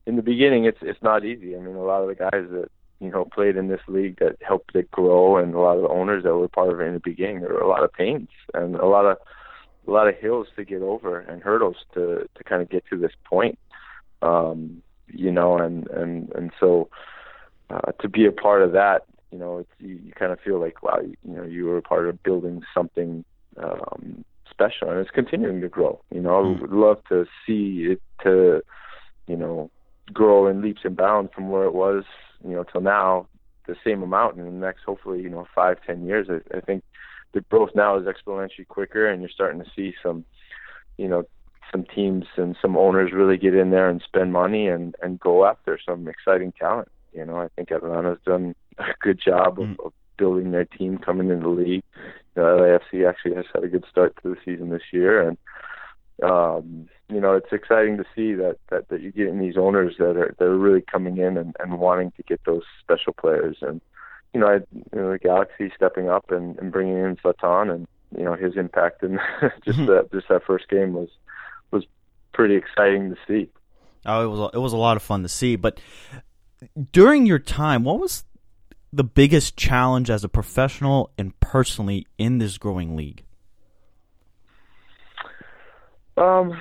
in 0.06 0.16
the 0.16 0.22
beginning 0.22 0.66
it's 0.66 0.78
it's 0.82 1.02
not 1.02 1.24
easy. 1.24 1.56
I 1.56 1.60
mean 1.60 1.76
a 1.76 1.82
lot 1.82 2.02
of 2.02 2.08
the 2.08 2.14
guys 2.14 2.44
that 2.50 2.68
you 3.00 3.10
know 3.10 3.24
played 3.24 3.56
in 3.56 3.68
this 3.68 3.80
league 3.88 4.18
that 4.18 4.36
helped 4.42 4.76
it 4.76 4.90
grow 4.90 5.38
and 5.38 5.54
a 5.54 5.58
lot 5.58 5.76
of 5.76 5.82
the 5.82 5.88
owners 5.88 6.24
that 6.24 6.36
were 6.36 6.48
part 6.48 6.72
of 6.72 6.80
it 6.80 6.84
in 6.84 6.94
the 6.94 7.00
beginning 7.00 7.40
there 7.40 7.54
were 7.54 7.60
a 7.60 7.68
lot 7.68 7.84
of 7.84 7.92
pains 7.92 8.28
and 8.52 8.76
a 8.76 8.86
lot 8.86 9.06
of 9.06 9.16
a 9.88 9.90
lot 9.90 10.08
of 10.08 10.16
hills 10.16 10.46
to 10.56 10.64
get 10.64 10.82
over 10.82 11.18
and 11.18 11.42
hurdles 11.42 11.76
to 11.94 12.28
to 12.36 12.44
kind 12.44 12.62
of 12.62 12.68
get 12.68 12.84
to 12.90 12.98
this 12.98 13.12
point. 13.24 13.58
Um, 14.22 14.82
you 15.08 15.32
know, 15.32 15.56
and 15.58 15.88
and 15.88 16.30
and 16.32 16.50
so 16.60 16.90
uh, 17.70 17.92
to 18.00 18.08
be 18.08 18.26
a 18.26 18.32
part 18.32 18.62
of 18.62 18.72
that, 18.72 19.04
you 19.32 19.38
know, 19.38 19.58
it's, 19.58 19.70
you, 19.78 19.98
you 20.04 20.12
kind 20.12 20.32
of 20.32 20.40
feel 20.40 20.60
like 20.60 20.82
wow, 20.82 21.00
you, 21.00 21.14
you 21.24 21.36
know, 21.36 21.44
you 21.44 21.64
were 21.66 21.78
a 21.78 21.82
part 21.82 22.08
of 22.08 22.22
building 22.22 22.62
something 22.74 23.24
um, 23.56 24.24
special, 24.50 24.90
and 24.90 24.98
it's 25.00 25.10
continuing 25.10 25.60
to 25.60 25.68
grow. 25.68 26.00
You 26.14 26.20
know, 26.20 26.42
Mm. 26.42 26.58
I 26.58 26.60
would 26.62 26.72
love 26.72 26.98
to 27.08 27.26
see 27.46 27.86
it 27.92 28.02
to, 28.24 28.62
you 29.26 29.36
know, 29.36 29.70
grow 30.12 30.46
in 30.46 30.62
leaps 30.62 30.82
and 30.84 30.96
bounds 30.96 31.32
from 31.34 31.48
where 31.50 31.64
it 31.64 31.74
was, 31.74 32.04
you 32.44 32.54
know, 32.54 32.64
till 32.64 32.80
now, 32.80 33.26
the 33.66 33.76
same 33.84 34.02
amount 34.02 34.38
in 34.38 34.44
the 34.44 34.50
next, 34.50 34.82
hopefully, 34.84 35.20
you 35.20 35.28
know, 35.28 35.46
five, 35.54 35.78
ten 35.86 36.06
years. 36.06 36.28
I, 36.30 36.56
I 36.56 36.60
think 36.60 36.82
the 37.32 37.40
growth 37.42 37.70
now 37.74 37.98
is 37.98 38.06
exponentially 38.06 38.66
quicker, 38.66 39.06
and 39.08 39.20
you're 39.20 39.30
starting 39.30 39.62
to 39.62 39.70
see 39.76 39.94
some, 40.02 40.24
you 40.96 41.08
know, 41.08 41.24
some 41.70 41.84
teams 41.94 42.24
and 42.36 42.56
some 42.62 42.76
owners 42.76 43.12
really 43.12 43.36
get 43.36 43.54
in 43.54 43.70
there 43.70 43.90
and 43.90 44.02
spend 44.02 44.32
money 44.32 44.68
and 44.68 44.94
and 45.02 45.20
go 45.20 45.44
after 45.44 45.78
some 45.84 46.08
exciting 46.08 46.52
talent. 46.52 46.88
You 47.12 47.24
know, 47.24 47.36
I 47.36 47.48
think 47.56 47.70
Atlanta's 47.70 48.18
done 48.24 48.54
a 48.78 48.94
good 49.00 49.20
job 49.22 49.58
of, 49.60 49.66
Mm. 49.68 49.86
of 49.86 49.92
building 50.16 50.50
their 50.50 50.64
team 50.64 50.98
coming 50.98 51.30
into 51.30 51.42
the 51.42 51.48
league. 51.48 51.84
You 52.34 52.42
know, 52.42 52.58
LAFC 52.58 53.08
actually 53.08 53.34
has 53.36 53.44
had 53.54 53.64
a 53.64 53.68
good 53.68 53.84
start 53.90 54.14
to 54.22 54.30
the 54.30 54.36
season 54.44 54.70
this 54.70 54.92
year, 54.92 55.26
and 55.26 55.38
um, 56.22 56.88
you 57.08 57.20
know, 57.20 57.34
it's 57.34 57.52
exciting 57.52 57.96
to 57.98 58.04
see 58.14 58.34
that 58.34 58.56
that 58.70 58.88
that 58.88 59.00
you're 59.00 59.12
getting 59.12 59.38
these 59.38 59.56
owners 59.56 59.94
that 59.98 60.16
are 60.16 60.34
that 60.38 60.44
are 60.44 60.58
really 60.58 60.82
coming 60.82 61.18
in 61.18 61.36
and, 61.36 61.54
and 61.60 61.78
wanting 61.78 62.10
to 62.16 62.22
get 62.22 62.40
those 62.44 62.62
special 62.80 63.12
players. 63.12 63.58
And 63.62 63.80
you 64.34 64.40
know, 64.40 64.46
I, 64.46 64.54
you 64.54 64.84
know, 65.00 65.12
the 65.12 65.18
Galaxy 65.18 65.72
stepping 65.74 66.08
up 66.08 66.30
and, 66.30 66.58
and 66.58 66.70
bringing 66.70 66.98
in 66.98 67.16
Zlatan 67.16 67.74
and 67.74 67.86
you 68.16 68.24
know 68.24 68.34
his 68.34 68.56
impact 68.56 69.02
in 69.02 69.18
just 69.64 69.78
that 69.78 70.08
just 70.12 70.28
that 70.28 70.44
first 70.44 70.68
game 70.68 70.92
was 70.92 71.08
was 71.70 71.84
pretty 72.32 72.56
exciting 72.56 73.10
to 73.10 73.16
see. 73.26 73.50
Oh, 74.06 74.24
it 74.24 74.28
was 74.28 74.50
it 74.54 74.58
was 74.58 74.72
a 74.72 74.76
lot 74.76 74.96
of 74.96 75.02
fun 75.02 75.22
to 75.22 75.28
see. 75.28 75.56
But 75.56 75.80
during 76.92 77.26
your 77.26 77.38
time, 77.38 77.84
what 77.84 78.00
was 78.00 78.24
the 78.92 79.04
biggest 79.04 79.56
challenge 79.56 80.10
as 80.10 80.24
a 80.24 80.28
professional 80.28 81.10
and 81.18 81.38
personally 81.40 82.06
in 82.16 82.38
this 82.38 82.58
growing 82.58 82.96
league? 82.96 83.24
Um, 86.16 86.58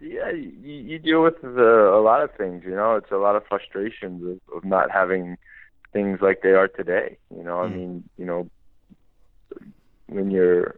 yeah, 0.00 0.30
you, 0.30 0.50
you 0.74 0.98
deal 0.98 1.22
with 1.22 1.40
the, 1.42 1.92
a 1.94 2.00
lot 2.00 2.22
of 2.22 2.30
things. 2.36 2.62
You 2.64 2.74
know, 2.76 2.96
it's 2.96 3.10
a 3.10 3.16
lot 3.16 3.36
of 3.36 3.44
frustrations 3.48 4.22
of, 4.24 4.56
of 4.56 4.64
not 4.64 4.90
having 4.90 5.36
things 5.92 6.18
like 6.20 6.40
they 6.42 6.50
are 6.50 6.68
today. 6.68 7.18
You 7.34 7.42
know, 7.44 7.60
I 7.60 7.68
Mm. 7.68 7.72
mean, 7.72 8.04
you 8.16 8.24
know, 8.26 8.48
when 10.08 10.30
you're, 10.30 10.76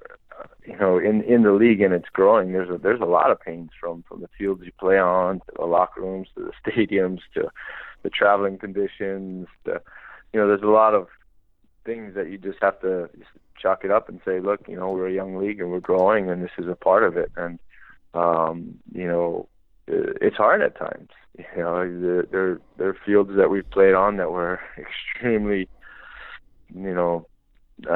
you 0.66 0.76
know, 0.78 0.98
in 0.98 1.22
in 1.22 1.42
the 1.42 1.52
league 1.52 1.80
and 1.80 1.94
it's 1.94 2.08
growing, 2.12 2.52
there's 2.52 2.70
a 2.70 2.78
there's 2.78 3.00
a 3.00 3.04
lot 3.06 3.30
of 3.30 3.40
pains 3.40 3.70
from 3.80 4.02
from 4.08 4.20
the 4.20 4.28
fields 4.38 4.62
you 4.64 4.72
play 4.78 4.98
on 4.98 5.40
to 5.40 5.52
the 5.58 5.64
locker 5.64 6.00
rooms 6.00 6.28
to 6.36 6.44
the 6.50 6.70
stadiums 6.70 7.20
to 7.34 7.48
the 8.02 8.10
traveling 8.10 8.58
conditions. 8.58 9.46
To, 9.64 9.80
you 10.32 10.40
know, 10.40 10.46
there's 10.48 10.62
a 10.62 10.66
lot 10.66 10.94
of 10.94 11.08
things 11.84 12.14
that 12.14 12.30
you 12.30 12.38
just 12.38 12.58
have 12.62 12.80
to 12.80 13.08
chalk 13.60 13.84
it 13.84 13.90
up 13.90 14.08
and 14.08 14.20
say, 14.24 14.40
look, 14.40 14.60
you 14.68 14.76
know, 14.76 14.90
we're 14.90 15.08
a 15.08 15.12
young 15.12 15.36
league 15.36 15.60
and 15.60 15.70
we're 15.70 15.80
growing, 15.80 16.30
and 16.30 16.42
this 16.42 16.50
is 16.58 16.68
a 16.68 16.74
part 16.74 17.04
of 17.04 17.16
it. 17.16 17.30
And 17.36 17.58
um, 18.14 18.78
you 18.92 19.06
know, 19.06 19.48
it- 19.86 20.18
it's 20.20 20.36
hard 20.36 20.62
at 20.62 20.76
times. 20.76 21.10
You 21.38 21.62
know, 21.62 22.00
there 22.30 22.60
there 22.76 22.88
are 22.88 22.96
fields 23.06 23.34
that 23.36 23.50
we've 23.50 23.68
played 23.70 23.94
on 23.94 24.16
that 24.18 24.30
were 24.30 24.60
extremely, 24.78 25.68
you 26.74 26.94
know, 26.94 27.26